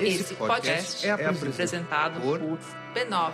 Esse 0.00 0.34
podcast 0.34 1.06
é 1.06 1.10
apresentado 1.10 2.20
por 2.22 2.40
b9.com.br. 2.94 3.28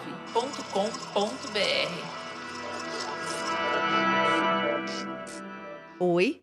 Oi, 6.00 6.40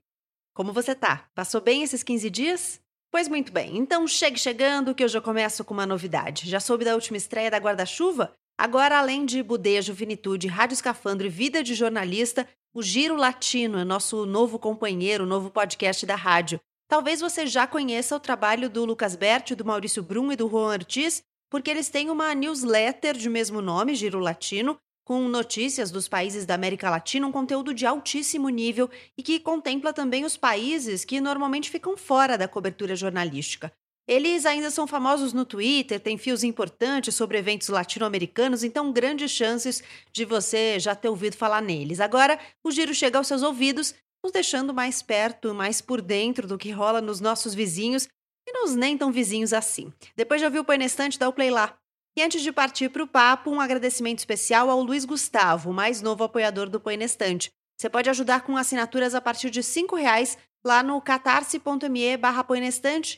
como 0.54 0.72
você 0.72 0.96
tá? 0.96 1.26
Passou 1.36 1.60
bem 1.60 1.84
esses 1.84 2.04
15 2.04 2.30
dias? 2.30 2.82
Pois 3.12 3.28
muito 3.28 3.52
bem, 3.52 3.78
então 3.78 4.08
chegue 4.08 4.40
chegando 4.40 4.96
que 4.96 5.04
eu 5.04 5.10
já 5.10 5.20
começo 5.20 5.66
com 5.66 5.74
uma 5.74 5.86
novidade. 5.86 6.50
Já 6.50 6.62
soube 6.62 6.86
da 6.86 6.96
última 6.96 7.18
estreia 7.18 7.52
da 7.52 7.58
Guarda-Chuva? 7.58 8.34
Agora, 8.58 8.98
além 8.98 9.26
de 9.26 9.44
Budejo, 9.44 9.94
Finitude, 9.94 10.48
Rádio 10.48 10.76
Escafandro 10.76 11.28
e 11.28 11.30
Vida 11.30 11.62
de 11.62 11.76
Jornalista, 11.76 12.48
o 12.74 12.82
Giro 12.82 13.18
Latino 13.18 13.78
é 13.80 13.84
nosso 13.84 14.26
novo 14.26 14.58
companheiro, 14.58 15.26
novo 15.26 15.50
podcast 15.50 16.06
da 16.06 16.16
rádio. 16.16 16.62
Talvez 16.92 17.22
você 17.22 17.48
já 17.48 17.66
conheça 17.66 18.18
o 18.18 18.20
trabalho 18.20 18.70
do 18.70 18.84
Lucas 18.84 19.16
Berti, 19.16 19.56
do 19.56 19.64
Maurício 19.64 20.04
Brum 20.04 20.30
e 20.30 20.36
do 20.36 20.50
Juan 20.50 20.74
Ortiz, 20.74 21.24
porque 21.50 21.72
eles 21.72 21.88
têm 21.88 22.10
uma 22.10 22.36
newsletter 22.36 23.16
de 23.16 23.30
mesmo 23.30 23.62
nome, 23.62 23.96
Giro 23.96 24.20
Latino, 24.20 24.78
com 25.06 25.26
notícias 25.30 25.90
dos 25.90 26.10
países 26.10 26.46
da 26.46 26.54
América 26.54 26.90
Latina, 26.90 27.26
um 27.26 27.32
conteúdo 27.32 27.74
de 27.74 27.86
altíssimo 27.86 28.50
nível 28.50 28.90
e 29.18 29.24
que 29.24 29.40
contempla 29.40 29.94
também 29.94 30.26
os 30.26 30.36
países 30.36 31.06
que 31.06 31.22
normalmente 31.22 31.70
ficam 31.70 31.96
fora 31.96 32.38
da 32.38 32.46
cobertura 32.46 32.94
jornalística. 32.94 33.72
Eles 34.06 34.46
ainda 34.46 34.70
são 34.70 34.86
famosos 34.86 35.32
no 35.32 35.46
Twitter, 35.46 35.98
têm 35.98 36.18
fios 36.18 36.44
importantes 36.44 37.16
sobre 37.16 37.38
eventos 37.38 37.70
latino-americanos, 37.70 38.66
então 38.66 38.92
grandes 38.92 39.32
chances 39.32 39.82
de 40.12 40.26
você 40.26 40.78
já 40.78 40.94
ter 40.94 41.08
ouvido 41.08 41.38
falar 41.38 41.62
neles. 41.62 42.02
Agora, 42.02 42.38
o 42.62 42.70
giro 42.70 42.94
chega 42.94 43.18
aos 43.18 43.28
seus 43.28 43.44
ouvidos, 43.44 43.96
nos 44.24 44.32
deixando 44.32 44.74
mais 44.74 45.02
perto, 45.02 45.54
mais 45.54 45.82
por 45.82 46.02
dentro 46.02 46.48
do 46.48 46.58
que 46.58 46.72
rola 46.72 47.02
nos 47.02 47.20
nossos 47.20 47.54
vizinhos 47.54 48.08
e 48.48 48.54
nos 48.54 48.76
nem 48.76 48.98
tão 48.98 49.12
vizinhos 49.12 49.54
assim. 49.54 49.92
Depois 50.16 50.40
de 50.40 50.46
ouvir 50.46 50.60
o 50.60 50.66
Painestante, 50.66 51.20
dá 51.20 51.28
o 51.28 51.34
play 51.34 51.50
lá. 51.50 51.76
E 52.16 52.22
antes 52.22 52.42
de 52.42 52.52
partir 52.52 52.90
para 52.90 53.04
o 53.04 53.08
papo, 53.08 53.50
um 53.50 53.62
agradecimento 53.62 54.20
especial 54.20 54.70
ao 54.70 54.82
Luiz 54.82 55.06
Gustavo, 55.06 55.70
o 55.70 55.74
mais 55.74 56.02
novo 56.02 56.24
apoiador 56.24 56.70
do 56.70 56.80
Painestante. 56.80 57.50
Você 57.80 57.90
pode 57.90 58.10
ajudar 58.10 58.42
com 58.42 58.58
assinaturas 58.58 59.16
a 59.16 59.22
partir 59.22 59.50
de 59.50 59.62
R$ 59.62 59.88
reais 59.98 60.38
lá 60.64 60.84
no 60.84 61.02
catarse.me 61.02 62.18
barra 62.18 62.46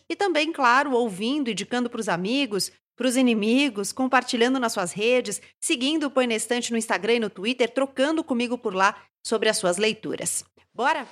e 0.09 0.15
também, 0.15 0.53
claro, 0.53 0.93
ouvindo, 0.93 1.49
indicando 1.49 1.89
para 1.89 1.99
os 1.99 2.07
amigos, 2.07 2.71
para 2.95 3.07
os 3.07 3.17
inimigos, 3.17 3.91
compartilhando 3.91 4.59
nas 4.59 4.71
suas 4.71 4.93
redes, 4.93 5.41
seguindo 5.59 6.05
o 6.05 6.11
Poinestante 6.11 6.71
no 6.71 6.77
Instagram 6.77 7.15
e 7.15 7.19
no 7.19 7.29
Twitter, 7.29 7.69
trocando 7.69 8.23
comigo 8.23 8.57
por 8.57 8.73
lá 8.73 8.95
sobre 9.25 9.49
as 9.49 9.57
suas 9.57 9.77
leituras. 9.77 10.45
Bora? 10.75 11.07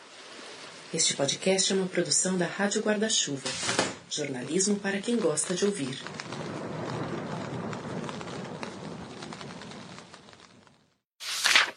Este 0.91 1.15
podcast 1.15 1.71
é 1.71 1.75
uma 1.75 1.85
produção 1.85 2.35
da 2.35 2.47
Rádio 2.47 2.81
Guarda-Chuva. 2.81 3.47
Jornalismo 4.09 4.79
para 4.79 4.99
quem 4.99 5.15
gosta 5.15 5.53
de 5.53 5.63
ouvir. 5.65 5.99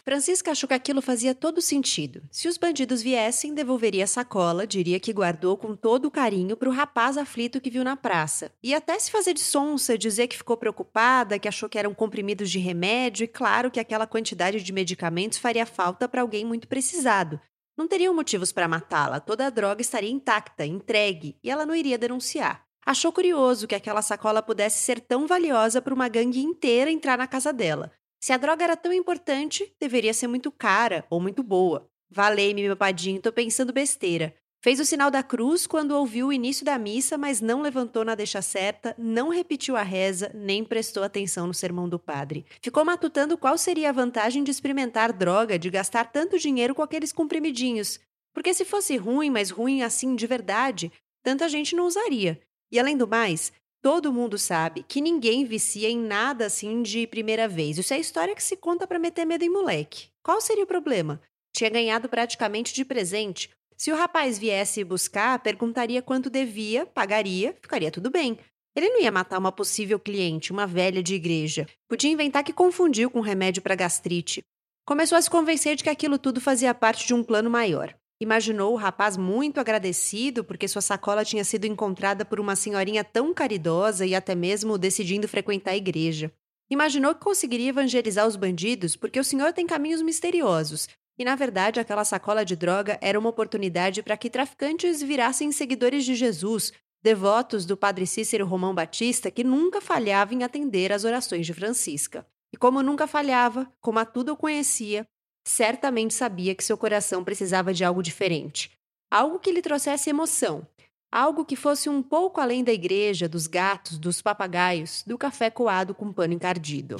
Francisca 0.03 0.49
achou 0.49 0.67
que 0.67 0.73
aquilo 0.73 0.99
fazia 0.99 1.35
todo 1.35 1.61
sentido. 1.61 2.23
Se 2.31 2.47
os 2.47 2.57
bandidos 2.57 3.03
viessem, 3.03 3.53
devolveria 3.53 4.05
a 4.05 4.07
sacola, 4.07 4.65
diria 4.65 4.99
que 4.99 5.13
guardou 5.13 5.55
com 5.55 5.75
todo 5.75 6.05
o 6.05 6.11
carinho 6.11 6.57
para 6.57 6.69
o 6.69 6.71
rapaz 6.71 7.19
aflito 7.19 7.61
que 7.61 7.69
viu 7.69 7.83
na 7.83 7.95
praça. 7.95 8.51
E 8.63 8.73
até 8.73 8.97
se 8.97 9.11
fazer 9.11 9.35
de 9.35 9.41
sonsa, 9.41 9.95
dizer 9.95 10.27
que 10.27 10.37
ficou 10.37 10.57
preocupada, 10.57 11.37
que 11.37 11.47
achou 11.47 11.69
que 11.69 11.77
eram 11.77 11.93
comprimidos 11.93 12.49
de 12.49 12.57
remédio, 12.57 13.25
e 13.25 13.27
claro 13.27 13.69
que 13.69 13.79
aquela 13.79 14.07
quantidade 14.07 14.63
de 14.63 14.73
medicamentos 14.73 15.37
faria 15.37 15.67
falta 15.67 16.07
para 16.07 16.23
alguém 16.23 16.43
muito 16.43 16.67
precisado. 16.67 17.39
Não 17.77 17.87
teriam 17.87 18.13
motivos 18.13 18.51
para 18.51 18.67
matá-la, 18.67 19.19
toda 19.19 19.45
a 19.45 19.49
droga 19.49 19.81
estaria 19.81 20.09
intacta, 20.09 20.65
entregue, 20.65 21.37
e 21.43 21.51
ela 21.51 21.65
não 21.65 21.75
iria 21.75 21.97
denunciar. 21.97 22.65
Achou 22.85 23.11
curioso 23.11 23.67
que 23.67 23.75
aquela 23.75 24.01
sacola 24.01 24.41
pudesse 24.41 24.77
ser 24.77 24.99
tão 25.01 25.27
valiosa 25.27 25.81
para 25.81 25.93
uma 25.93 26.07
gangue 26.07 26.39
inteira 26.39 26.91
entrar 26.91 27.17
na 27.17 27.27
casa 27.27 27.51
dela. 27.51 27.91
Se 28.21 28.31
a 28.31 28.37
droga 28.37 28.63
era 28.63 28.77
tão 28.77 28.93
importante, 28.93 29.75
deveria 29.79 30.13
ser 30.13 30.27
muito 30.27 30.51
cara 30.51 31.05
ou 31.09 31.19
muito 31.19 31.43
boa. 31.43 31.89
Valei-me, 32.09 32.61
meu 32.61 32.77
padinho, 32.77 33.21
tô 33.21 33.31
pensando 33.31 33.73
besteira. 33.73 34.35
Fez 34.65 34.79
o 34.79 34.83
sinal 34.83 35.11
da 35.11 35.21
cruz 35.21 35.67
quando 35.67 35.91
ouviu 35.91 36.29
o 36.29 36.33
início 36.33 36.65
da 36.65 36.75
missa, 36.79 37.19
mas 37.19 37.39
não 37.39 37.61
levantou 37.61 38.03
na 38.03 38.15
deixa 38.15 38.41
certa, 38.41 38.95
não 38.97 39.29
repetiu 39.29 39.77
a 39.77 39.83
reza, 39.83 40.31
nem 40.33 40.63
prestou 40.63 41.03
atenção 41.03 41.45
no 41.45 41.53
sermão 41.53 41.87
do 41.87 41.99
padre. 41.99 42.47
Ficou 42.63 42.83
matutando 42.83 43.37
qual 43.37 43.59
seria 43.59 43.89
a 43.89 43.93
vantagem 43.93 44.43
de 44.43 44.49
experimentar 44.49 45.13
droga, 45.13 45.59
de 45.59 45.69
gastar 45.69 46.05
tanto 46.05 46.39
dinheiro 46.39 46.73
com 46.73 46.81
aqueles 46.81 47.13
comprimidinhos. 47.13 47.99
Porque 48.33 48.55
se 48.55 48.65
fosse 48.65 48.97
ruim, 48.97 49.29
mas 49.29 49.51
ruim 49.51 49.83
assim 49.83 50.15
de 50.15 50.25
verdade, 50.25 50.91
tanta 51.21 51.47
gente 51.47 51.75
não 51.75 51.85
usaria. 51.85 52.41
E 52.71 52.79
além 52.79 52.97
do 52.97 53.07
mais, 53.07 53.53
Todo 53.83 54.11
mundo 54.11 54.35
sabe 54.35 54.81
que 54.81 54.99
ninguém 54.99 55.45
vicia 55.45 55.87
em 55.87 55.99
nada 55.99 56.47
assim 56.47 56.81
de 56.81 57.05
primeira 57.05 57.47
vez. 57.47 57.77
Isso 57.77 57.93
é 57.93 57.99
história 57.99 58.33
que 58.33 58.41
se 58.41 58.57
conta 58.57 58.87
para 58.87 58.97
meter 58.97 59.25
medo 59.25 59.43
em 59.43 59.49
moleque. 59.49 60.07
Qual 60.23 60.41
seria 60.41 60.63
o 60.63 60.67
problema? 60.67 61.21
Tinha 61.55 61.69
ganhado 61.69 62.09
praticamente 62.09 62.73
de 62.73 62.83
presente. 62.83 63.51
Se 63.77 63.91
o 63.91 63.95
rapaz 63.95 64.39
viesse 64.39 64.83
buscar, 64.83 65.39
perguntaria 65.39 66.01
quanto 66.01 66.29
devia, 66.29 66.85
pagaria, 66.85 67.55
ficaria 67.61 67.91
tudo 67.91 68.09
bem. 68.09 68.37
Ele 68.75 68.89
não 68.89 69.01
ia 69.01 69.11
matar 69.11 69.37
uma 69.37 69.51
possível 69.51 69.99
cliente, 69.99 70.51
uma 70.51 70.65
velha 70.65 71.03
de 71.03 71.15
igreja. 71.15 71.65
Podia 71.87 72.11
inventar 72.11 72.43
que 72.43 72.53
confundiu 72.53 73.09
com 73.09 73.21
remédio 73.21 73.61
para 73.61 73.75
gastrite. 73.75 74.43
Começou 74.85 75.17
a 75.17 75.21
se 75.21 75.29
convencer 75.29 75.75
de 75.75 75.83
que 75.83 75.89
aquilo 75.89 76.17
tudo 76.17 76.39
fazia 76.39 76.73
parte 76.73 77.07
de 77.07 77.13
um 77.13 77.23
plano 77.23 77.49
maior. 77.49 77.95
Imaginou 78.19 78.73
o 78.73 78.77
rapaz 78.77 79.17
muito 79.17 79.59
agradecido 79.59 80.43
porque 80.43 80.67
sua 80.67 80.81
sacola 80.81 81.25
tinha 81.25 81.43
sido 81.43 81.65
encontrada 81.65 82.23
por 82.23 82.39
uma 82.39 82.55
senhorinha 82.55 83.03
tão 83.03 83.33
caridosa 83.33 84.05
e 84.05 84.15
até 84.15 84.33
mesmo 84.35 84.77
decidindo 84.77 85.27
frequentar 85.27 85.71
a 85.71 85.77
igreja. 85.77 86.31
Imaginou 86.69 87.13
que 87.13 87.21
conseguiria 87.21 87.69
evangelizar 87.69 88.25
os 88.25 88.35
bandidos 88.35 88.95
porque 88.95 89.19
o 89.19 89.23
senhor 89.23 89.51
tem 89.53 89.67
caminhos 89.67 90.01
misteriosos. 90.01 90.87
E 91.17 91.23
na 91.23 91.35
verdade, 91.35 91.79
aquela 91.79 92.03
sacola 92.03 92.43
de 92.43 92.55
droga 92.55 92.97
era 93.01 93.17
uma 93.17 93.29
oportunidade 93.29 94.03
para 94.03 94.17
que 94.17 94.29
traficantes 94.29 95.01
virassem 95.01 95.51
seguidores 95.51 96.03
de 96.03 96.13
Jesus, 96.13 96.73
devotos 97.01 97.65
do 97.65 97.77
padre 97.77 98.05
Cícero 98.05 98.45
Romão 98.45 98.75
Batista, 98.75 99.31
que 99.31 99.43
nunca 99.43 99.79
falhava 99.79 100.33
em 100.33 100.43
atender 100.43 100.91
às 100.91 101.03
orações 101.05 101.45
de 101.45 101.53
Francisca. 101.53 102.25
E 102.53 102.57
como 102.57 102.81
nunca 102.81 103.07
falhava, 103.07 103.71
como 103.79 103.99
a 103.99 104.05
tudo 104.05 104.33
o 104.33 104.37
conhecia, 104.37 105.05
certamente 105.47 106.13
sabia 106.13 106.55
que 106.55 106.63
seu 106.63 106.77
coração 106.77 107.23
precisava 107.23 107.73
de 107.73 107.85
algo 107.85 108.01
diferente, 108.01 108.71
algo 109.11 109.39
que 109.39 109.51
lhe 109.51 109.61
trouxesse 109.61 110.09
emoção, 110.09 110.67
algo 111.11 111.45
que 111.45 111.55
fosse 111.55 111.87
um 111.87 112.01
pouco 112.01 112.41
além 112.41 112.63
da 112.63 112.73
igreja, 112.73 113.29
dos 113.29 113.47
gatos, 113.47 113.97
dos 113.97 114.21
papagaios, 114.21 115.03
do 115.05 115.17
café 115.17 115.49
coado 115.49 115.93
com 115.93 116.11
pano 116.11 116.33
encardido. 116.33 116.97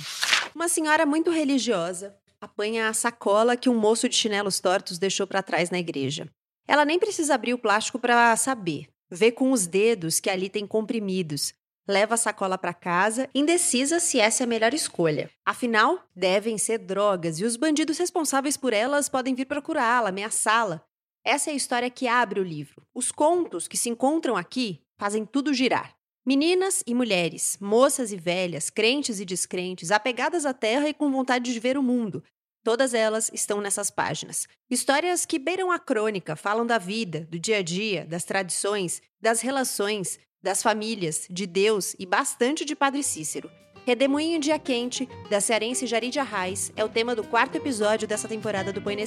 Uma 0.54 0.70
senhora 0.70 1.06
muito 1.06 1.32
religiosa 1.32 2.16
apanha 2.40 2.90
a 2.90 2.94
sacola 2.94 3.58
que 3.58 3.70
um 3.70 3.78
moço 3.78 4.08
de 4.08 4.16
chinelos 4.16 4.60
tortos 4.60 4.98
deixou 4.98 5.26
para 5.26 5.44
trás 5.44 5.70
na 5.70 5.80
igreja. 5.80 6.30
Ela 6.68 6.86
nem 6.86 7.00
precisa 7.00 7.36
abrir 7.36 7.54
o 7.54 7.60
plástico 7.60 8.00
para 8.00 8.36
saber. 8.36 8.88
Vê 9.10 9.32
com 9.32 9.52
os 9.52 9.68
dedos 9.68 10.20
que 10.20 10.30
ali 10.30 10.50
tem 10.50 10.66
comprimidos, 10.66 11.54
leva 11.88 12.16
a 12.16 12.18
sacola 12.18 12.58
para 12.58 12.74
casa, 12.74 13.30
indecisa 13.36 14.00
se 14.00 14.20
essa 14.20 14.44
é 14.44 14.46
a 14.46 14.48
melhor 14.48 14.74
escolha. 14.74 15.30
Afinal, 15.46 16.04
devem 16.16 16.58
ser 16.58 16.80
drogas 16.80 17.40
e 17.40 17.46
os 17.46 17.56
bandidos 17.56 17.98
responsáveis 17.98 18.58
por 18.58 18.74
elas 18.74 19.08
podem 19.08 19.36
vir 19.36 19.46
procurá-la, 19.46 20.10
ameaçá-la. 20.10 20.84
Essa 21.24 21.50
é 21.50 21.54
a 21.54 21.56
história 21.56 21.90
que 21.90 22.08
abre 22.08 22.40
o 22.40 22.44
livro. 22.44 22.86
Os 22.94 23.12
contos 23.12 23.68
que 23.68 23.78
se 23.78 23.90
encontram 23.90 24.36
aqui 24.36 24.82
fazem 24.98 25.26
tudo 25.26 25.54
girar. 25.54 25.96
Meninas 26.28 26.84
e 26.88 26.96
mulheres, 26.96 27.56
moças 27.62 28.12
e 28.12 28.18
velhas, 28.18 28.72
crentes 28.72 29.20
e 29.20 29.26
descrentes, 29.26 29.92
apegadas 29.92 30.44
à 30.44 30.56
terra 30.56 30.90
e 30.90 30.94
com 30.94 31.12
vontade 31.12 31.54
de 31.54 31.60
ver 31.60 31.78
o 31.78 31.84
mundo. 31.84 32.24
Todas 32.64 32.96
elas 32.96 33.30
estão 33.32 33.62
nessas 33.62 33.92
páginas. 33.92 34.48
Histórias 34.68 35.24
que 35.24 35.38
beiram 35.38 35.72
a 35.72 35.78
crônica, 35.78 36.36
falam 36.36 36.66
da 36.66 36.80
vida, 36.80 37.28
do 37.30 37.38
dia 37.38 37.58
a 37.58 37.62
dia, 37.62 38.08
das 38.08 38.24
tradições, 38.24 39.04
das 39.22 39.42
relações, 39.42 40.18
das 40.42 40.64
famílias, 40.64 41.28
de 41.30 41.46
Deus 41.46 41.96
e 42.00 42.08
bastante 42.08 42.66
de 42.66 42.76
Padre 42.76 43.04
Cícero. 43.04 43.52
Redemoinho 43.86 44.38
em 44.38 44.40
Dia 44.40 44.58
Quente, 44.58 45.08
da 45.30 45.40
cearense 45.40 45.86
Jaridia 45.86 46.24
Reis, 46.24 46.72
é 46.76 46.84
o 46.84 46.90
tema 46.90 47.16
do 47.16 47.24
quarto 47.24 47.56
episódio 47.56 48.08
dessa 48.08 48.28
temporada 48.28 48.74
do 48.74 48.82
Põe 48.82 48.98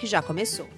que 0.00 0.08
já 0.08 0.20
começou. 0.20 0.68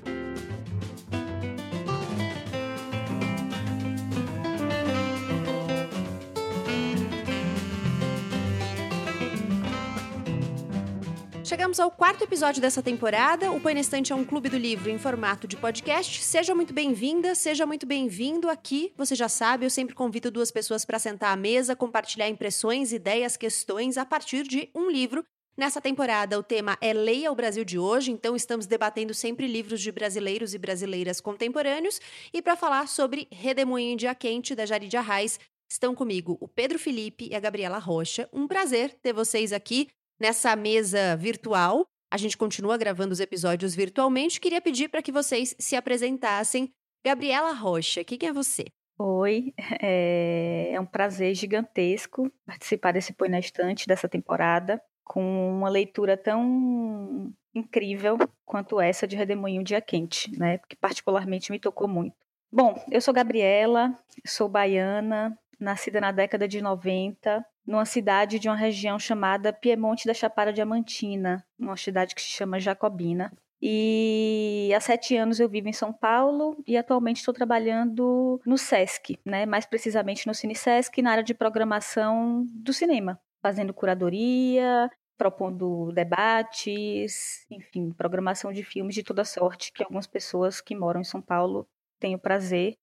Chegamos 11.51 11.81
ao 11.81 11.91
quarto 11.91 12.23
episódio 12.23 12.63
dessa 12.63 12.81
temporada. 12.81 13.51
O 13.51 13.61
Põe 13.61 13.77
Estante 13.81 14.13
é 14.13 14.15
um 14.15 14.25
clube 14.25 14.49
do 14.49 14.57
livro 14.57 14.89
em 14.89 15.01
formato 15.01 15.49
de 15.49 15.57
podcast. 15.57 16.23
Seja 16.23 16.55
muito 16.55 16.73
bem-vinda, 16.73 17.35
seja 17.35 17.67
muito 17.67 17.85
bem-vindo 17.85 18.49
aqui. 18.49 18.93
Você 18.97 19.17
já 19.17 19.29
sabe, 19.29 19.67
eu 19.67 19.71
sempre 19.71 19.93
convido 19.93 20.31
duas 20.31 20.53
pessoas 20.53 20.85
para 20.85 21.01
sentar 21.01 21.33
à 21.33 21.37
mesa, 21.37 21.75
compartilhar 21.75 22.29
impressões, 22.29 22.93
ideias, 22.93 23.37
questões 23.37 23.99
a 23.99 24.07
partir 24.07 24.45
de 24.45 24.71
um 24.73 24.89
livro 24.89 25.25
Nessa 25.57 25.81
temporada, 25.81 26.39
o 26.39 26.43
tema 26.43 26.79
é 26.81 26.93
Leia 26.93 27.33
o 27.33 27.35
Brasil 27.35 27.65
de 27.65 27.79
hoje, 27.81 28.13
então 28.13 28.37
estamos 28.37 28.65
debatendo 28.67 29.13
sempre 29.13 29.49
livros 29.49 29.81
de 29.81 29.91
brasileiros 29.91 30.55
e 30.55 30.59
brasileiras 30.59 31.21
contemporâneos. 31.21 32.01
E 32.33 32.41
para 32.41 32.55
falar 32.55 32.87
sobre 32.87 33.27
Redemoinho 33.33 33.93
em 33.95 33.97
Dia 33.97 34.15
Quente, 34.15 34.55
da 34.55 34.65
Jaridia 34.65 35.01
Arraes, 35.01 35.41
estão 35.69 35.97
comigo 35.97 36.39
o 36.41 36.47
Pedro 36.47 36.79
Felipe 36.79 37.29
e 37.29 37.35
a 37.35 37.41
Gabriela 37.41 37.79
Rocha. 37.79 38.29
Um 38.33 38.47
prazer 38.47 38.95
ter 39.03 39.13
vocês 39.13 39.53
aqui 39.53 39.89
nessa 40.21 40.55
mesa 40.55 41.17
virtual. 41.17 41.87
A 42.13 42.17
gente 42.17 42.37
continua 42.37 42.77
gravando 42.77 43.13
os 43.13 43.21
episódios 43.21 43.75
virtualmente. 43.75 44.41
Queria 44.41 44.61
pedir 44.61 44.89
para 44.89 45.03
que 45.03 45.13
vocês 45.13 45.55
se 45.59 45.75
apresentassem. 45.75 46.73
Gabriela 47.05 47.53
Rocha, 47.53 48.05
quem 48.05 48.19
é 48.29 48.33
você? 48.33 48.67
Oi, 48.99 49.55
é, 49.81 50.73
é 50.73 50.81
um 50.81 50.85
prazer 50.85 51.35
gigantesco 51.35 52.31
participar 52.45 52.93
desse 52.93 53.15
Põe 53.15 53.31
na 53.31 53.39
Estante 53.39 53.87
dessa 53.87 54.09
temporada, 54.09 54.83
com 55.03 55.23
uma 55.57 55.71
leitura 55.71 56.17
tão 56.17 57.33
incrível 57.55 58.19
quanto 58.45 58.81
essa 58.81 59.07
de 59.07 59.17
Redemoinho 59.17 59.65
Dia 59.65 59.81
Quente, 59.81 60.31
né? 60.39 60.59
Que 60.69 60.77
particularmente 60.77 61.51
me 61.51 61.59
tocou 61.59 61.89
muito. 61.89 62.15
Bom, 62.53 62.75
eu 62.91 63.01
sou 63.01 63.15
Gabriela, 63.15 63.99
sou 64.27 64.49
baiana, 64.49 65.39
nascida 65.59 66.01
na 66.01 66.13
década 66.13 66.47
de 66.47 66.61
90, 66.61 67.45
numa 67.71 67.85
cidade 67.85 68.41
de 68.41 68.49
uma 68.49 68.57
região 68.57 68.99
chamada 68.99 69.53
Piemonte 69.53 70.05
da 70.05 70.13
Chapada 70.13 70.53
Diamantina, 70.53 71.47
uma 71.57 71.77
cidade 71.77 72.17
que 72.17 72.21
se 72.21 72.27
chama 72.27 72.59
Jacobina. 72.59 73.33
E 73.63 74.73
há 74.75 74.81
sete 74.81 75.17
anos 75.17 75.39
eu 75.39 75.49
vivo 75.49 75.69
em 75.69 75.73
São 75.73 75.93
Paulo 75.93 76.61
e 76.67 76.77
atualmente 76.77 77.19
estou 77.19 77.33
trabalhando 77.33 78.41
no 78.45 78.59
SESC, 78.59 79.21
né? 79.25 79.47
mais 79.47 79.67
precisamente 79.67 80.27
no 80.27 80.35
Cine 80.35 80.57
SESC, 80.57 81.01
na 81.01 81.13
área 81.13 81.23
de 81.23 81.33
programação 81.33 82.45
do 82.49 82.73
cinema, 82.73 83.21
fazendo 83.41 83.73
curadoria, 83.73 84.91
propondo 85.17 85.93
debates, 85.93 87.47
enfim, 87.51 87.93
programação 87.93 88.53
de 88.53 88.65
filmes 88.65 88.97
de 88.97 89.05
toda 89.05 89.25
sorte 89.25 89.71
que 89.73 89.85
algumas 89.85 90.09
pessoas 90.09 90.61
que 90.61 90.75
moram 90.75 91.03
em 91.03 91.05
São 91.05 91.23
Paulo 91.23 91.69
têm 92.01 92.17
o 92.17 92.19
prazer 92.19 92.75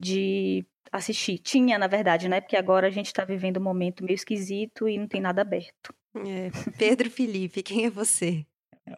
de 0.00 0.64
assistir. 0.90 1.38
Tinha, 1.38 1.78
na 1.78 1.86
verdade, 1.86 2.28
né? 2.28 2.40
Porque 2.40 2.56
agora 2.56 2.86
a 2.86 2.90
gente 2.90 3.06
está 3.06 3.24
vivendo 3.24 3.58
um 3.58 3.62
momento 3.62 4.04
meio 4.04 4.14
esquisito 4.14 4.88
e 4.88 4.98
não 4.98 5.06
tem 5.06 5.20
nada 5.20 5.42
aberto. 5.42 5.94
É. 6.14 6.50
Pedro 6.76 7.10
Felipe, 7.10 7.62
quem 7.62 7.84
é 7.86 7.90
você? 7.90 8.44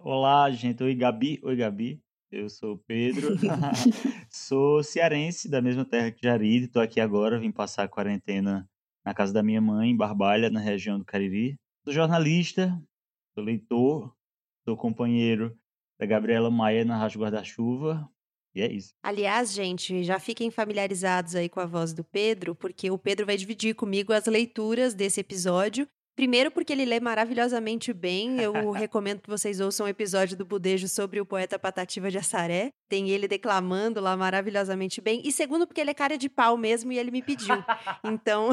Olá, 0.01 0.51
gente. 0.51 0.83
Oi, 0.83 0.95
Gabi. 0.95 1.41
Oi, 1.43 1.57
Gabi. 1.57 2.01
Eu 2.31 2.49
sou 2.49 2.75
o 2.75 2.79
Pedro. 2.79 3.37
sou 4.31 4.83
cearense, 4.83 5.51
da 5.51 5.61
mesma 5.61 5.85
terra 5.85 6.11
que 6.11 6.23
Jaride. 6.23 6.67
Estou 6.67 6.81
aqui 6.81 7.01
agora, 7.01 7.39
vim 7.39 7.53
passar 7.53 7.85
a 7.85 7.89
quarentena 7.89 8.69
na 9.05 9.13
casa 9.13 9.33
da 9.33 9.43
minha 9.43 9.61
mãe, 9.61 9.91
em 9.91 9.97
Barbalha, 9.97 10.49
na 10.49 10.61
região 10.61 10.99
do 10.99 11.05
Cariri. 11.05 11.57
Sou 11.85 11.93
jornalista, 11.93 12.81
sou 13.35 13.45
leitor, 13.45 14.15
sou 14.65 14.77
companheiro 14.77 15.57
da 15.99 16.07
Gabriela 16.07 16.51
Maia 16.51 16.85
na 16.85 16.97
Rádio 16.97 17.21
Guarda-Chuva, 17.21 18.09
e 18.55 18.61
é 18.61 18.71
isso. 18.71 18.95
Aliás, 19.03 19.53
gente, 19.53 20.05
já 20.05 20.19
fiquem 20.19 20.51
familiarizados 20.51 21.35
aí 21.35 21.49
com 21.49 21.61
a 21.61 21.67
voz 21.67 21.93
do 21.93 22.05
Pedro, 22.05 22.55
porque 22.55 22.91
o 22.91 22.99
Pedro 22.99 23.27
vai 23.27 23.37
dividir 23.37 23.75
comigo 23.75 24.13
as 24.13 24.27
leituras 24.27 24.95
desse 24.95 25.21
episódio. 25.21 25.89
Primeiro, 26.15 26.51
porque 26.51 26.73
ele 26.73 26.85
lê 26.85 27.01
maravilhosamente 27.01 27.93
bem. 27.93 28.39
Eu 28.39 28.71
recomendo 28.71 29.23
que 29.23 29.31
vocês 29.31 29.61
ouçam 29.61 29.87
um 29.87 29.89
episódio 29.89 30.37
do 30.37 30.45
Budejo 30.45 30.87
sobre 30.87 31.21
o 31.21 31.27
poeta 31.27 31.59
Patativa 31.59 32.11
de 32.11 32.19
Assaré. 32.19 32.71
Tem 32.93 33.09
ele 33.09 33.27
declamando 33.27 34.03
lá 34.03 34.15
maravilhosamente 34.19 35.01
bem. 35.01 35.23
E 35.25 35.33
segundo, 35.33 35.67
porque 35.67 35.81
ele 35.81 35.89
é 35.89 35.95
cara 35.95 36.19
de 36.19 36.29
pau 36.29 36.59
mesmo 36.59 36.93
e 36.93 36.99
ele 36.99 37.11
me 37.11 37.23
pediu. 37.23 37.65
Então. 38.05 38.51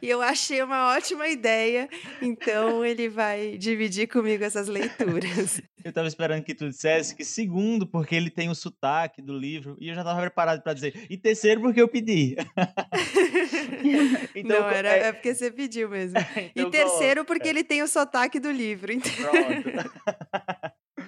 e 0.00 0.06
eu 0.08 0.22
achei 0.22 0.62
uma 0.62 0.94
ótima 0.94 1.26
ideia, 1.26 1.88
então 2.22 2.84
ele 2.84 3.08
vai 3.08 3.58
dividir 3.58 4.06
comigo 4.06 4.44
essas 4.44 4.68
leituras. 4.68 5.60
Eu 5.82 5.88
estava 5.88 6.06
esperando 6.06 6.44
que 6.44 6.54
tu 6.54 6.68
dissesse 6.68 7.16
que 7.16 7.24
segundo, 7.24 7.88
porque 7.88 8.14
ele 8.14 8.30
tem 8.30 8.48
o 8.48 8.54
sotaque 8.54 9.20
do 9.20 9.36
livro, 9.36 9.76
e 9.80 9.88
eu 9.88 9.94
já 9.96 10.02
estava 10.02 10.20
preparado 10.20 10.62
para 10.62 10.74
dizer, 10.74 11.06
e 11.10 11.18
terceiro, 11.18 11.60
porque 11.60 11.82
eu 11.82 11.88
pedi. 11.88 12.36
então, 14.32 14.60
Não, 14.60 14.70
era, 14.70 14.90
é... 14.90 14.98
é 15.08 15.12
porque 15.12 15.34
você 15.34 15.50
pediu 15.50 15.88
mesmo. 15.88 16.20
então, 16.54 16.68
e 16.68 16.70
terceiro, 16.70 17.24
porque 17.24 17.48
ele 17.48 17.64
tem 17.64 17.82
o 17.82 17.88
sotaque 17.88 18.38
do 18.38 18.52
livro. 18.52 18.92
Então... 18.92 19.10
Pronto. 19.12 19.90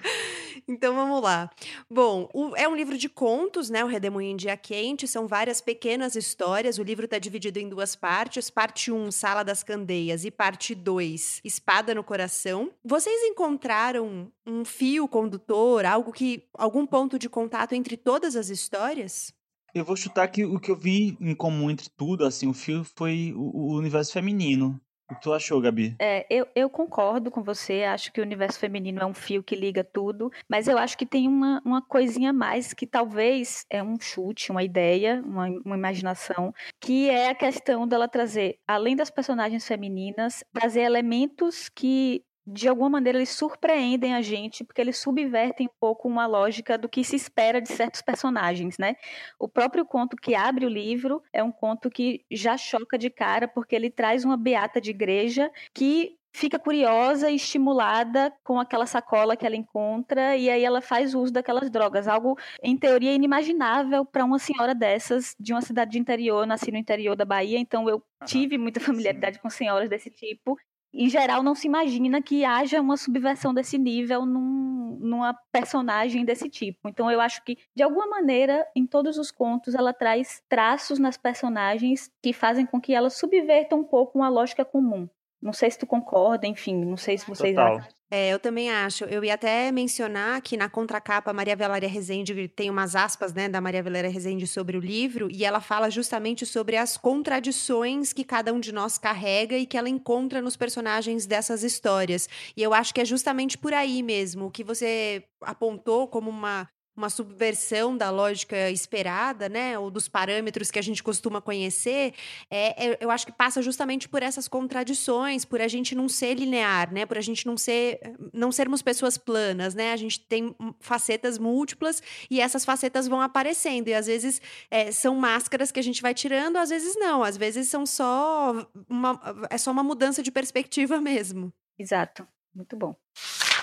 Então 0.67 0.95
vamos 0.95 1.21
lá. 1.21 1.49
Bom, 1.89 2.29
o, 2.33 2.53
é 2.55 2.67
um 2.67 2.75
livro 2.75 2.97
de 2.97 3.07
contos, 3.07 3.69
né? 3.69 3.85
O 3.85 3.87
Redemoinho 3.87 4.33
em 4.33 4.35
Dia 4.35 4.57
Quente. 4.57 5.07
São 5.07 5.25
várias 5.25 5.61
pequenas 5.61 6.15
histórias. 6.15 6.77
O 6.77 6.83
livro 6.83 7.05
está 7.05 7.17
dividido 7.17 7.57
em 7.57 7.69
duas 7.69 7.95
partes: 7.95 8.49
parte 8.49 8.91
1, 8.91 8.95
um, 8.95 9.11
Sala 9.11 9.43
das 9.43 9.63
Candeias, 9.63 10.25
e 10.25 10.31
parte 10.31 10.75
2, 10.75 11.41
Espada 11.43 11.95
no 11.95 12.03
Coração. 12.03 12.69
Vocês 12.83 13.23
encontraram 13.23 14.29
um 14.45 14.65
fio 14.65 15.07
condutor, 15.07 15.85
algo 15.85 16.11
que. 16.11 16.43
algum 16.53 16.85
ponto 16.85 17.17
de 17.17 17.29
contato 17.29 17.73
entre 17.73 17.95
todas 17.95 18.35
as 18.35 18.49
histórias? 18.49 19.33
Eu 19.73 19.85
vou 19.85 19.95
chutar 19.95 20.27
que 20.27 20.43
o 20.43 20.59
que 20.59 20.71
eu 20.71 20.75
vi 20.75 21.17
em 21.21 21.35
comum 21.35 21.69
entre 21.69 21.89
tudo, 21.89 22.25
assim, 22.25 22.47
o 22.47 22.53
fio 22.53 22.83
foi 22.95 23.33
o, 23.35 23.73
o 23.73 23.77
universo 23.77 24.11
feminino. 24.11 24.81
O 25.09 25.15
que 25.15 25.21
tu 25.21 25.33
achou, 25.33 25.61
Gabi? 25.61 25.95
É, 25.99 26.25
eu, 26.29 26.45
eu 26.53 26.69
concordo 26.69 27.31
com 27.31 27.41
você, 27.41 27.83
acho 27.83 28.11
que 28.11 28.19
o 28.19 28.23
universo 28.23 28.59
feminino 28.59 29.01
é 29.01 29.05
um 29.05 29.13
fio 29.13 29.41
que 29.41 29.55
liga 29.55 29.81
tudo, 29.81 30.29
mas 30.49 30.67
eu 30.67 30.77
acho 30.77 30.97
que 30.97 31.05
tem 31.05 31.29
uma, 31.29 31.61
uma 31.63 31.81
coisinha 31.81 32.31
a 32.31 32.33
mais 32.33 32.73
que 32.73 32.85
talvez 32.85 33.65
é 33.69 33.81
um 33.81 33.97
chute, 33.97 34.51
uma 34.51 34.63
ideia, 34.63 35.23
uma, 35.25 35.47
uma 35.63 35.77
imaginação, 35.77 36.53
que 36.81 37.09
é 37.09 37.29
a 37.29 37.35
questão 37.35 37.87
dela 37.87 38.09
trazer, 38.09 38.59
além 38.67 38.97
das 38.97 39.09
personagens 39.09 39.65
femininas, 39.65 40.43
trazer 40.51 40.81
elementos 40.81 41.69
que 41.69 42.21
de 42.47 42.69
alguma 42.69 42.89
maneira 42.89 43.17
eles 43.17 43.29
surpreendem 43.29 44.13
a 44.13 44.21
gente 44.21 44.63
porque 44.63 44.79
eles 44.79 44.97
subvertem 44.97 45.67
um 45.67 45.75
pouco 45.79 46.07
uma 46.07 46.25
lógica 46.25 46.77
do 46.77 46.87
que 46.87 47.03
se 47.03 47.17
espera 47.17 47.61
de 47.61 47.67
certos 47.67 48.01
personagens, 48.01 48.77
né? 48.77 48.95
O 49.37 49.49
próprio 49.49 49.85
conto 49.85 50.15
que 50.15 50.33
abre 50.33 50.65
o 50.65 50.69
livro 50.69 51.21
é 51.33 51.43
um 51.43 51.51
conto 51.51 51.89
que 51.89 52.23
já 52.31 52.55
choca 52.57 52.97
de 52.97 53.09
cara 53.09 53.49
porque 53.49 53.75
ele 53.75 53.89
traz 53.89 54.23
uma 54.23 54.37
beata 54.37 54.79
de 54.79 54.91
igreja 54.91 55.51
que 55.73 56.17
fica 56.33 56.59
curiosa 56.59 57.29
e 57.31 57.35
estimulada 57.35 58.31
com 58.43 58.59
aquela 58.59 58.85
sacola 58.85 59.35
que 59.35 59.45
ela 59.45 59.55
encontra 59.55 60.37
e 60.37 60.49
aí 60.49 60.63
ela 60.63 60.81
faz 60.81 61.15
uso 61.15 61.33
daquelas 61.33 61.69
drogas, 61.69 62.07
algo 62.07 62.37
em 62.61 62.77
teoria 62.77 63.11
inimaginável 63.13 64.05
para 64.05 64.23
uma 64.23 64.37
senhora 64.37 64.75
dessas 64.75 65.35
de 65.39 65.51
uma 65.51 65.61
cidade 65.61 65.91
de 65.91 65.99
interior, 65.99 66.45
nasci 66.45 66.71
no 66.71 66.77
interior 66.77 67.15
da 67.15 67.25
Bahia, 67.25 67.57
então 67.57 67.89
eu 67.89 68.03
tive 68.25 68.57
muita 68.57 68.79
familiaridade 68.79 69.37
Sim. 69.37 69.41
com 69.41 69.49
senhoras 69.49 69.89
desse 69.89 70.11
tipo 70.11 70.57
em 70.93 71.09
geral, 71.09 71.43
não 71.43 71.53
se 71.53 71.67
imagina 71.67 72.21
que 72.21 72.43
haja 72.45 72.81
uma 72.81 72.97
subversão 72.97 73.53
desse 73.53 73.77
nível 73.77 74.25
num, 74.25 74.97
numa 74.99 75.33
personagem 75.51 76.25
desse 76.25 76.49
tipo. 76.49 76.87
Então, 76.89 77.11
eu 77.11 77.21
acho 77.21 77.43
que, 77.43 77.57
de 77.75 77.83
alguma 77.83 78.07
maneira, 78.07 78.65
em 78.75 78.85
todos 78.85 79.17
os 79.17 79.31
contos, 79.31 79.75
ela 79.75 79.93
traz 79.93 80.41
traços 80.49 80.97
nas 80.97 81.17
personagens 81.17 82.09
que 82.21 82.33
fazem 82.33 82.65
com 82.65 82.79
que 82.79 82.93
ela 82.93 83.09
subverta 83.09 83.75
um 83.75 83.83
pouco 83.83 84.17
uma 84.17 84.29
lógica 84.29 84.65
comum. 84.65 85.07
Não 85.41 85.53
sei 85.53 85.69
se 85.69 85.77
tu 85.77 85.85
concorda, 85.85 86.47
enfim, 86.47 86.83
não 86.83 86.97
sei 86.97 87.17
se 87.17 87.27
vocês 87.27 87.55
Total. 87.55 87.77
acham. 87.77 87.96
É, 88.09 88.29
eu 88.29 88.39
também 88.39 88.69
acho. 88.71 89.03
Eu 89.05 89.23
ia 89.23 89.33
até 89.33 89.69
mencionar 89.69 90.41
que 90.41 90.55
na 90.55 90.69
contracapa 90.69 91.33
Maria 91.33 91.57
Valéria 91.57 91.89
Rezende 91.89 92.47
tem 92.47 92.69
umas 92.69 92.95
aspas, 92.95 93.33
né, 93.33 93.49
da 93.49 93.59
Maria 93.59 93.83
Valéria 93.83 94.09
Rezende 94.09 94.47
sobre 94.47 94.77
o 94.77 94.79
livro, 94.79 95.27
e 95.29 95.43
ela 95.43 95.59
fala 95.59 95.89
justamente 95.89 96.45
sobre 96.45 96.77
as 96.77 96.95
contradições 96.95 98.13
que 98.13 98.23
cada 98.23 98.53
um 98.53 98.61
de 98.61 98.71
nós 98.71 98.97
carrega 98.97 99.57
e 99.57 99.65
que 99.65 99.77
ela 99.77 99.89
encontra 99.89 100.41
nos 100.41 100.55
personagens 100.55 101.25
dessas 101.25 101.63
histórias. 101.63 102.29
E 102.55 102.63
eu 102.63 102.73
acho 102.73 102.93
que 102.93 103.01
é 103.01 103.05
justamente 103.05 103.57
por 103.57 103.73
aí 103.73 104.01
mesmo, 104.01 104.45
o 104.45 104.51
que 104.51 104.63
você 104.63 105.23
apontou 105.41 106.07
como 106.07 106.29
uma 106.29 106.69
uma 106.97 107.11
subversão 107.11 107.95
da 107.95 108.09
lógica 108.09 108.71
esperada, 108.71 109.47
né, 109.47 109.77
ou 109.77 109.91
dos 109.91 110.07
parâmetros 110.07 110.71
que 110.71 110.79
a 110.79 110.81
gente 110.81 111.03
costuma 111.03 111.39
conhecer, 111.39 112.13
é, 112.49 112.87
é, 112.87 112.97
eu 112.99 113.11
acho 113.11 113.25
que 113.25 113.31
passa 113.31 113.61
justamente 113.61 114.09
por 114.09 114.23
essas 114.23 114.47
contradições, 114.47 115.45
por 115.45 115.61
a 115.61 115.67
gente 115.67 115.93
não 115.93 116.09
ser 116.09 116.33
linear, 116.33 116.91
né, 116.91 117.05
por 117.05 117.17
a 117.17 117.21
gente 117.21 117.45
não 117.45 117.55
ser, 117.55 117.99
não 118.33 118.51
sermos 118.51 118.81
pessoas 118.81 119.15
planas, 119.15 119.75
né, 119.75 119.93
a 119.93 119.95
gente 119.95 120.19
tem 120.21 120.55
facetas 120.79 121.37
múltiplas 121.37 122.01
e 122.31 122.41
essas 122.41 122.65
facetas 122.65 123.07
vão 123.07 123.21
aparecendo 123.21 123.89
e 123.89 123.93
às 123.93 124.07
vezes 124.07 124.41
é, 124.71 124.91
são 124.91 125.15
máscaras 125.15 125.71
que 125.71 125.79
a 125.79 125.83
gente 125.83 126.01
vai 126.01 126.15
tirando, 126.15 126.57
às 126.57 126.69
vezes 126.69 126.95
não, 126.95 127.23
às 127.23 127.37
vezes 127.37 127.69
são 127.69 127.85
só 127.85 128.67
uma, 128.89 129.47
é 129.51 129.57
só 129.59 129.69
uma 129.69 129.83
mudança 129.83 130.23
de 130.23 130.31
perspectiva 130.31 130.99
mesmo. 131.01 131.53
Exato, 131.77 132.27
muito 132.55 132.75
bom. 132.75 132.95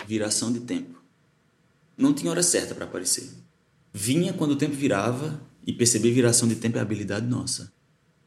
Viração 0.06 0.52
de 0.52 0.60
tempo. 0.60 1.03
Não 1.96 2.12
tinha 2.12 2.30
hora 2.30 2.42
certa 2.42 2.74
para 2.74 2.84
aparecer. 2.84 3.30
Vinha 3.92 4.32
quando 4.32 4.52
o 4.52 4.56
tempo 4.56 4.74
virava 4.74 5.40
e 5.66 5.72
perceber 5.72 6.10
viração 6.10 6.48
de 6.48 6.56
tempo 6.56 6.76
é 6.78 6.80
habilidade 6.80 7.26
nossa. 7.26 7.72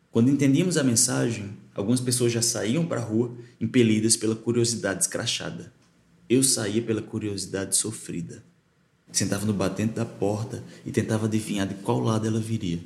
Quando 0.09 0.29
entendíamos 0.29 0.77
a 0.77 0.83
mensagem, 0.83 1.57
algumas 1.75 1.99
pessoas 1.99 2.31
já 2.31 2.41
saíam 2.41 2.85
para 2.85 3.01
a 3.01 3.03
rua 3.03 3.35
impelidas 3.59 4.15
pela 4.15 4.35
curiosidade 4.35 5.01
escrachada. 5.01 5.73
Eu 6.29 6.41
saía 6.43 6.81
pela 6.81 7.01
curiosidade 7.01 7.75
sofrida. 7.75 8.43
Sentava 9.11 9.45
no 9.45 9.53
batente 9.53 9.93
da 9.93 10.05
porta 10.05 10.63
e 10.85 10.91
tentava 10.91 11.25
adivinhar 11.25 11.67
de 11.67 11.75
qual 11.75 11.99
lado 11.99 12.25
ela 12.25 12.39
viria. 12.39 12.79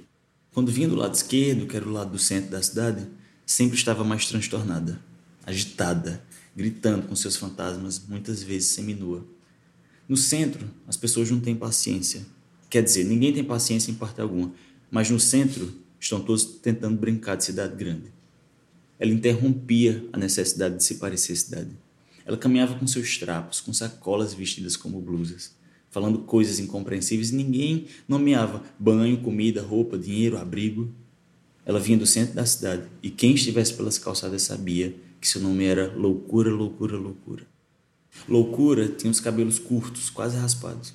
Quando 0.52 0.72
vinha 0.72 0.88
do 0.88 0.96
lado 0.96 1.14
esquerdo, 1.14 1.66
que 1.66 1.78
era 1.78 1.88
o 1.88 1.92
lado 1.92 2.12
do 2.12 2.20
centro 2.20 2.52
da 2.52 2.62
cidade, 2.62 3.08
sempre 3.46 3.78
estava 3.78 4.04
mais 4.04 4.26
transtornada, 4.26 5.00
agitada, 5.46 6.24
gritando 6.56 7.08
com 7.08 7.16
seus 7.16 7.36
fantasmas, 7.38 8.02
muitas 8.08 8.44
vezes 8.44 8.70
seminua. 8.70 9.26
No 10.12 10.18
centro, 10.18 10.70
as 10.86 10.98
pessoas 10.98 11.32
não 11.32 11.40
têm 11.40 11.56
paciência. 11.56 12.26
Quer 12.70 12.84
dizer, 12.84 13.06
ninguém 13.06 13.32
tem 13.32 13.46
paciência 13.46 13.92
em 13.92 13.94
parte 13.94 14.20
alguma, 14.20 14.54
mas 14.92 15.10
no 15.10 15.18
centro 15.18 15.74
estão 15.98 16.20
todos 16.20 16.44
tentando 16.44 16.98
brincar 16.98 17.38
de 17.38 17.46
cidade 17.46 17.78
grande. 17.78 18.12
Ela 19.00 19.14
interrompia 19.14 20.06
a 20.12 20.18
necessidade 20.18 20.76
de 20.76 20.84
se 20.84 20.96
parecer 20.96 21.38
cidade. 21.38 21.70
Ela 22.26 22.36
caminhava 22.36 22.78
com 22.78 22.86
seus 22.86 23.18
trapos, 23.18 23.62
com 23.62 23.72
sacolas 23.72 24.34
vestidas 24.34 24.76
como 24.76 25.00
blusas, 25.00 25.56
falando 25.90 26.20
coisas 26.20 26.60
incompreensíveis 26.60 27.30
e 27.30 27.36
ninguém 27.36 27.86
nomeava 28.06 28.66
banho, 28.78 29.22
comida, 29.22 29.62
roupa, 29.62 29.98
dinheiro, 29.98 30.38
abrigo. 30.38 30.94
Ela 31.66 31.80
vinha 31.80 31.98
do 31.98 32.06
centro 32.06 32.36
da 32.36 32.46
cidade 32.46 32.84
e 33.02 33.10
quem 33.10 33.36
estivesse 33.36 33.76
pelas 33.76 33.98
calçadas 33.98 34.42
sabia 34.42 34.94
que 35.22 35.28
seu 35.30 35.40
nome 35.40 35.64
era 35.64 35.96
Loucura, 35.96 36.52
Loucura, 36.52 36.98
Loucura. 36.98 37.51
Loucura 38.28 38.88
tinha 38.88 39.10
os 39.10 39.20
cabelos 39.20 39.60
curtos, 39.60 40.10
quase 40.10 40.38
raspados. 40.38 40.94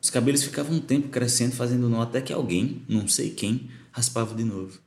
Os 0.00 0.10
cabelos 0.10 0.42
ficavam 0.42 0.76
um 0.76 0.80
tempo 0.80 1.08
crescendo, 1.08 1.54
fazendo 1.54 1.88
nó 1.88 2.02
até 2.02 2.20
que 2.20 2.32
alguém, 2.32 2.82
não 2.88 3.06
sei 3.06 3.30
quem, 3.30 3.68
raspava 3.92 4.34
de 4.34 4.44
novo. 4.44 4.80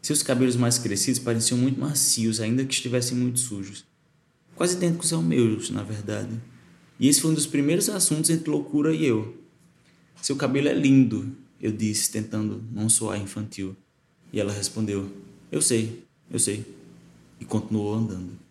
Seus 0.00 0.22
cabelos 0.22 0.56
mais 0.56 0.78
crescidos 0.78 1.18
pareciam 1.18 1.58
muito 1.58 1.80
macios, 1.80 2.40
ainda 2.40 2.64
que 2.64 2.72
estivessem 2.72 3.16
muito 3.16 3.40
sujos. 3.40 3.84
Quase 4.54 4.76
idênticos 4.76 5.12
aos 5.12 5.24
meus, 5.24 5.68
na 5.68 5.82
verdade. 5.82 6.40
E 6.98 7.08
esse 7.08 7.20
foi 7.20 7.32
um 7.32 7.34
dos 7.34 7.46
primeiros 7.46 7.88
assuntos 7.90 8.30
entre 8.30 8.48
loucura 8.48 8.94
e 8.94 9.04
eu. 9.04 9.36
Seu 10.22 10.36
cabelo 10.36 10.68
é 10.68 10.72
lindo, 10.72 11.36
eu 11.60 11.70
disse, 11.70 12.10
tentando 12.10 12.64
não 12.72 12.88
soar 12.88 13.20
infantil. 13.20 13.76
E 14.32 14.40
ela 14.40 14.52
respondeu: 14.52 15.10
Eu 15.50 15.60
sei, 15.60 16.02
eu 16.30 16.38
sei. 16.38 16.64
E 17.38 17.44
continuou 17.44 17.94
andando. 17.94 18.45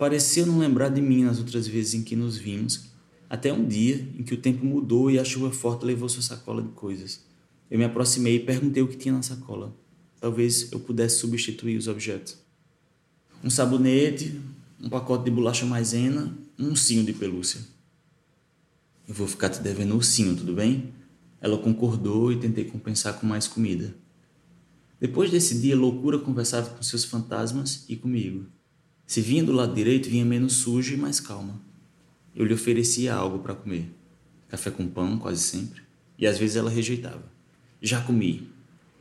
Pareceu 0.00 0.46
não 0.46 0.58
lembrar 0.58 0.88
de 0.88 1.02
mim 1.02 1.24
nas 1.24 1.38
outras 1.38 1.66
vezes 1.66 1.92
em 1.92 2.02
que 2.02 2.16
nos 2.16 2.38
vimos, 2.38 2.86
até 3.28 3.52
um 3.52 3.68
dia 3.68 3.96
em 4.18 4.22
que 4.22 4.32
o 4.32 4.38
tempo 4.38 4.64
mudou 4.64 5.10
e 5.10 5.18
a 5.18 5.24
chuva 5.26 5.50
forte 5.50 5.84
levou 5.84 6.08
sua 6.08 6.22
sacola 6.22 6.62
de 6.62 6.70
coisas. 6.70 7.22
Eu 7.70 7.76
me 7.76 7.84
aproximei 7.84 8.36
e 8.36 8.40
perguntei 8.40 8.82
o 8.82 8.88
que 8.88 8.96
tinha 8.96 9.12
na 9.12 9.20
sacola. 9.20 9.76
Talvez 10.18 10.72
eu 10.72 10.80
pudesse 10.80 11.18
substituir 11.18 11.76
os 11.76 11.86
objetos. 11.86 12.38
Um 13.44 13.50
sabonete, 13.50 14.40
um 14.80 14.88
pacote 14.88 15.26
de 15.26 15.30
bolacha 15.30 15.66
maisena, 15.66 16.34
um 16.58 16.70
ursinho 16.70 17.04
de 17.04 17.12
pelúcia. 17.12 17.60
Eu 19.06 19.12
vou 19.12 19.26
ficar 19.26 19.50
te 19.50 19.60
devendo 19.60 19.94
ursinho, 19.94 20.34
tudo 20.34 20.54
bem? 20.54 20.94
Ela 21.42 21.58
concordou 21.58 22.32
e 22.32 22.40
tentei 22.40 22.64
compensar 22.64 23.20
com 23.20 23.26
mais 23.26 23.46
comida. 23.46 23.94
Depois 24.98 25.30
desse 25.30 25.60
dia, 25.60 25.76
loucura 25.76 26.18
conversava 26.18 26.70
com 26.70 26.82
seus 26.82 27.04
fantasmas 27.04 27.84
e 27.86 27.96
comigo. 27.96 28.46
Se 29.10 29.20
vinha 29.20 29.42
do 29.42 29.50
lado 29.50 29.74
direito, 29.74 30.08
vinha 30.08 30.24
menos 30.24 30.52
sujo 30.52 30.94
e 30.94 30.96
mais 30.96 31.18
calma. 31.18 31.60
Eu 32.32 32.44
lhe 32.46 32.54
oferecia 32.54 33.12
algo 33.12 33.40
para 33.40 33.56
comer. 33.56 33.92
Café 34.46 34.70
com 34.70 34.86
pão, 34.86 35.18
quase 35.18 35.42
sempre. 35.42 35.82
E 36.16 36.28
às 36.28 36.38
vezes 36.38 36.54
ela 36.54 36.70
rejeitava. 36.70 37.24
Já 37.82 38.00
comi. 38.00 38.48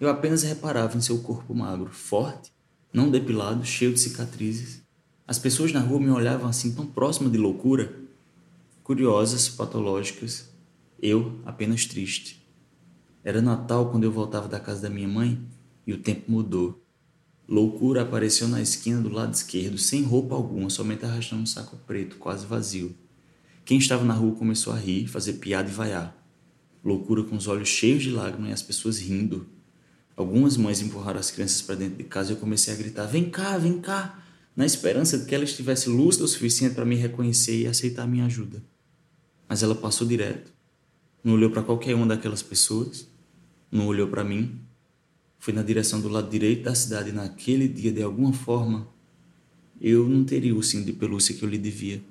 Eu 0.01 0.09
apenas 0.09 0.41
reparava 0.41 0.97
em 0.97 0.99
seu 1.01 1.19
corpo 1.19 1.53
magro, 1.53 1.91
forte, 1.91 2.51
não 2.91 3.11
depilado, 3.11 3.63
cheio 3.63 3.93
de 3.93 3.99
cicatrizes. 3.99 4.81
As 5.27 5.37
pessoas 5.37 5.71
na 5.71 5.79
rua 5.79 5.99
me 5.99 6.09
olhavam 6.09 6.49
assim 6.49 6.73
tão 6.73 6.87
próxima 6.87 7.29
de 7.29 7.37
loucura, 7.37 7.95
curiosas, 8.83 9.47
patológicas. 9.47 10.49
Eu 10.99 11.39
apenas 11.45 11.85
triste. 11.85 12.43
Era 13.23 13.43
Natal 13.43 13.91
quando 13.91 14.05
eu 14.05 14.11
voltava 14.11 14.47
da 14.47 14.59
casa 14.59 14.81
da 14.81 14.89
minha 14.89 15.07
mãe 15.07 15.39
e 15.85 15.93
o 15.93 15.99
tempo 15.99 16.31
mudou. 16.31 16.83
Loucura 17.50 18.03
apareceu 18.03 18.48
na 18.48 18.62
esquina 18.62 19.01
do 19.01 19.10
lado 19.10 19.34
esquerdo, 19.34 19.75
sem 19.75 20.03
roupa 20.03 20.36
alguma, 20.36 20.70
somente 20.70 21.03
arrastando 21.03 21.41
um 21.41 21.48
saco 21.48 21.75
preto, 21.77 22.18
quase 22.18 22.46
vazio. 22.46 22.96
Quem 23.65 23.79
estava 23.79 24.06
na 24.06 24.13
rua 24.13 24.36
começou 24.36 24.72
a 24.72 24.77
rir, 24.77 25.08
fazer 25.08 25.34
piada 25.34 25.68
e 25.68 25.74
vaiar. 25.74 26.15
Loucura 26.86 27.24
com 27.24 27.36
os 27.36 27.48
olhos 27.48 27.68
cheios 27.68 28.03
de 28.03 28.12
lágrimas 28.12 28.51
e 28.51 28.53
as 28.53 28.62
pessoas 28.62 29.00
rindo. 29.00 29.48
Algumas 30.15 30.58
mães 30.58 30.79
empurraram 30.79 31.20
as 31.20 31.32
crianças 31.32 31.60
para 31.63 31.74
dentro 31.74 31.98
de 31.98 32.03
casa 32.03 32.32
e 32.32 32.36
eu 32.36 32.39
comecei 32.39 32.72
a 32.72 32.77
gritar: 32.77 33.08
Vem 33.08 33.27
cá, 33.32 33.58
vem 33.58 33.82
cá! 33.82 34.24
Na 34.56 34.63
esperança 34.65 35.18
de 35.18 35.25
que 35.25 35.34
ela 35.34 35.44
estivesse 35.44 35.89
lúcida 35.89 36.25
o 36.25 36.27
suficiente 36.27 36.75
para 36.75 36.86
me 36.86 36.98
reconhecer 36.98 37.62
e 37.62 37.65
aceitar 37.65 38.06
minha 38.06 38.25
ajuda. 38.25 38.63
Mas 39.48 39.63
ela 39.63 39.74
passou 39.74 40.06
direto. 40.06 40.53
Não 41.24 41.34
olhou 41.34 41.50
para 41.50 41.63
qualquer 41.63 41.96
uma 41.96 42.06
daquelas 42.06 42.44
pessoas, 42.44 43.08
não 43.72 43.88
olhou 43.88 44.08
para 44.08 44.24
mim, 44.24 44.68
foi 45.39 45.53
na 45.53 45.63
direção 45.63 46.01
do 46.01 46.10
lado 46.10 46.29
direito 46.29 46.63
da 46.63 46.75
cidade 46.75 47.12
naquele 47.12 47.67
dia, 47.67 47.91
de 47.91 48.03
alguma 48.03 48.34
forma, 48.34 48.88
eu 49.81 50.07
não 50.07 50.24
teria 50.25 50.55
o 50.55 50.62
sim 50.62 50.83
de 50.83 50.93
pelúcia 50.93 51.36
que 51.36 51.43
eu 51.43 51.50
lhe 51.50 51.57
devia. 51.57 52.01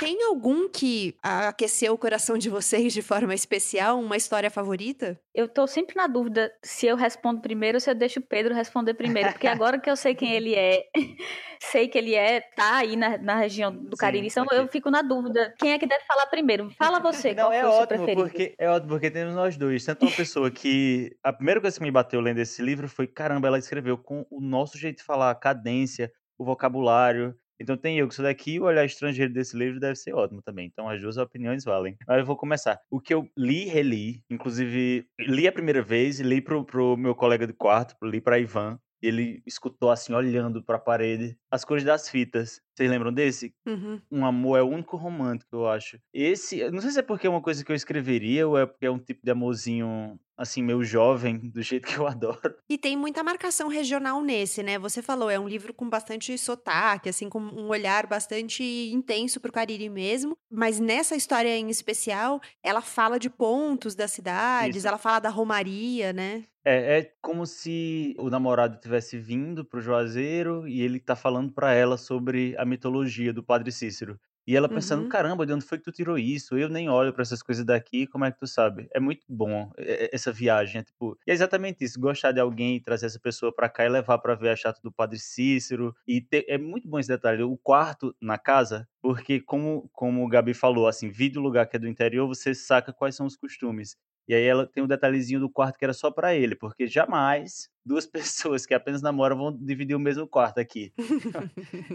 Tem 0.00 0.24
algum 0.24 0.68
que 0.68 1.14
aqueceu 1.22 1.94
o 1.94 1.98
coração 1.98 2.36
de 2.36 2.50
vocês 2.50 2.92
de 2.92 3.00
forma 3.00 3.32
especial? 3.32 4.00
Uma 4.00 4.16
história 4.16 4.50
favorita? 4.50 5.18
Eu 5.32 5.48
tô 5.48 5.66
sempre 5.66 5.94
na 5.96 6.06
dúvida 6.06 6.52
se 6.62 6.86
eu 6.86 6.96
respondo 6.96 7.40
primeiro 7.40 7.76
ou 7.76 7.80
se 7.80 7.88
eu 7.90 7.94
deixo 7.94 8.18
o 8.18 8.22
Pedro 8.22 8.52
responder 8.52 8.94
primeiro. 8.94 9.30
Porque 9.30 9.46
agora 9.46 9.78
que 9.78 9.88
eu 9.88 9.96
sei 9.96 10.14
quem 10.14 10.32
ele 10.32 10.54
é, 10.54 10.84
sei 11.70 11.86
que 11.86 11.96
ele 11.96 12.14
é, 12.14 12.40
tá 12.40 12.78
aí 12.78 12.96
na, 12.96 13.16
na 13.18 13.36
região 13.36 13.74
do 13.74 13.96
Cariri, 13.96 14.26
então 14.26 14.44
eu 14.52 14.66
fico 14.68 14.90
na 14.90 15.00
dúvida. 15.00 15.54
Quem 15.58 15.72
é 15.72 15.78
que 15.78 15.86
deve 15.86 16.04
falar 16.04 16.26
primeiro? 16.26 16.70
Fala 16.76 16.98
você, 16.98 17.32
Não, 17.32 17.44
qual 17.44 17.52
é 17.52 17.60
foi 17.60 17.68
o 17.68 17.72
seu 17.72 17.82
ótimo, 17.82 17.98
preferido? 18.04 18.22
porque 18.22 18.54
é 18.58 18.68
ótimo, 18.68 18.88
porque 18.90 19.10
temos 19.10 19.34
nós 19.34 19.56
dois. 19.56 19.84
Tanto 19.84 20.04
uma 20.04 20.12
pessoa 20.12 20.50
que. 20.50 21.16
A 21.22 21.32
primeira 21.32 21.60
coisa 21.60 21.78
que 21.78 21.84
me 21.84 21.90
bateu 21.90 22.20
lendo 22.20 22.40
esse 22.40 22.60
livro 22.60 22.88
foi: 22.88 23.06
caramba, 23.06 23.46
ela 23.46 23.58
escreveu 23.58 23.96
com 23.96 24.26
o 24.28 24.40
nosso 24.40 24.76
jeito 24.76 24.98
de 24.98 25.04
falar, 25.04 25.30
a 25.30 25.34
cadência, 25.34 26.12
o 26.38 26.44
vocabulário. 26.44 27.34
Então 27.60 27.76
tem 27.76 27.98
eu 27.98 28.08
que 28.08 28.14
sou 28.14 28.24
daqui, 28.24 28.58
o 28.58 28.64
olhar 28.64 28.84
estrangeiro 28.84 29.32
desse 29.32 29.56
livro 29.56 29.78
deve 29.78 29.94
ser 29.96 30.12
ótimo 30.12 30.42
também. 30.42 30.66
Então 30.66 30.88
as 30.88 31.00
duas 31.00 31.16
opiniões 31.16 31.64
valem. 31.64 31.96
Mas 32.06 32.18
eu 32.18 32.26
vou 32.26 32.36
começar. 32.36 32.80
O 32.90 33.00
que 33.00 33.14
eu 33.14 33.28
li 33.38 33.64
e 33.64 33.68
reli, 33.68 34.22
inclusive 34.28 35.06
li 35.20 35.46
a 35.46 35.52
primeira 35.52 35.82
vez, 35.82 36.20
li 36.20 36.40
pro, 36.40 36.64
pro 36.64 36.96
meu 36.96 37.14
colega 37.14 37.46
de 37.46 37.52
quarto, 37.52 37.94
li 38.02 38.20
pra 38.20 38.38
Ivan. 38.38 38.78
e 39.02 39.06
Ele 39.06 39.42
escutou 39.46 39.90
assim, 39.90 40.12
olhando 40.12 40.62
pra 40.64 40.78
parede, 40.78 41.38
as 41.50 41.64
cores 41.64 41.84
das 41.84 42.08
fitas. 42.08 42.60
Vocês 42.74 42.90
lembram 42.90 43.12
desse? 43.12 43.54
Uhum. 43.66 44.00
Um 44.10 44.26
amor 44.26 44.58
é 44.58 44.62
o 44.62 44.68
único 44.68 44.96
romântico, 44.96 45.54
eu 45.56 45.68
acho. 45.68 45.98
Esse, 46.12 46.68
não 46.70 46.80
sei 46.80 46.90
se 46.90 46.98
é 46.98 47.02
porque 47.02 47.26
é 47.26 47.30
uma 47.30 47.40
coisa 47.40 47.64
que 47.64 47.70
eu 47.70 47.76
escreveria 47.76 48.48
ou 48.48 48.58
é 48.58 48.66
porque 48.66 48.86
é 48.86 48.90
um 48.90 48.98
tipo 48.98 49.20
de 49.24 49.30
amorzinho, 49.30 50.18
assim, 50.36 50.60
meio 50.60 50.82
jovem, 50.82 51.38
do 51.38 51.62
jeito 51.62 51.86
que 51.86 51.96
eu 51.96 52.06
adoro. 52.08 52.56
E 52.68 52.76
tem 52.76 52.96
muita 52.96 53.22
marcação 53.22 53.68
regional 53.68 54.20
nesse, 54.22 54.62
né? 54.62 54.76
Você 54.78 55.00
falou, 55.00 55.30
é 55.30 55.38
um 55.38 55.48
livro 55.48 55.72
com 55.72 55.88
bastante 55.88 56.36
sotaque, 56.36 57.08
assim, 57.08 57.28
com 57.28 57.38
um 57.38 57.68
olhar 57.68 58.08
bastante 58.08 58.64
intenso 58.92 59.40
pro 59.40 59.52
Cariri 59.52 59.88
mesmo. 59.88 60.36
Mas 60.50 60.80
nessa 60.80 61.14
história 61.14 61.56
em 61.56 61.70
especial, 61.70 62.40
ela 62.60 62.80
fala 62.80 63.20
de 63.20 63.30
pontos 63.30 63.94
das 63.94 64.10
cidades, 64.10 64.78
Isso. 64.78 64.88
ela 64.88 64.98
fala 64.98 65.20
da 65.20 65.28
romaria, 65.28 66.12
né? 66.12 66.44
É, 66.66 66.98
é 66.98 67.12
como 67.20 67.44
se 67.44 68.14
o 68.18 68.30
namorado 68.30 68.80
tivesse 68.80 69.18
vindo 69.18 69.64
pro 69.64 69.82
Juazeiro 69.82 70.66
e 70.66 70.80
ele 70.80 70.98
tá 70.98 71.14
falando 71.14 71.52
pra 71.52 71.74
ela 71.74 71.98
sobre 71.98 72.56
a 72.56 72.63
mitologia 72.66 73.32
do 73.32 73.42
Padre 73.42 73.70
Cícero. 73.72 74.18
E 74.46 74.54
ela 74.54 74.68
pensando, 74.68 75.04
Uhum. 75.04 75.06
caramba, 75.06 75.46
de 75.46 75.54
onde 75.54 75.64
foi 75.64 75.78
que 75.78 75.84
tu 75.84 75.92
tirou 75.92 76.18
isso? 76.18 76.58
Eu 76.58 76.68
nem 76.68 76.88
olho 76.90 77.14
pra 77.14 77.22
essas 77.22 77.42
coisas 77.42 77.64
daqui, 77.64 78.06
como 78.06 78.26
é 78.26 78.30
que 78.32 78.38
tu 78.38 78.46
sabe? 78.46 78.86
É 78.92 79.00
muito 79.00 79.24
bom 79.26 79.70
essa 79.78 80.30
viagem, 80.30 80.80
é 80.80 80.84
tipo, 80.84 81.16
e 81.26 81.30
é 81.30 81.34
exatamente 81.34 81.82
isso, 81.82 81.98
gostar 81.98 82.32
de 82.32 82.40
alguém, 82.40 82.78
trazer 82.80 83.06
essa 83.06 83.18
pessoa 83.18 83.54
pra 83.54 83.70
cá 83.70 83.86
e 83.86 83.88
levar 83.88 84.18
pra 84.18 84.34
ver 84.34 84.50
a 84.50 84.56
chata 84.56 84.80
do 84.82 84.92
Padre 84.92 85.18
Cícero. 85.18 85.94
E 86.06 86.20
ter- 86.20 86.44
é 86.46 86.58
muito 86.58 86.86
bom 86.88 86.98
esse 86.98 87.08
detalhe, 87.08 87.42
o 87.42 87.56
quarto 87.56 88.14
na 88.20 88.36
casa, 88.38 88.86
porque 89.00 89.40
como 89.40 89.88
como 89.92 90.24
o 90.24 90.28
Gabi 90.28 90.52
falou, 90.52 90.86
assim, 90.88 91.10
vi 91.10 91.30
do 91.30 91.40
lugar 91.40 91.66
que 91.66 91.76
é 91.76 91.78
do 91.80 91.88
interior, 91.88 92.26
você 92.28 92.54
saca 92.54 92.92
quais 92.92 93.14
são 93.16 93.24
os 93.26 93.36
costumes. 93.36 93.96
E 94.28 94.34
aí 94.34 94.44
ela 94.44 94.66
tem 94.66 94.82
um 94.82 94.86
detalhezinho 94.86 95.40
do 95.40 95.50
quarto 95.50 95.78
que 95.78 95.84
era 95.84 95.92
só 95.94 96.10
pra 96.10 96.34
ele, 96.34 96.54
porque 96.56 96.86
jamais 96.86 97.68
duas 97.84 98.06
pessoas 98.06 98.66
que 98.66 98.74
apenas 98.74 99.02
namoram 99.02 99.36
vão 99.36 99.52
dividir 99.56 99.94
o 99.94 100.00
mesmo 100.00 100.26
quarto 100.26 100.58
aqui. 100.58 100.92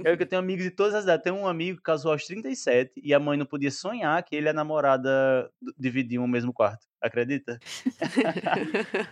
Eu 0.04 0.16
que 0.18 0.24
eu 0.24 0.28
tenho 0.28 0.42
amigos 0.42 0.64
de 0.64 0.72
todas 0.72 0.94
as 0.94 1.04
idades. 1.04 1.24
Tem 1.24 1.34
um 1.34 1.48
amigo 1.48 1.78
que 1.78 1.84
casou 1.84 2.12
aos 2.12 2.26
37 2.26 2.94
e 3.04 3.14
a 3.14 3.20
mãe 3.20 3.38
não 3.38 3.46
podia 3.46 3.72
sonhar 3.72 4.22
que 4.24 4.36
ele 4.36 4.48
e 4.48 4.50
a 4.50 4.54
namorada 4.54 5.50
dividiam 5.78 6.24
o 6.24 6.28
mesmo 6.28 6.54
quarto. 6.54 6.88
Acredita? 7.02 7.58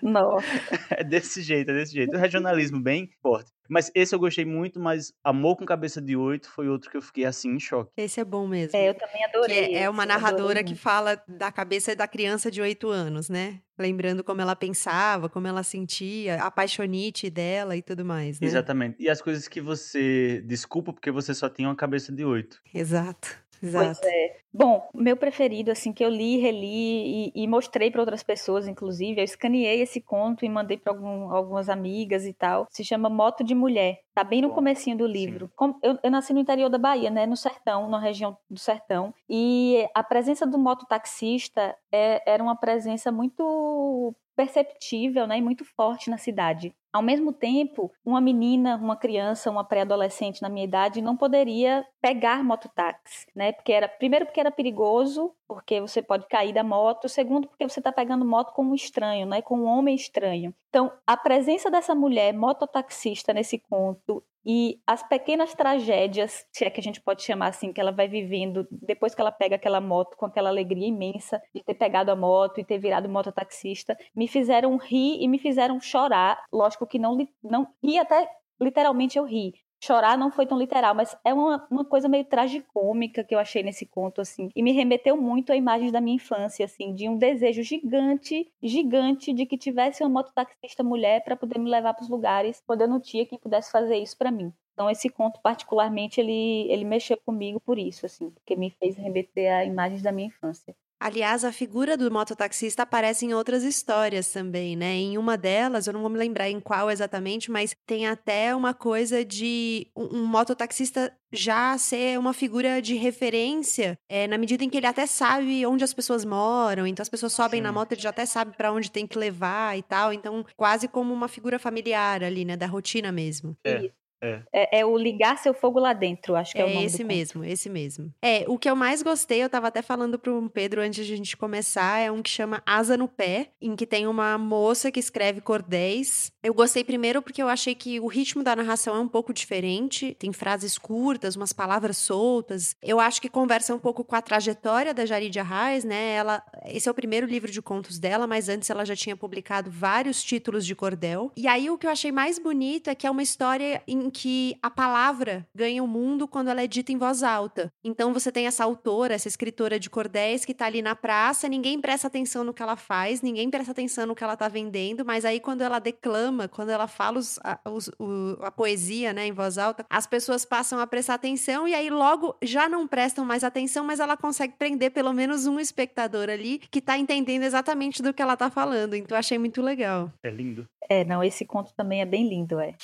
Nossa. 0.01 0.45
É 0.89 1.03
desse 1.03 1.41
jeito, 1.41 1.71
é 1.71 1.73
desse 1.73 1.93
jeito. 1.93 2.15
O 2.15 2.19
regionalismo 2.19 2.79
bem 2.81 3.09
forte. 3.21 3.51
Mas 3.69 3.91
esse 3.93 4.15
eu 4.15 4.19
gostei 4.19 4.45
muito, 4.45 4.79
mas 4.79 5.13
Amor 5.23 5.57
com 5.57 5.65
Cabeça 5.65 6.01
de 6.01 6.15
Oito 6.15 6.49
foi 6.49 6.67
outro 6.69 6.89
que 6.89 6.97
eu 6.97 7.01
fiquei 7.01 7.25
assim 7.25 7.51
em 7.51 7.59
choque. 7.59 7.91
Esse 7.97 8.19
é 8.19 8.25
bom 8.25 8.47
mesmo. 8.47 8.77
É, 8.77 8.89
eu 8.89 8.93
também 8.95 9.17
Que 9.17 9.23
adorei. 9.25 9.75
é, 9.75 9.83
é 9.83 9.89
uma 9.89 10.05
narradora 10.05 10.63
que 10.63 10.75
fala 10.75 11.21
da 11.27 11.51
cabeça 11.51 11.95
da 11.95 12.07
criança 12.07 12.49
de 12.49 12.61
oito 12.61 12.89
anos, 12.89 13.29
né? 13.29 13.61
Lembrando 13.77 14.23
como 14.23 14.41
ela 14.41 14.55
pensava, 14.55 15.29
como 15.29 15.47
ela 15.47 15.61
sentia, 15.63 16.41
a 16.43 16.49
paixonite 16.49 17.29
dela 17.29 17.75
e 17.75 17.81
tudo 17.81 18.03
mais, 18.03 18.39
né? 18.39 18.47
Exatamente. 18.47 18.95
E 18.99 19.09
as 19.09 19.21
coisas 19.21 19.47
que 19.47 19.61
você 19.61 20.41
desculpa 20.45 20.91
porque 20.91 21.11
você 21.11 21.33
só 21.33 21.47
tinha 21.47 21.67
uma 21.67 21.75
cabeça 21.75 22.11
de 22.11 22.25
oito. 22.25 22.59
Exato, 22.73 23.37
Pois 23.59 23.73
exato. 23.73 24.01
é. 24.05 24.37
Bom, 24.53 24.89
meu 24.93 25.15
preferido, 25.15 25.71
assim, 25.71 25.93
que 25.93 26.03
eu 26.03 26.09
li, 26.09 26.37
reli 26.37 27.31
e, 27.35 27.43
e 27.43 27.47
mostrei 27.47 27.91
para 27.91 28.01
outras 28.01 28.23
pessoas, 28.23 28.67
inclusive, 28.67 29.19
eu 29.19 29.23
escaneei 29.23 29.81
esse 29.81 30.01
conto 30.01 30.43
e 30.43 30.49
mandei 30.49 30.77
para 30.77 30.93
algum, 30.93 31.31
algumas 31.31 31.69
amigas 31.69 32.25
e 32.25 32.33
tal. 32.33 32.67
Se 32.71 32.83
chama 32.83 33.09
Moto 33.09 33.43
de 33.43 33.53
Mulher. 33.53 33.99
Tá 34.15 34.23
bem 34.23 34.41
no 34.41 34.49
comecinho 34.49 34.97
do 34.97 35.05
livro. 35.05 35.51
Eu, 35.83 35.99
eu, 36.01 36.09
nasci 36.09 36.33
no 36.33 36.39
interior 36.39 36.69
da 36.69 36.77
Bahia, 36.79 37.11
né? 37.11 37.27
No 37.27 37.37
sertão, 37.37 37.87
na 37.87 37.99
região 37.99 38.35
do 38.49 38.59
sertão. 38.59 39.13
E 39.29 39.87
a 39.93 40.03
presença 40.03 40.47
do 40.47 40.57
mototaxista 40.57 41.75
é, 41.91 42.23
era 42.25 42.41
uma 42.41 42.55
presença 42.55 43.11
muito 43.11 44.15
perceptível 44.37 45.25
né, 45.25 45.39
e 45.39 45.41
muito 45.41 45.65
forte 45.65 46.11
na 46.11 46.17
cidade. 46.17 46.75
Ao 46.93 47.01
mesmo 47.01 47.33
tempo, 47.33 47.91
uma 48.05 48.21
menina, 48.21 48.75
uma 48.75 48.95
criança, 48.95 49.51
uma 49.51 49.63
pré-adolescente 49.63 50.41
na 50.41 50.49
minha 50.49 50.63
idade 50.63 51.01
não 51.01 51.17
poderia 51.17 51.85
pegar 52.01 52.43
mototáxi, 52.43 53.27
né? 53.35 53.51
Porque 53.51 53.71
era 53.71 53.87
primeiro 53.87 54.25
porque 54.25 54.39
era 54.39 54.49
perigoso, 54.49 55.31
porque 55.47 55.81
você 55.81 56.01
pode 56.01 56.27
cair 56.27 56.53
da 56.53 56.63
moto, 56.63 57.09
segundo 57.09 57.47
porque 57.47 57.67
você 57.67 57.79
está 57.79 57.91
pegando 57.91 58.25
moto 58.25 58.53
com 58.53 58.63
um 58.63 58.73
estranho, 58.73 59.27
né? 59.27 59.41
Com 59.41 59.59
um 59.59 59.65
homem 59.65 59.95
estranho. 59.95 60.53
Então, 60.69 60.91
a 61.05 61.17
presença 61.17 61.69
dessa 61.69 61.93
mulher 61.93 62.33
mototaxista 62.33 63.33
nesse 63.33 63.59
conto 63.59 64.23
e 64.49 64.79
as 64.87 65.03
pequenas 65.03 65.53
tragédias, 65.53 66.45
se 66.53 66.63
é 66.63 66.69
que 66.69 66.79
a 66.79 66.83
gente 66.83 67.01
pode 67.01 67.21
chamar 67.21 67.47
assim, 67.47 67.73
que 67.73 67.81
ela 67.81 67.91
vai 67.91 68.07
vivendo 68.07 68.65
depois 68.71 69.13
que 69.13 69.19
ela 69.19 69.31
pega 69.31 69.57
aquela 69.57 69.81
moto 69.81 70.15
com 70.15 70.25
aquela 70.25 70.47
alegria 70.47 70.87
imensa 70.87 71.41
de 71.53 71.61
ter 71.61 71.73
pegado 71.73 72.11
a 72.11 72.15
moto 72.15 72.57
e 72.61 72.63
ter 72.63 72.77
virado 72.77 73.09
mototaxista, 73.09 73.97
me 74.15 74.25
fizeram 74.25 74.77
rir 74.77 75.21
e 75.21 75.27
me 75.27 75.37
fizeram 75.37 75.81
chorar. 75.81 76.41
Lógico 76.49 76.87
que 76.87 76.97
não, 76.97 77.17
não 77.43 77.67
ri 77.83 77.99
até 77.99 78.25
literalmente 78.61 79.17
eu 79.17 79.25
ri, 79.25 79.53
chorar 79.79 80.17
não 80.17 80.31
foi 80.31 80.45
tão 80.45 80.57
literal, 80.57 80.95
mas 80.95 81.15
é 81.23 81.33
uma, 81.33 81.65
uma 81.69 81.85
coisa 81.85 82.09
meio 82.09 82.25
tragicômica 82.25 83.23
que 83.23 83.33
eu 83.33 83.39
achei 83.39 83.63
nesse 83.63 83.85
conto, 83.85 84.21
assim, 84.21 84.49
e 84.55 84.63
me 84.63 84.71
remeteu 84.71 85.15
muito 85.17 85.51
a 85.51 85.55
imagens 85.55 85.91
da 85.91 86.01
minha 86.01 86.15
infância, 86.15 86.65
assim, 86.65 86.93
de 86.93 87.07
um 87.07 87.17
desejo 87.17 87.61
gigante, 87.63 88.51
gigante 88.61 89.33
de 89.33 89.45
que 89.45 89.57
tivesse 89.57 90.03
uma 90.03 90.09
mototaxista 90.09 90.83
mulher 90.83 91.23
para 91.23 91.35
poder 91.35 91.59
me 91.59 91.69
levar 91.69 91.93
para 91.93 92.03
os 92.03 92.09
lugares, 92.09 92.61
quando 92.65 92.81
eu 92.81 92.87
não 92.87 92.99
tinha 92.99 93.25
quem 93.25 93.37
pudesse 93.39 93.71
fazer 93.71 93.97
isso 93.97 94.17
para 94.17 94.31
mim. 94.31 94.51
Então 94.73 94.89
esse 94.91 95.09
conto 95.09 95.41
particularmente 95.41 96.21
ele 96.21 96.71
ele 96.71 96.85
mexeu 96.85 97.17
comigo 97.17 97.59
por 97.59 97.79
isso, 97.79 98.05
assim, 98.05 98.29
porque 98.29 98.55
me 98.55 98.69
fez 98.69 98.95
remeter 98.95 99.51
a 99.51 99.65
imagens 99.65 100.03
da 100.03 100.11
minha 100.11 100.27
infância. 100.27 100.75
Aliás, 100.99 101.45
a 101.45 101.51
figura 101.51 101.95
do 101.95 102.11
mototaxista 102.11 102.81
aparece 102.81 103.25
em 103.25 103.33
outras 103.33 103.63
histórias 103.63 104.31
também, 104.31 104.75
né? 104.75 104.95
Em 104.95 105.17
uma 105.17 105.37
delas, 105.37 105.85
eu 105.85 105.93
não 105.93 106.01
vou 106.01 106.09
me 106.09 106.17
lembrar 106.17 106.49
em 106.49 106.59
qual 106.59 106.89
exatamente, 106.89 107.51
mas 107.51 107.75
tem 107.85 108.07
até 108.07 108.55
uma 108.55 108.73
coisa 108.73 109.23
de 109.23 109.87
um, 109.95 110.17
um 110.17 110.25
mototaxista 110.25 111.15
já 111.31 111.77
ser 111.77 112.17
uma 112.17 112.33
figura 112.33 112.81
de 112.81 112.95
referência, 112.95 113.99
é, 114.09 114.27
na 114.27 114.37
medida 114.37 114.63
em 114.63 114.69
que 114.69 114.77
ele 114.77 114.87
até 114.87 115.05
sabe 115.05 115.65
onde 115.65 115.83
as 115.83 115.93
pessoas 115.93 116.25
moram, 116.25 116.87
então 116.87 117.03
as 117.03 117.09
pessoas 117.09 117.33
sobem 117.33 117.59
Sim. 117.59 117.63
na 117.63 117.71
moto, 117.71 117.91
ele 117.91 118.01
já 118.01 118.09
até 118.09 118.25
sabe 118.25 118.55
para 118.55 118.71
onde 118.71 118.89
tem 118.89 119.05
que 119.05 119.19
levar 119.19 119.77
e 119.77 119.83
tal, 119.83 120.11
então 120.11 120.43
quase 120.55 120.87
como 120.87 121.13
uma 121.13 121.27
figura 121.27 121.59
familiar 121.59 122.23
ali, 122.23 122.43
né, 122.43 122.57
da 122.57 122.65
rotina 122.65 123.11
mesmo. 123.11 123.55
É. 123.63 123.91
É. 124.21 124.41
é. 124.53 124.79
É, 124.79 124.85
o 124.85 124.97
ligar 124.97 125.37
seu 125.37 125.53
fogo 125.53 125.79
lá 125.79 125.93
dentro, 125.93 126.35
acho 126.35 126.53
que 126.53 126.59
é, 126.59 126.61
é 126.61 126.65
o 126.65 126.73
nome 126.73 126.85
esse 126.85 127.03
mesmo, 127.03 127.43
esse 127.43 127.69
mesmo. 127.69 128.13
É, 128.21 128.45
o 128.47 128.57
que 128.57 128.69
eu 128.69 128.75
mais 128.75 129.01
gostei, 129.01 129.43
eu 129.43 129.49
tava 129.49 129.67
até 129.67 129.81
falando 129.81 130.19
pro 130.19 130.49
Pedro 130.49 130.81
antes 130.81 131.05
de 131.05 131.13
a 131.13 131.17
gente 131.17 131.37
começar, 131.37 131.99
é 131.99 132.11
um 132.11 132.21
que 132.21 132.29
chama 132.29 132.61
Asa 132.65 132.97
no 132.97 133.07
Pé, 133.07 133.51
em 133.61 133.75
que 133.75 133.85
tem 133.85 134.07
uma 134.07 134.37
moça 134.37 134.91
que 134.91 134.99
escreve 134.99 135.41
cordéis. 135.41 136.31
Eu 136.43 136.53
gostei 136.53 136.83
primeiro 136.83 137.21
porque 137.21 137.41
eu 137.41 137.47
achei 137.47 137.75
que 137.75 137.99
o 137.99 138.07
ritmo 138.07 138.43
da 138.43 138.55
narração 138.55 138.95
é 138.95 138.99
um 138.99 139.07
pouco 139.07 139.33
diferente, 139.33 140.15
tem 140.19 140.33
frases 140.33 140.77
curtas, 140.77 141.35
umas 141.35 141.53
palavras 141.53 141.97
soltas. 141.97 142.75
Eu 142.81 142.99
acho 142.99 143.21
que 143.21 143.29
conversa 143.29 143.73
um 143.73 143.79
pouco 143.79 144.03
com 144.03 144.15
a 144.15 144.21
trajetória 144.21 144.93
da 144.93 145.05
Jaridia 145.05 145.43
Reis, 145.43 145.83
né? 145.83 146.13
Ela, 146.13 146.43
esse 146.65 146.87
é 146.87 146.91
o 146.91 146.95
primeiro 146.95 147.27
livro 147.27 147.51
de 147.51 147.61
contos 147.61 147.99
dela, 147.99 148.25
mas 148.27 148.49
antes 148.49 148.69
ela 148.69 148.85
já 148.85 148.95
tinha 148.95 149.15
publicado 149.15 149.69
vários 149.69 150.23
títulos 150.23 150.65
de 150.65 150.75
cordel. 150.75 151.31
E 151.35 151.47
aí 151.47 151.69
o 151.69 151.77
que 151.77 151.85
eu 151.85 151.91
achei 151.91 152.11
mais 152.11 152.39
bonito 152.39 152.89
é 152.89 152.95
que 152.95 153.05
é 153.05 153.11
uma 153.11 153.23
história 153.23 153.81
em 153.87 154.06
em 154.07 154.09
que 154.09 154.57
a 154.61 154.71
palavra 154.71 155.45
ganha 155.53 155.83
o 155.83 155.87
mundo 155.87 156.27
quando 156.27 156.47
ela 156.47 156.63
é 156.63 156.67
dita 156.67 156.91
em 156.91 156.97
voz 156.97 157.23
alta. 157.23 157.71
Então 157.83 158.13
você 158.13 158.31
tem 158.31 158.47
essa 158.47 158.63
autora, 158.63 159.13
essa 159.13 159.27
escritora 159.27 159.79
de 159.79 159.89
cordéis 159.89 160.45
que 160.45 160.53
está 160.53 160.65
ali 160.65 160.81
na 160.81 160.95
praça, 160.95 161.49
ninguém 161.49 161.79
presta 161.79 162.07
atenção 162.07 162.43
no 162.43 162.53
que 162.53 162.63
ela 162.63 162.77
faz, 162.77 163.21
ninguém 163.21 163.49
presta 163.49 163.71
atenção 163.71 164.05
no 164.05 164.15
que 164.15 164.23
ela 164.23 164.33
está 164.33 164.47
vendendo, 164.47 165.05
mas 165.05 165.25
aí 165.25 165.39
quando 165.39 165.61
ela 165.61 165.79
declama, 165.79 166.47
quando 166.47 166.69
ela 166.69 166.87
fala 166.87 167.19
os, 167.19 167.37
a, 167.43 167.59
os, 167.69 167.89
o, 167.99 168.37
a 168.41 168.51
poesia 168.51 169.11
né, 169.11 169.27
em 169.27 169.33
voz 169.33 169.57
alta, 169.57 169.85
as 169.89 170.07
pessoas 170.07 170.45
passam 170.45 170.79
a 170.79 170.87
prestar 170.87 171.15
atenção 171.15 171.67
e 171.67 171.73
aí 171.73 171.89
logo 171.89 172.35
já 172.41 172.69
não 172.69 172.87
prestam 172.87 173.25
mais 173.25 173.43
atenção, 173.43 173.83
mas 173.83 173.99
ela 173.99 174.15
consegue 174.15 174.53
prender 174.57 174.91
pelo 174.91 175.11
menos 175.11 175.45
um 175.45 175.59
espectador 175.59 176.29
ali 176.29 176.59
que 176.71 176.79
está 176.79 176.97
entendendo 176.97 177.43
exatamente 177.43 178.01
do 178.01 178.13
que 178.13 178.21
ela 178.21 178.33
está 178.33 178.49
falando. 178.49 178.95
Então 178.95 179.17
achei 179.17 179.37
muito 179.37 179.61
legal. 179.61 180.11
É 180.23 180.29
lindo. 180.29 180.65
É, 180.89 181.03
não, 181.03 181.21
esse 181.21 181.45
conto 181.45 181.73
também 181.75 182.01
é 182.01 182.05
bem 182.05 182.29
lindo, 182.29 182.59
é. 182.59 182.75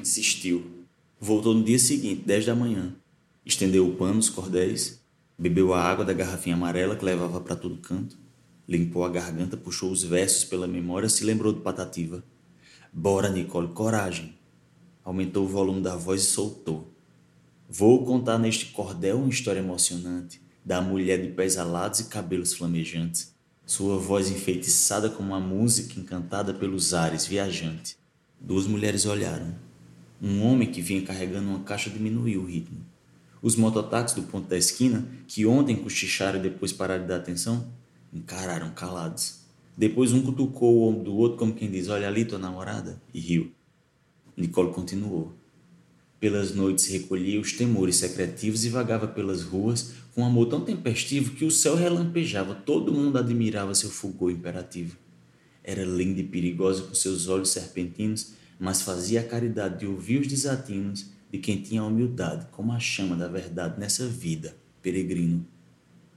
Insistiu. 0.00 0.64
Voltou 1.18 1.54
no 1.54 1.64
dia 1.64 1.78
seguinte, 1.78 2.22
10 2.26 2.46
da 2.46 2.54
manhã. 2.54 2.94
Estendeu 3.44 3.88
o 3.88 3.94
pano, 3.94 4.18
os 4.18 4.28
cordéis, 4.28 5.00
bebeu 5.38 5.72
a 5.72 5.80
água 5.80 6.04
da 6.04 6.12
garrafinha 6.12 6.56
amarela 6.56 6.96
que 6.96 7.04
levava 7.04 7.40
para 7.40 7.56
todo 7.56 7.76
canto, 7.78 8.18
limpou 8.68 9.04
a 9.04 9.08
garganta, 9.08 9.56
puxou 9.56 9.90
os 9.90 10.02
versos 10.02 10.44
pela 10.44 10.66
memória, 10.66 11.08
se 11.08 11.24
lembrou 11.24 11.52
de 11.52 11.60
Patativa. 11.60 12.22
Bora, 12.92 13.28
Nicole, 13.28 13.68
coragem. 13.68 14.34
Aumentou 15.04 15.44
o 15.44 15.48
volume 15.48 15.80
da 15.80 15.96
voz 15.96 16.22
e 16.22 16.26
soltou. 16.26 16.92
Vou 17.68 18.04
contar 18.04 18.38
neste 18.38 18.66
cordel 18.66 19.18
uma 19.18 19.28
história 19.28 19.60
emocionante 19.60 20.40
da 20.64 20.80
mulher 20.80 21.22
de 21.22 21.28
pés 21.28 21.56
alados 21.56 22.00
e 22.00 22.04
cabelos 22.04 22.52
flamejantes, 22.52 23.34
sua 23.64 23.98
voz 23.98 24.30
enfeitiçada 24.30 25.08
como 25.08 25.28
uma 25.28 25.40
música 25.40 25.98
encantada 25.98 26.52
pelos 26.52 26.92
ares 26.92 27.26
viajante. 27.26 27.96
Duas 28.40 28.66
mulheres 28.66 29.06
olharam. 29.06 29.65
Um 30.20 30.42
homem 30.42 30.70
que 30.70 30.80
vinha 30.80 31.02
carregando 31.02 31.48
uma 31.48 31.60
caixa 31.60 31.90
diminuiu 31.90 32.42
o 32.42 32.46
ritmo. 32.46 32.78
Os 33.42 33.54
mototáxis 33.54 34.16
do 34.16 34.22
ponto 34.22 34.48
da 34.48 34.56
esquina, 34.56 35.06
que 35.26 35.44
ontem 35.44 35.76
cochicharam 35.76 36.38
e 36.38 36.42
depois 36.42 36.72
pararam 36.72 37.02
de 37.02 37.08
dar 37.08 37.16
atenção, 37.16 37.70
encararam 38.12 38.70
calados. 38.70 39.40
Depois 39.76 40.12
um 40.12 40.22
cutucou 40.22 40.74
o 40.74 40.88
ombro 40.88 41.04
do 41.04 41.14
outro 41.14 41.38
como 41.38 41.54
quem 41.54 41.70
diz, 41.70 41.88
olha 41.88 42.08
ali 42.08 42.24
tua 42.24 42.38
namorada, 42.38 43.00
e 43.12 43.20
riu. 43.20 43.52
Nicole 44.36 44.72
continuou. 44.72 45.34
Pelas 46.18 46.54
noites 46.54 46.86
recolhia 46.86 47.38
os 47.38 47.52
temores 47.52 47.96
secretivos 47.96 48.64
e 48.64 48.70
vagava 48.70 49.06
pelas 49.06 49.42
ruas 49.42 49.92
com 50.14 50.22
um 50.22 50.26
amor 50.26 50.46
tão 50.46 50.62
tempestivo 50.62 51.32
que 51.34 51.44
o 51.44 51.50
céu 51.50 51.76
relampejava, 51.76 52.54
todo 52.54 52.92
mundo 52.92 53.18
admirava 53.18 53.74
seu 53.74 53.90
fulgor 53.90 54.30
imperativo. 54.30 54.96
Era 55.62 55.84
linda 55.84 56.20
e 56.20 56.24
perigosa 56.24 56.82
com 56.84 56.94
seus 56.94 57.28
olhos 57.28 57.50
serpentinos 57.50 58.32
mas 58.58 58.82
fazia 58.82 59.20
a 59.20 59.24
caridade 59.24 59.80
de 59.80 59.86
ouvir 59.86 60.20
os 60.20 60.28
desatinos 60.28 61.06
de 61.30 61.38
quem 61.38 61.60
tinha 61.60 61.82
a 61.82 61.86
humildade 61.86 62.46
como 62.52 62.72
a 62.72 62.78
chama 62.78 63.16
da 63.16 63.28
verdade 63.28 63.78
nessa 63.78 64.06
vida, 64.06 64.56
peregrino. 64.80 65.46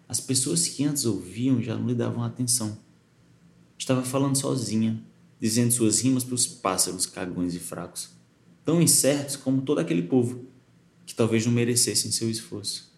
As 0.07 0.19
pessoas 0.19 0.67
que 0.67 0.83
antes 0.83 1.05
ouviam 1.05 1.61
já 1.61 1.75
não 1.75 1.87
lhe 1.87 1.95
davam 1.95 2.23
atenção. 2.23 2.77
Estava 3.77 4.03
falando 4.03 4.35
sozinha, 4.35 5.03
dizendo 5.39 5.71
suas 5.71 5.99
rimas 5.99 6.23
para 6.23 6.35
os 6.35 6.47
pássaros 6.47 7.05
cagões 7.05 7.53
e 7.53 7.59
fracos, 7.59 8.09
tão 8.65 8.81
incertos 8.81 9.35
como 9.35 9.61
todo 9.61 9.79
aquele 9.79 10.03
povo, 10.03 10.45
que 11.05 11.15
talvez 11.15 11.45
não 11.45 11.53
merecessem 11.53 12.11
seu 12.11 12.29
esforço. 12.29 12.91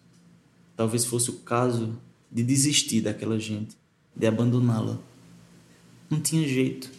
Talvez 0.76 1.04
fosse 1.04 1.30
o 1.30 1.40
caso 1.40 1.98
de 2.30 2.42
desistir 2.42 3.00
daquela 3.00 3.38
gente, 3.38 3.76
de 4.14 4.26
abandoná-la. 4.26 4.98
Não 6.10 6.20
tinha 6.20 6.46
jeito 6.46 6.90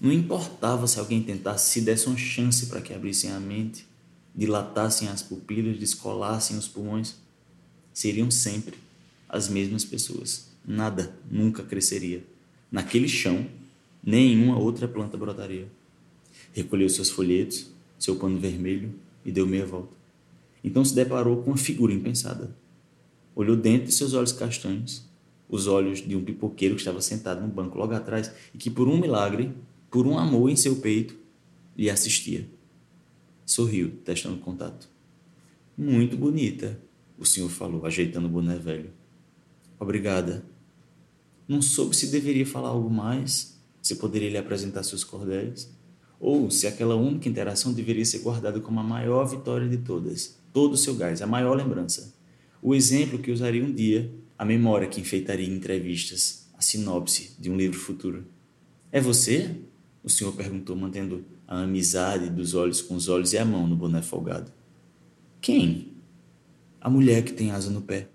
não 0.00 0.12
importava 0.12 0.86
se 0.86 0.98
alguém 0.98 1.22
tentasse, 1.22 1.70
se 1.70 1.80
desse 1.80 2.06
uma 2.06 2.16
chance 2.16 2.66
para 2.66 2.80
que 2.80 2.92
abrissem 2.92 3.30
a 3.30 3.40
mente, 3.40 3.86
dilatassem 4.34 5.08
as 5.08 5.22
pupilas, 5.22 5.78
descolassem 5.78 6.56
os 6.56 6.66
pulmões, 6.66 7.16
seriam 7.92 8.30
sempre 8.30 8.74
as 9.28 9.48
mesmas 9.48 9.84
pessoas. 9.84 10.48
Nada 10.66 11.14
nunca 11.30 11.62
cresceria. 11.62 12.24
Naquele 12.70 13.08
chão, 13.08 13.46
nenhuma 14.02 14.58
outra 14.58 14.88
planta 14.88 15.16
brotaria. 15.16 15.68
Recolheu 16.52 16.88
seus 16.88 17.10
folhetos, 17.10 17.70
seu 17.98 18.16
pano 18.16 18.38
vermelho 18.38 18.92
e 19.24 19.30
deu 19.30 19.46
meia 19.46 19.64
volta. 19.64 19.92
Então 20.62 20.84
se 20.84 20.94
deparou 20.94 21.42
com 21.42 21.50
uma 21.50 21.56
figura 21.56 21.92
impensada. 21.92 22.54
Olhou 23.34 23.56
dentro 23.56 23.86
de 23.86 23.92
seus 23.92 24.14
olhos 24.14 24.32
castanhos, 24.32 25.04
os 25.48 25.66
olhos 25.66 26.00
de 26.00 26.16
um 26.16 26.24
pipoqueiro 26.24 26.74
que 26.74 26.80
estava 26.80 27.00
sentado 27.00 27.40
no 27.40 27.48
banco 27.48 27.78
logo 27.78 27.94
atrás 27.94 28.30
e 28.54 28.58
que, 28.58 28.70
por 28.70 28.88
um 28.88 28.98
milagre, 28.98 29.52
por 29.94 30.08
um 30.08 30.18
amor 30.18 30.50
em 30.50 30.56
seu 30.56 30.74
peito, 30.74 31.16
lhe 31.78 31.88
assistia. 31.88 32.48
Sorriu, 33.46 33.92
testando 34.04 34.38
contato. 34.38 34.88
Muito 35.78 36.16
bonita, 36.16 36.80
o 37.16 37.24
senhor 37.24 37.48
falou, 37.48 37.86
ajeitando 37.86 38.26
o 38.26 38.28
boné 38.28 38.56
velho. 38.56 38.90
Obrigada. 39.78 40.44
Não 41.46 41.62
soube 41.62 41.94
se 41.94 42.08
deveria 42.08 42.44
falar 42.44 42.70
algo 42.70 42.90
mais, 42.90 43.56
se 43.80 43.94
poderia 43.94 44.28
lhe 44.28 44.36
apresentar 44.36 44.82
seus 44.82 45.04
cordéis, 45.04 45.72
ou 46.18 46.50
se 46.50 46.66
aquela 46.66 46.96
única 46.96 47.28
interação 47.28 47.72
deveria 47.72 48.04
ser 48.04 48.18
guardada 48.18 48.60
como 48.60 48.80
a 48.80 48.82
maior 48.82 49.24
vitória 49.26 49.68
de 49.68 49.76
todas, 49.76 50.40
todo 50.52 50.72
o 50.72 50.76
seu 50.76 50.96
gás, 50.96 51.22
a 51.22 51.26
maior 51.28 51.56
lembrança. 51.56 52.12
O 52.60 52.74
exemplo 52.74 53.20
que 53.20 53.30
usaria 53.30 53.64
um 53.64 53.72
dia 53.72 54.12
a 54.36 54.44
memória 54.44 54.88
que 54.88 55.00
enfeitaria 55.00 55.48
entrevistas, 55.48 56.48
a 56.58 56.60
sinopse 56.60 57.36
de 57.38 57.48
um 57.48 57.56
livro 57.56 57.78
futuro. 57.78 58.26
É 58.90 59.00
você? 59.00 59.56
O 60.04 60.10
senhor 60.10 60.32
perguntou, 60.36 60.76
mantendo 60.76 61.24
a 61.48 61.62
amizade 61.62 62.28
dos 62.28 62.54
olhos 62.54 62.82
com 62.82 62.94
os 62.94 63.08
olhos 63.08 63.32
e 63.32 63.38
a 63.38 63.44
mão 63.44 63.66
no 63.66 63.74
boné 63.74 64.02
folgado. 64.02 64.52
Quem? 65.40 65.96
A 66.78 66.90
mulher 66.90 67.24
que 67.24 67.32
tem 67.32 67.50
asa 67.50 67.70
no 67.70 67.80
pé. 67.80 68.10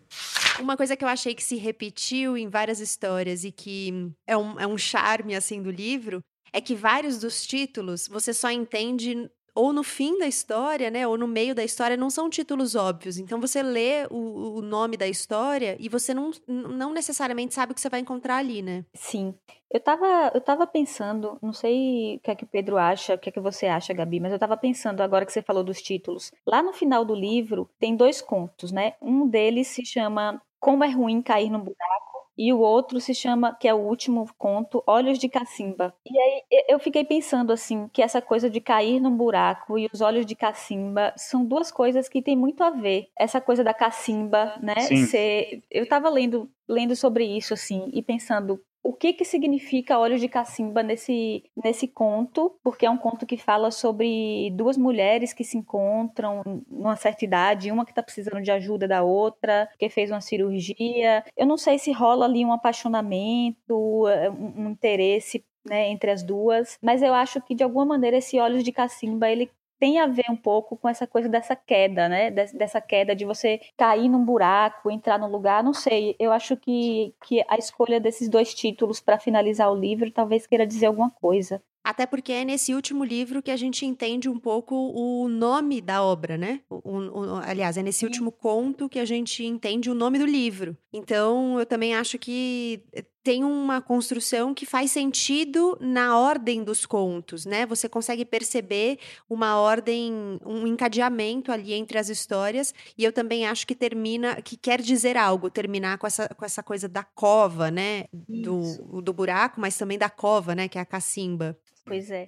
Uma 0.60 0.78
coisa 0.78 0.96
que 0.96 1.04
eu 1.04 1.08
achei 1.08 1.34
que 1.34 1.44
se 1.44 1.56
repetiu 1.56 2.38
em 2.38 2.48
várias 2.48 2.80
histórias 2.80 3.44
e 3.44 3.52
que 3.52 4.12
é 4.28 4.38
um, 4.38 4.60
é 4.60 4.68
um 4.68 4.78
charme 4.78 5.34
assim 5.34 5.64
do 5.64 5.72
livro 5.72 6.22
é 6.54 6.62
que 6.62 6.76
vários 6.76 7.20
dos 7.20 7.46
títulos 7.46 8.08
você 8.08 8.34
só 8.34 8.52
entende 8.52 9.30
ou 9.60 9.74
no 9.74 9.84
fim 9.84 10.18
da 10.18 10.26
história, 10.26 10.90
né, 10.90 11.06
ou 11.06 11.18
no 11.18 11.28
meio 11.28 11.54
da 11.54 11.64
história, 11.64 11.98
não 11.98 12.10
são 12.10 12.30
títulos 12.30 12.76
óbvios. 12.76 13.18
Então 13.18 13.42
você 13.42 13.62
lê 13.62 14.08
o, 14.10 14.60
o, 14.60 14.62
nome 14.62 14.96
da 14.96 15.06
história 15.06 15.76
e 15.78 15.90
você 15.90 16.14
não, 16.14 16.32
não 16.48 16.94
necessariamente 16.94 17.54
sabe 17.54 17.74
o 17.74 17.76
que 17.76 17.82
você 17.82 17.90
vai 17.90 18.00
encontrar 18.00 18.38
ali, 18.38 18.62
né? 18.62 18.86
Sim. 18.94 19.36
Eu 19.70 19.82
tava, 19.82 20.32
eu 20.34 20.40
tava 20.40 20.66
pensando, 20.66 21.38
não 21.42 21.52
sei 21.52 22.16
o 22.16 22.20
que 22.22 22.32
é 22.32 22.36
que 22.36 22.46
o 22.46 22.48
Pedro 22.48 22.78
acha, 22.78 23.16
o 23.16 23.20
que 23.20 23.30
é 23.30 23.32
que 23.32 23.40
você 23.40 23.68
acha, 23.68 23.94
Gabi, 23.94 24.20
mas 24.22 24.32
eu 24.32 24.40
tava 24.40 24.56
pensando 24.56 25.02
agora 25.02 25.26
que 25.26 25.34
você 25.34 25.42
falou 25.42 25.64
dos 25.64 25.82
títulos. 25.82 26.32
Lá 26.48 26.64
no 26.64 26.72
final 26.72 27.04
do 27.04 27.14
livro 27.14 27.70
tem 27.78 27.96
dois 27.96 28.22
contos, 28.22 28.72
né? 28.72 28.94
Um 29.02 29.28
deles 29.28 29.68
se 29.68 29.86
chama 29.86 30.42
Como 30.58 30.86
é 30.86 30.90
ruim 30.90 31.22
cair 31.22 31.50
no 31.50 31.60
buraco 31.60 32.09
e 32.40 32.54
o 32.54 32.60
outro 32.60 33.02
se 33.02 33.14
chama, 33.14 33.54
que 33.54 33.68
é 33.68 33.74
o 33.74 33.78
último 33.78 34.26
conto, 34.38 34.82
Olhos 34.88 35.20
de 35.20 35.28
Cacimba. 35.28 35.94
E 36.10 36.18
aí 36.18 36.44
eu 36.70 36.80
fiquei 36.80 37.04
pensando 37.04 37.52
assim, 37.52 37.90
que 37.92 38.02
essa 38.02 38.22
coisa 38.22 38.50
de 38.50 38.62
cair 38.62 39.02
num 39.02 39.16
buraco 39.16 39.78
e 39.78 39.90
os 39.92 40.00
olhos 40.00 40.26
de 40.26 40.36
cacimba 40.36 41.12
são 41.18 41.44
duas 41.44 41.70
coisas 41.70 42.08
que 42.08 42.22
têm 42.22 42.38
muito 42.38 42.64
a 42.64 42.70
ver. 42.70 43.10
Essa 43.18 43.42
coisa 43.42 43.62
da 43.62 43.74
cacimba, 43.74 44.58
né? 44.62 44.80
Ser, 44.80 45.62
eu 45.70 45.84
estava 45.84 46.10
lendo 46.10 46.50
lendo 46.70 46.96
sobre 46.96 47.26
isso 47.26 47.54
assim 47.54 47.90
e 47.92 48.02
pensando 48.02 48.62
o 48.84 48.94
que 48.94 49.14
que 49.14 49.26
significa 49.26 50.00
Olhos 50.00 50.22
de 50.22 50.30
Cacimba 50.30 50.82
nesse, 50.82 51.44
nesse 51.64 51.88
conto, 51.88 52.58
porque 52.64 52.86
é 52.86 52.90
um 52.90 52.98
conto 52.98 53.26
que 53.26 53.38
fala 53.38 53.72
sobre 53.72 54.52
duas 54.52 54.78
mulheres 54.78 55.34
que 55.34 55.44
se 55.44 55.58
encontram 55.58 56.42
numa 56.70 56.96
certa 56.96 57.26
idade, 57.26 57.72
uma 57.72 57.86
que 57.86 57.92
está 57.92 58.02
precisando 58.02 58.42
de 58.42 58.52
ajuda 58.52 58.88
da 58.88 59.04
outra, 59.04 59.70
que 59.78 59.90
fez 59.90 60.12
uma 60.12 60.22
cirurgia. 60.22 61.24
Eu 61.36 61.46
não 61.46 61.58
sei 61.58 61.78
se 61.78 61.92
rola 61.92 62.26
ali 62.26 62.46
um 62.46 62.54
apaixonamento, 62.54 64.08
eh, 64.08 64.30
um, 64.30 64.66
um 64.66 64.70
interesse 64.70 65.44
né, 65.68 65.90
entre 65.90 66.12
as 66.12 66.24
duas, 66.24 66.78
mas 66.82 67.02
eu 67.02 67.14
acho 67.14 67.42
que 67.42 67.54
de 67.54 67.64
alguma 67.64 67.86
maneira 67.86 68.18
esse 68.18 68.40
Olhos 68.40 68.64
de 68.64 68.72
Cacimba 68.72 69.30
ele 69.30 69.52
tem 69.80 70.00
a 70.00 70.08
ver 70.08 70.26
um 70.30 70.36
pouco 70.36 70.76
com 70.76 70.90
essa 70.90 71.08
coisa 71.08 71.30
dessa 71.30 71.56
queda, 71.56 72.10
né? 72.10 72.30
Dessa 72.30 72.82
queda 72.82 73.16
de 73.16 73.26
você 73.26 73.60
cair 73.78 74.10
num 74.10 74.24
buraco, 74.24 74.92
entrar 74.92 75.18
num 75.18 75.32
lugar, 75.32 75.64
não 75.64 75.74
sei. 75.74 76.16
Eu 76.20 76.32
acho 76.32 76.58
que, 76.58 77.14
que 77.26 77.44
a 77.48 77.58
escolha 77.58 78.00
desses 78.00 78.28
dois 78.28 78.54
títulos 78.54 79.00
para 79.00 79.18
finalizar 79.18 79.72
o 79.72 79.80
livro 79.80 80.12
talvez 80.12 80.46
queira 80.46 80.68
dizer 80.68 80.88
alguma 80.88 81.10
coisa. 81.10 81.62
Até 81.82 82.06
porque 82.06 82.34
é 82.34 82.44
nesse 82.44 82.74
último 82.74 83.06
livro 83.06 83.42
que 83.42 83.50
a 83.50 83.56
gente 83.56 83.86
entende 83.86 84.28
um 84.28 84.38
pouco 84.38 84.76
o 84.76 85.30
nome 85.30 85.80
da 85.80 86.04
obra, 86.04 86.38
né? 86.38 86.60
O, 86.70 86.78
o, 86.78 87.36
aliás, 87.38 87.78
é 87.78 87.82
nesse 87.82 88.06
último 88.06 88.32
conto 88.32 88.90
que 88.90 89.00
a 89.00 89.06
gente 89.06 89.46
entende 89.46 89.90
o 89.90 89.96
nome 89.96 90.20
do 90.20 90.26
livro. 90.26 90.78
Então, 90.92 91.58
eu 91.58 91.66
também 91.66 91.96
acho 91.96 92.20
que 92.20 92.84
tem 93.24 93.44
uma 93.44 93.82
construção 93.82 94.54
que 94.54 94.66
faz 94.66 94.92
sentido 94.92 95.78
na 95.82 96.18
ordem 96.18 96.64
dos 96.64 96.86
contos, 96.86 97.46
né? 97.46 97.66
Você 97.66 97.90
consegue 97.90 98.24
perceber 98.24 98.98
uma 99.30 99.58
ordem, 99.58 100.40
um 100.46 100.66
encadeamento 100.66 101.52
ali 101.52 101.74
entre 101.74 101.98
as 101.98 102.10
histórias, 102.10 102.74
e 102.98 103.04
eu 103.04 103.12
também 103.12 103.46
acho 103.46 103.68
que 103.68 103.76
termina, 103.76 104.42
que 104.42 104.56
quer 104.56 104.82
dizer 104.82 105.18
algo, 105.18 105.50
terminar 105.50 105.98
com 105.98 106.08
essa, 106.08 106.30
com 106.30 106.46
essa 106.46 106.64
coisa 106.64 106.88
da 106.88 107.04
cova, 107.04 107.70
né? 107.70 108.06
Do, 108.14 109.02
do 109.02 109.14
buraco, 109.14 109.60
mas 109.60 109.78
também 109.78 109.98
da 109.98 110.10
cova, 110.10 110.56
né? 110.56 110.68
Que 110.68 110.78
é 110.78 110.82
a 110.82 110.86
cacimba. 110.86 111.58
Pois 111.86 112.10
é. 112.10 112.26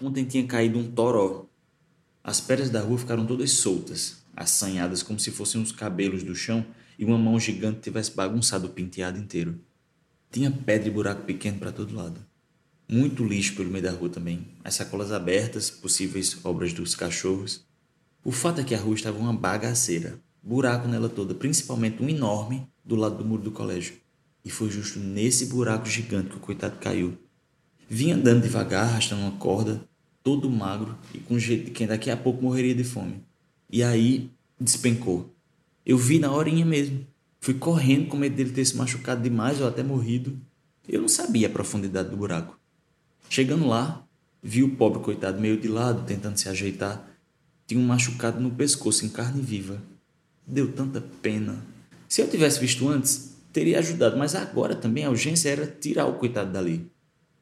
Ontem 0.00 0.24
tinha 0.24 0.46
caído 0.46 0.78
um 0.78 0.90
toró. 0.90 1.46
As 2.22 2.40
pedras 2.40 2.70
da 2.70 2.80
rua 2.80 2.98
ficaram 2.98 3.26
todas 3.26 3.50
soltas, 3.52 4.22
assanhadas 4.36 5.02
como 5.02 5.18
se 5.18 5.30
fossem 5.30 5.60
os 5.60 5.72
cabelos 5.72 6.22
do 6.22 6.34
chão 6.34 6.64
e 6.98 7.04
uma 7.04 7.16
mão 7.16 7.38
gigante 7.40 7.80
tivesse 7.80 8.14
bagunçado 8.14 8.66
o 8.66 8.70
penteado 8.70 9.18
inteiro. 9.18 9.58
Tinha 10.30 10.50
pedra 10.50 10.88
e 10.88 10.90
buraco 10.90 11.22
pequeno 11.22 11.58
para 11.58 11.72
todo 11.72 11.94
lado. 11.94 12.20
Muito 12.86 13.24
lixo 13.24 13.56
pelo 13.56 13.70
meio 13.70 13.84
da 13.84 13.90
rua 13.90 14.08
também. 14.08 14.46
As 14.62 14.74
sacolas 14.74 15.10
abertas, 15.10 15.70
possíveis 15.70 16.38
obras 16.44 16.72
dos 16.72 16.94
cachorros. 16.94 17.64
O 18.22 18.30
fato 18.30 18.60
é 18.60 18.64
que 18.64 18.74
a 18.74 18.78
rua 18.78 18.94
estava 18.94 19.18
uma 19.18 19.32
bagaceira. 19.32 20.18
Buraco 20.42 20.86
nela 20.86 21.08
toda, 21.08 21.34
principalmente 21.34 22.02
um 22.02 22.08
enorme 22.08 22.68
do 22.84 22.94
lado 22.94 23.18
do 23.18 23.24
muro 23.24 23.42
do 23.42 23.50
colégio. 23.50 23.94
E 24.44 24.50
foi 24.50 24.70
justo 24.70 24.98
nesse 24.98 25.46
buraco 25.46 25.86
gigante 25.86 26.30
que 26.30 26.36
o 26.36 26.40
coitado 26.40 26.78
caiu. 26.78 27.16
Vinha 27.88 28.14
andando 28.14 28.42
devagar, 28.42 28.84
arrastando 28.84 29.22
uma 29.22 29.38
corda, 29.38 29.82
todo 30.22 30.50
magro 30.50 30.94
e 31.14 31.18
com 31.18 31.38
jeito 31.38 31.66
de 31.66 31.70
quem 31.70 31.86
daqui 31.86 32.10
a 32.10 32.16
pouco 32.16 32.42
morreria 32.42 32.74
de 32.74 32.84
fome. 32.84 33.24
E 33.70 33.82
aí 33.82 34.30
despencou. 34.60 35.34
Eu 35.86 35.96
vi 35.96 36.18
na 36.18 36.30
horinha 36.30 36.66
mesmo. 36.66 37.06
Fui 37.40 37.54
correndo 37.54 38.08
com 38.08 38.16
medo 38.16 38.36
dele 38.36 38.50
ter 38.50 38.64
se 38.64 38.76
machucado 38.76 39.22
demais 39.22 39.60
ou 39.60 39.68
até 39.68 39.82
morrido. 39.82 40.38
Eu 40.88 41.00
não 41.00 41.08
sabia 41.08 41.46
a 41.46 41.50
profundidade 41.50 42.10
do 42.10 42.16
buraco. 42.16 42.58
Chegando 43.28 43.66
lá, 43.66 44.06
vi 44.42 44.62
o 44.62 44.76
pobre 44.76 45.02
coitado 45.02 45.40
meio 45.40 45.60
de 45.60 45.68
lado, 45.68 46.04
tentando 46.06 46.38
se 46.38 46.48
ajeitar. 46.48 47.08
Tinha 47.66 47.80
um 47.80 47.86
machucado 47.86 48.40
no 48.40 48.50
pescoço, 48.50 49.04
em 49.04 49.08
carne 49.08 49.42
viva. 49.42 49.82
Deu 50.46 50.72
tanta 50.72 51.00
pena. 51.22 51.62
Se 52.08 52.22
eu 52.22 52.28
tivesse 52.28 52.58
visto 52.58 52.88
antes, 52.88 53.36
teria 53.52 53.78
ajudado, 53.78 54.16
mas 54.16 54.34
agora 54.34 54.74
também 54.74 55.04
a 55.04 55.10
urgência 55.10 55.50
era 55.50 55.66
tirar 55.66 56.06
o 56.06 56.14
coitado 56.14 56.52
dali. 56.52 56.90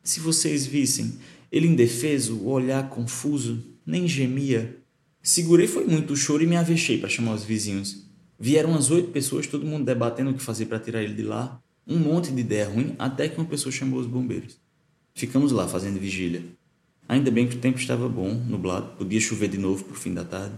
Se 0.03 0.21
vocês 0.21 0.67
vissem, 0.67 1.15
ele 1.51 1.69
indefeso, 1.69 2.37
o 2.39 2.49
olhar 2.49 2.89
confuso, 2.91 3.63
nem 3.85 4.09
gemia. 4.09 4.77
Segurei 5.23 5.67
foi 5.67 5.87
muito 5.87 6.13
o 6.13 6.17
choro 6.17 6.43
e 6.43 6.47
me 6.47 6.57
avexei 6.57 6.99
para 6.99 7.09
chamar 7.09 7.35
os 7.35 7.45
vizinhos. 7.45 8.06
Vieram 8.39 8.71
umas 8.71 8.91
oito 8.91 9.11
pessoas, 9.11 9.47
todo 9.47 9.67
mundo 9.67 9.85
debatendo 9.85 10.31
o 10.31 10.35
que 10.35 10.43
fazer 10.43 10.67
para 10.67 10.79
tirar 10.79 11.03
ele 11.03 11.15
de 11.15 11.23
lá. 11.23 11.61
Um 11.87 11.99
monte 11.99 12.33
de 12.33 12.41
ideia 12.41 12.69
ruim, 12.69 12.95
até 12.99 13.29
que 13.29 13.39
uma 13.39 13.47
pessoa 13.47 13.73
chamou 13.73 14.01
os 14.01 14.07
bombeiros. 14.07 14.59
Ficamos 15.15 15.53
lá 15.53 15.67
fazendo 15.67 15.99
vigília. 15.99 16.43
Ainda 17.09 17.31
bem 17.31 17.47
que 17.47 17.57
o 17.57 17.61
tempo 17.61 17.79
estava 17.79 18.09
bom, 18.09 18.35
nublado, 18.35 18.97
podia 18.97 19.21
chover 19.21 19.49
de 19.49 19.57
novo 19.57 19.85
pro 19.85 19.95
fim 19.95 20.13
da 20.13 20.25
tarde. 20.25 20.57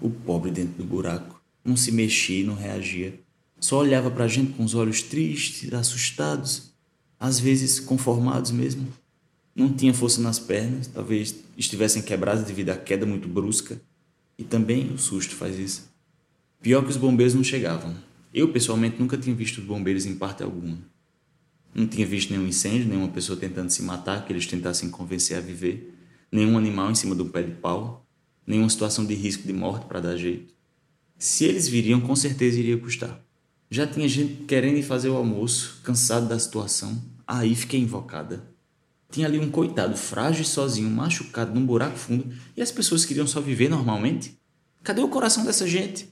O 0.00 0.08
pobre 0.08 0.50
dentro 0.50 0.74
do 0.74 0.84
buraco. 0.84 1.42
Não 1.64 1.76
se 1.76 1.92
mexia, 1.92 2.46
não 2.46 2.54
reagia. 2.54 3.20
Só 3.58 3.78
olhava 3.78 4.10
para 4.10 4.24
a 4.24 4.28
gente 4.28 4.52
com 4.52 4.64
os 4.64 4.74
olhos 4.74 5.02
tristes, 5.02 5.70
assustados, 5.74 6.70
às 7.18 7.38
vezes 7.38 7.78
conformados 7.78 8.50
mesmo. 8.50 8.88
Não 9.54 9.70
tinha 9.70 9.92
força 9.92 10.22
nas 10.22 10.38
pernas, 10.38 10.86
talvez 10.86 11.34
estivessem 11.58 12.00
quebradas 12.00 12.44
devido 12.44 12.70
à 12.70 12.76
queda 12.76 13.04
muito 13.04 13.28
brusca. 13.28 13.78
E 14.38 14.44
também 14.44 14.90
o 14.94 14.98
susto 14.98 15.34
faz 15.34 15.58
isso. 15.58 15.90
Pior 16.62 16.82
que 16.84 16.90
os 16.90 16.98
bombeiros 16.98 17.32
não 17.32 17.42
chegavam. 17.42 17.96
Eu, 18.34 18.52
pessoalmente, 18.52 19.00
nunca 19.00 19.16
tinha 19.16 19.34
visto 19.34 19.58
os 19.58 19.64
bombeiros 19.64 20.04
em 20.04 20.14
parte 20.14 20.42
alguma. 20.42 20.76
Não 21.74 21.86
tinha 21.86 22.06
visto 22.06 22.30
nenhum 22.30 22.46
incêndio, 22.46 22.86
nenhuma 22.86 23.08
pessoa 23.08 23.38
tentando 23.38 23.70
se 23.70 23.82
matar, 23.82 24.26
que 24.26 24.32
eles 24.32 24.46
tentassem 24.46 24.90
convencer 24.90 25.38
a 25.38 25.40
viver, 25.40 25.96
nenhum 26.30 26.58
animal 26.58 26.90
em 26.90 26.94
cima 26.94 27.14
de 27.16 27.22
um 27.22 27.28
pé 27.30 27.42
de 27.42 27.52
pau, 27.52 28.06
nenhuma 28.46 28.68
situação 28.68 29.06
de 29.06 29.14
risco 29.14 29.46
de 29.46 29.54
morte 29.54 29.86
para 29.86 30.00
dar 30.00 30.18
jeito. 30.18 30.52
Se 31.18 31.46
eles 31.46 31.66
viriam, 31.66 31.98
com 31.98 32.14
certeza 32.14 32.58
iria 32.58 32.76
custar. 32.76 33.24
Já 33.70 33.86
tinha 33.86 34.06
gente 34.06 34.44
querendo 34.44 34.76
ir 34.76 34.82
fazer 34.82 35.08
o 35.08 35.16
almoço, 35.16 35.80
cansado 35.82 36.28
da 36.28 36.38
situação, 36.38 37.02
aí 37.26 37.54
fiquei 37.54 37.80
invocada. 37.80 38.44
Tinha 39.10 39.26
ali 39.26 39.38
um 39.38 39.50
coitado 39.50 39.96
frágil 39.96 40.42
e 40.42 40.46
sozinho, 40.46 40.90
machucado 40.90 41.54
num 41.54 41.64
buraco 41.64 41.96
fundo, 41.96 42.30
e 42.54 42.60
as 42.60 42.70
pessoas 42.70 43.06
queriam 43.06 43.26
só 43.26 43.40
viver 43.40 43.70
normalmente? 43.70 44.38
Cadê 44.82 45.00
o 45.00 45.08
coração 45.08 45.44
dessa 45.44 45.66
gente? 45.66 46.09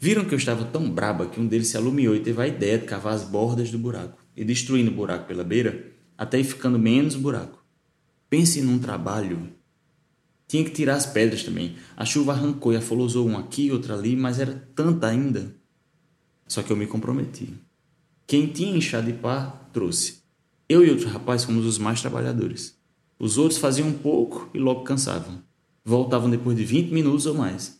Viram 0.00 0.24
que 0.24 0.32
eu 0.32 0.38
estava 0.38 0.64
tão 0.64 0.88
braba 0.88 1.26
que 1.26 1.40
um 1.40 1.46
deles 1.46 1.68
se 1.68 1.76
alumiou 1.76 2.14
e 2.14 2.20
teve 2.20 2.40
a 2.40 2.46
ideia 2.46 2.78
de 2.78 2.86
cavar 2.86 3.14
as 3.14 3.24
bordas 3.24 3.70
do 3.70 3.78
buraco 3.78 4.22
e 4.36 4.44
destruindo 4.44 4.92
o 4.92 4.94
buraco 4.94 5.26
pela 5.26 5.42
beira 5.42 5.92
até 6.16 6.38
ir 6.38 6.44
ficando 6.44 6.78
menos 6.78 7.16
buraco. 7.16 7.64
Pense 8.30 8.62
num 8.62 8.78
trabalho. 8.78 9.48
Tinha 10.46 10.64
que 10.64 10.70
tirar 10.70 10.94
as 10.94 11.04
pedras 11.04 11.42
também. 11.42 11.76
A 11.96 12.04
chuva 12.04 12.32
arrancou 12.32 12.72
e 12.72 12.76
afolosou 12.76 13.26
um 13.26 13.36
aqui 13.36 13.72
outro 13.72 13.92
ali, 13.92 14.14
mas 14.14 14.38
era 14.38 14.70
tanta 14.74 15.08
ainda. 15.08 15.52
Só 16.46 16.62
que 16.62 16.70
eu 16.70 16.76
me 16.76 16.86
comprometi. 16.86 17.54
Quem 18.24 18.46
tinha 18.46 18.76
enxada 18.76 19.10
de 19.10 19.18
pá, 19.18 19.68
trouxe. 19.72 20.22
Eu 20.68 20.84
e 20.84 20.90
outro 20.90 21.08
rapaz 21.08 21.42
fomos 21.42 21.66
os 21.66 21.76
mais 21.76 22.00
trabalhadores. 22.00 22.78
Os 23.18 23.36
outros 23.36 23.58
faziam 23.58 23.88
um 23.88 23.94
pouco 23.94 24.48
e 24.54 24.58
logo 24.58 24.84
cansavam. 24.84 25.42
Voltavam 25.84 26.30
depois 26.30 26.56
de 26.56 26.64
20 26.64 26.92
minutos 26.92 27.26
ou 27.26 27.34
mais. 27.34 27.77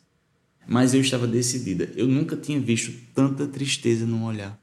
Mas 0.71 0.93
eu 0.93 1.01
estava 1.01 1.27
decidida. 1.27 1.91
Eu 1.97 2.07
nunca 2.07 2.37
tinha 2.37 2.61
visto 2.61 2.93
tanta 3.15 3.47
tristeza 3.47 4.05
num 4.05 4.27
olhar. 4.27 4.61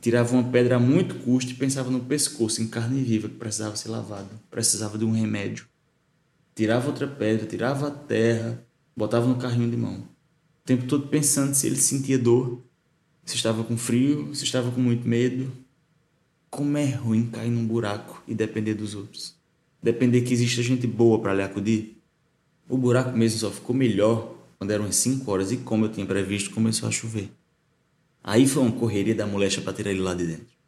Tirava 0.00 0.32
uma 0.32 0.50
pedra 0.50 0.76
a 0.76 0.78
muito 0.78 1.16
custo 1.16 1.50
e 1.50 1.54
pensava 1.54 1.90
no 1.90 2.00
pescoço, 2.00 2.62
em 2.62 2.66
carne 2.66 3.02
viva, 3.02 3.28
que 3.28 3.34
precisava 3.34 3.76
ser 3.76 3.90
lavado, 3.90 4.30
precisava 4.50 4.96
de 4.96 5.04
um 5.04 5.10
remédio. 5.10 5.66
Tirava 6.54 6.86
outra 6.86 7.06
pedra, 7.06 7.44
tirava 7.44 7.88
a 7.88 7.90
terra, 7.90 8.64
botava 8.96 9.26
no 9.26 9.36
carrinho 9.36 9.70
de 9.70 9.76
mão. 9.76 9.98
O 9.98 10.64
tempo 10.64 10.86
todo 10.86 11.08
pensando 11.08 11.52
se 11.52 11.66
ele 11.66 11.76
sentia 11.76 12.18
dor, 12.18 12.62
se 13.22 13.36
estava 13.36 13.62
com 13.62 13.76
frio, 13.76 14.34
se 14.34 14.44
estava 14.44 14.70
com 14.70 14.80
muito 14.80 15.06
medo. 15.06 15.52
Como 16.48 16.78
é 16.78 16.86
ruim 16.86 17.26
cair 17.26 17.50
num 17.50 17.66
buraco 17.66 18.22
e 18.26 18.34
depender 18.34 18.72
dos 18.72 18.94
outros. 18.94 19.36
Depender 19.82 20.22
que 20.22 20.32
exista 20.32 20.62
gente 20.62 20.86
boa 20.86 21.20
para 21.20 21.34
lhe 21.34 21.42
acudir. 21.42 22.00
O 22.66 22.78
buraco 22.78 23.14
mesmo 23.16 23.40
só 23.40 23.50
ficou 23.50 23.76
melhor 23.76 24.37
quando 24.58 24.72
eram 24.72 24.84
as 24.84 24.96
5 24.96 25.30
horas 25.30 25.52
e, 25.52 25.58
como 25.58 25.84
eu 25.84 25.88
tinha 25.88 26.04
previsto, 26.04 26.50
começou 26.50 26.88
a 26.88 26.92
chover. 26.92 27.30
Aí 28.22 28.46
foi 28.46 28.62
uma 28.62 28.72
correria 28.72 29.14
da 29.14 29.26
molecha 29.26 29.60
para 29.60 29.72
tirar 29.72 29.90
ele 29.90 30.00
lá 30.00 30.14
de 30.14 30.26
dentro. 30.26 30.58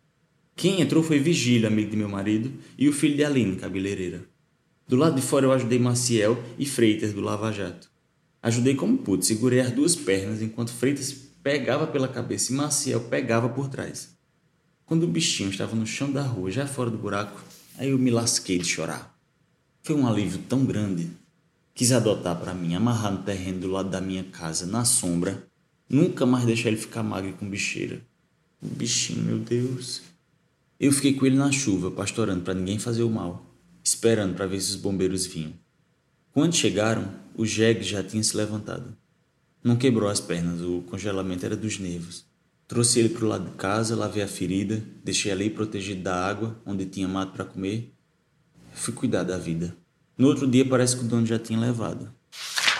Quem 0.54 0.80
entrou 0.80 1.02
foi 1.02 1.18
Vigílio, 1.18 1.66
amigo 1.66 1.90
de 1.90 1.96
meu 1.96 2.08
marido, 2.08 2.52
e 2.78 2.88
o 2.88 2.92
filho 2.92 3.16
de 3.16 3.24
Aline, 3.24 3.56
cabeleireira. 3.56 4.24
Do 4.86 4.96
lado 4.96 5.16
de 5.16 5.22
fora 5.22 5.46
eu 5.46 5.52
ajudei 5.52 5.78
Maciel 5.78 6.42
e 6.58 6.66
Freitas 6.66 7.12
do 7.12 7.20
Lava 7.20 7.52
Jato. 7.52 7.90
Ajudei 8.42 8.74
como 8.74 8.98
pude, 8.98 9.26
segurei 9.26 9.60
as 9.60 9.70
duas 9.70 9.94
pernas 9.94 10.40
enquanto 10.40 10.72
Freitas 10.72 11.12
pegava 11.42 11.86
pela 11.86 12.08
cabeça 12.08 12.52
e 12.52 12.56
Maciel 12.56 13.00
pegava 13.00 13.48
por 13.48 13.68
trás. 13.68 14.10
Quando 14.86 15.04
o 15.04 15.08
bichinho 15.08 15.50
estava 15.50 15.76
no 15.76 15.86
chão 15.86 16.10
da 16.10 16.22
rua, 16.22 16.50
já 16.50 16.66
fora 16.66 16.90
do 16.90 16.98
buraco, 16.98 17.42
aí 17.78 17.90
eu 17.90 17.98
me 17.98 18.10
lasquei 18.10 18.58
de 18.58 18.64
chorar. 18.64 19.16
Foi 19.82 19.94
um 19.94 20.06
alívio 20.06 20.40
tão 20.48 20.64
grande. 20.64 21.10
Quis 21.80 21.92
adotar 21.92 22.38
para 22.38 22.52
mim, 22.52 22.74
amarrar 22.74 23.10
no 23.10 23.22
terreno 23.22 23.60
do 23.60 23.70
lado 23.70 23.88
da 23.88 24.02
minha 24.02 24.22
casa, 24.22 24.66
na 24.66 24.84
sombra. 24.84 25.48
Nunca 25.88 26.26
mais 26.26 26.44
deixar 26.44 26.68
ele 26.68 26.76
ficar 26.76 27.02
magro 27.02 27.32
com 27.32 27.48
bicheira. 27.48 28.02
O 28.60 28.66
bichinho, 28.66 29.22
meu 29.22 29.38
Deus. 29.38 30.02
Eu 30.78 30.92
fiquei 30.92 31.14
com 31.14 31.24
ele 31.24 31.38
na 31.38 31.50
chuva, 31.50 31.90
pastorando 31.90 32.42
para 32.42 32.52
ninguém 32.52 32.78
fazer 32.78 33.02
o 33.02 33.08
mal, 33.08 33.56
esperando 33.82 34.34
para 34.34 34.44
ver 34.44 34.60
se 34.60 34.72
os 34.72 34.76
bombeiros 34.76 35.24
vinham. 35.24 35.54
Quando 36.34 36.54
chegaram, 36.54 37.14
o 37.34 37.46
jegue 37.46 37.82
já 37.82 38.02
tinha 38.04 38.22
se 38.22 38.36
levantado. 38.36 38.94
Não 39.64 39.74
quebrou 39.74 40.10
as 40.10 40.20
pernas, 40.20 40.60
o 40.60 40.82
congelamento 40.82 41.46
era 41.46 41.56
dos 41.56 41.78
nervos. 41.78 42.26
Trouxe 42.68 43.00
ele 43.00 43.08
para 43.08 43.24
o 43.24 43.28
lado 43.28 43.48
de 43.48 43.56
casa, 43.56 43.96
lavei 43.96 44.22
a 44.22 44.28
ferida, 44.28 44.84
deixei 45.02 45.32
ali 45.32 45.48
protegido 45.48 46.02
da 46.02 46.28
água, 46.28 46.60
onde 46.66 46.84
tinha 46.84 47.08
mato 47.08 47.32
para 47.32 47.46
comer. 47.46 47.90
Fui 48.74 48.92
cuidar 48.92 49.22
da 49.22 49.38
vida. 49.38 49.74
No 50.20 50.28
outro 50.28 50.46
dia 50.46 50.68
parece 50.68 50.98
que 50.98 51.04
o 51.06 51.08
dono 51.08 51.24
já 51.24 51.38
tinha 51.38 51.58
levado. 51.58 52.12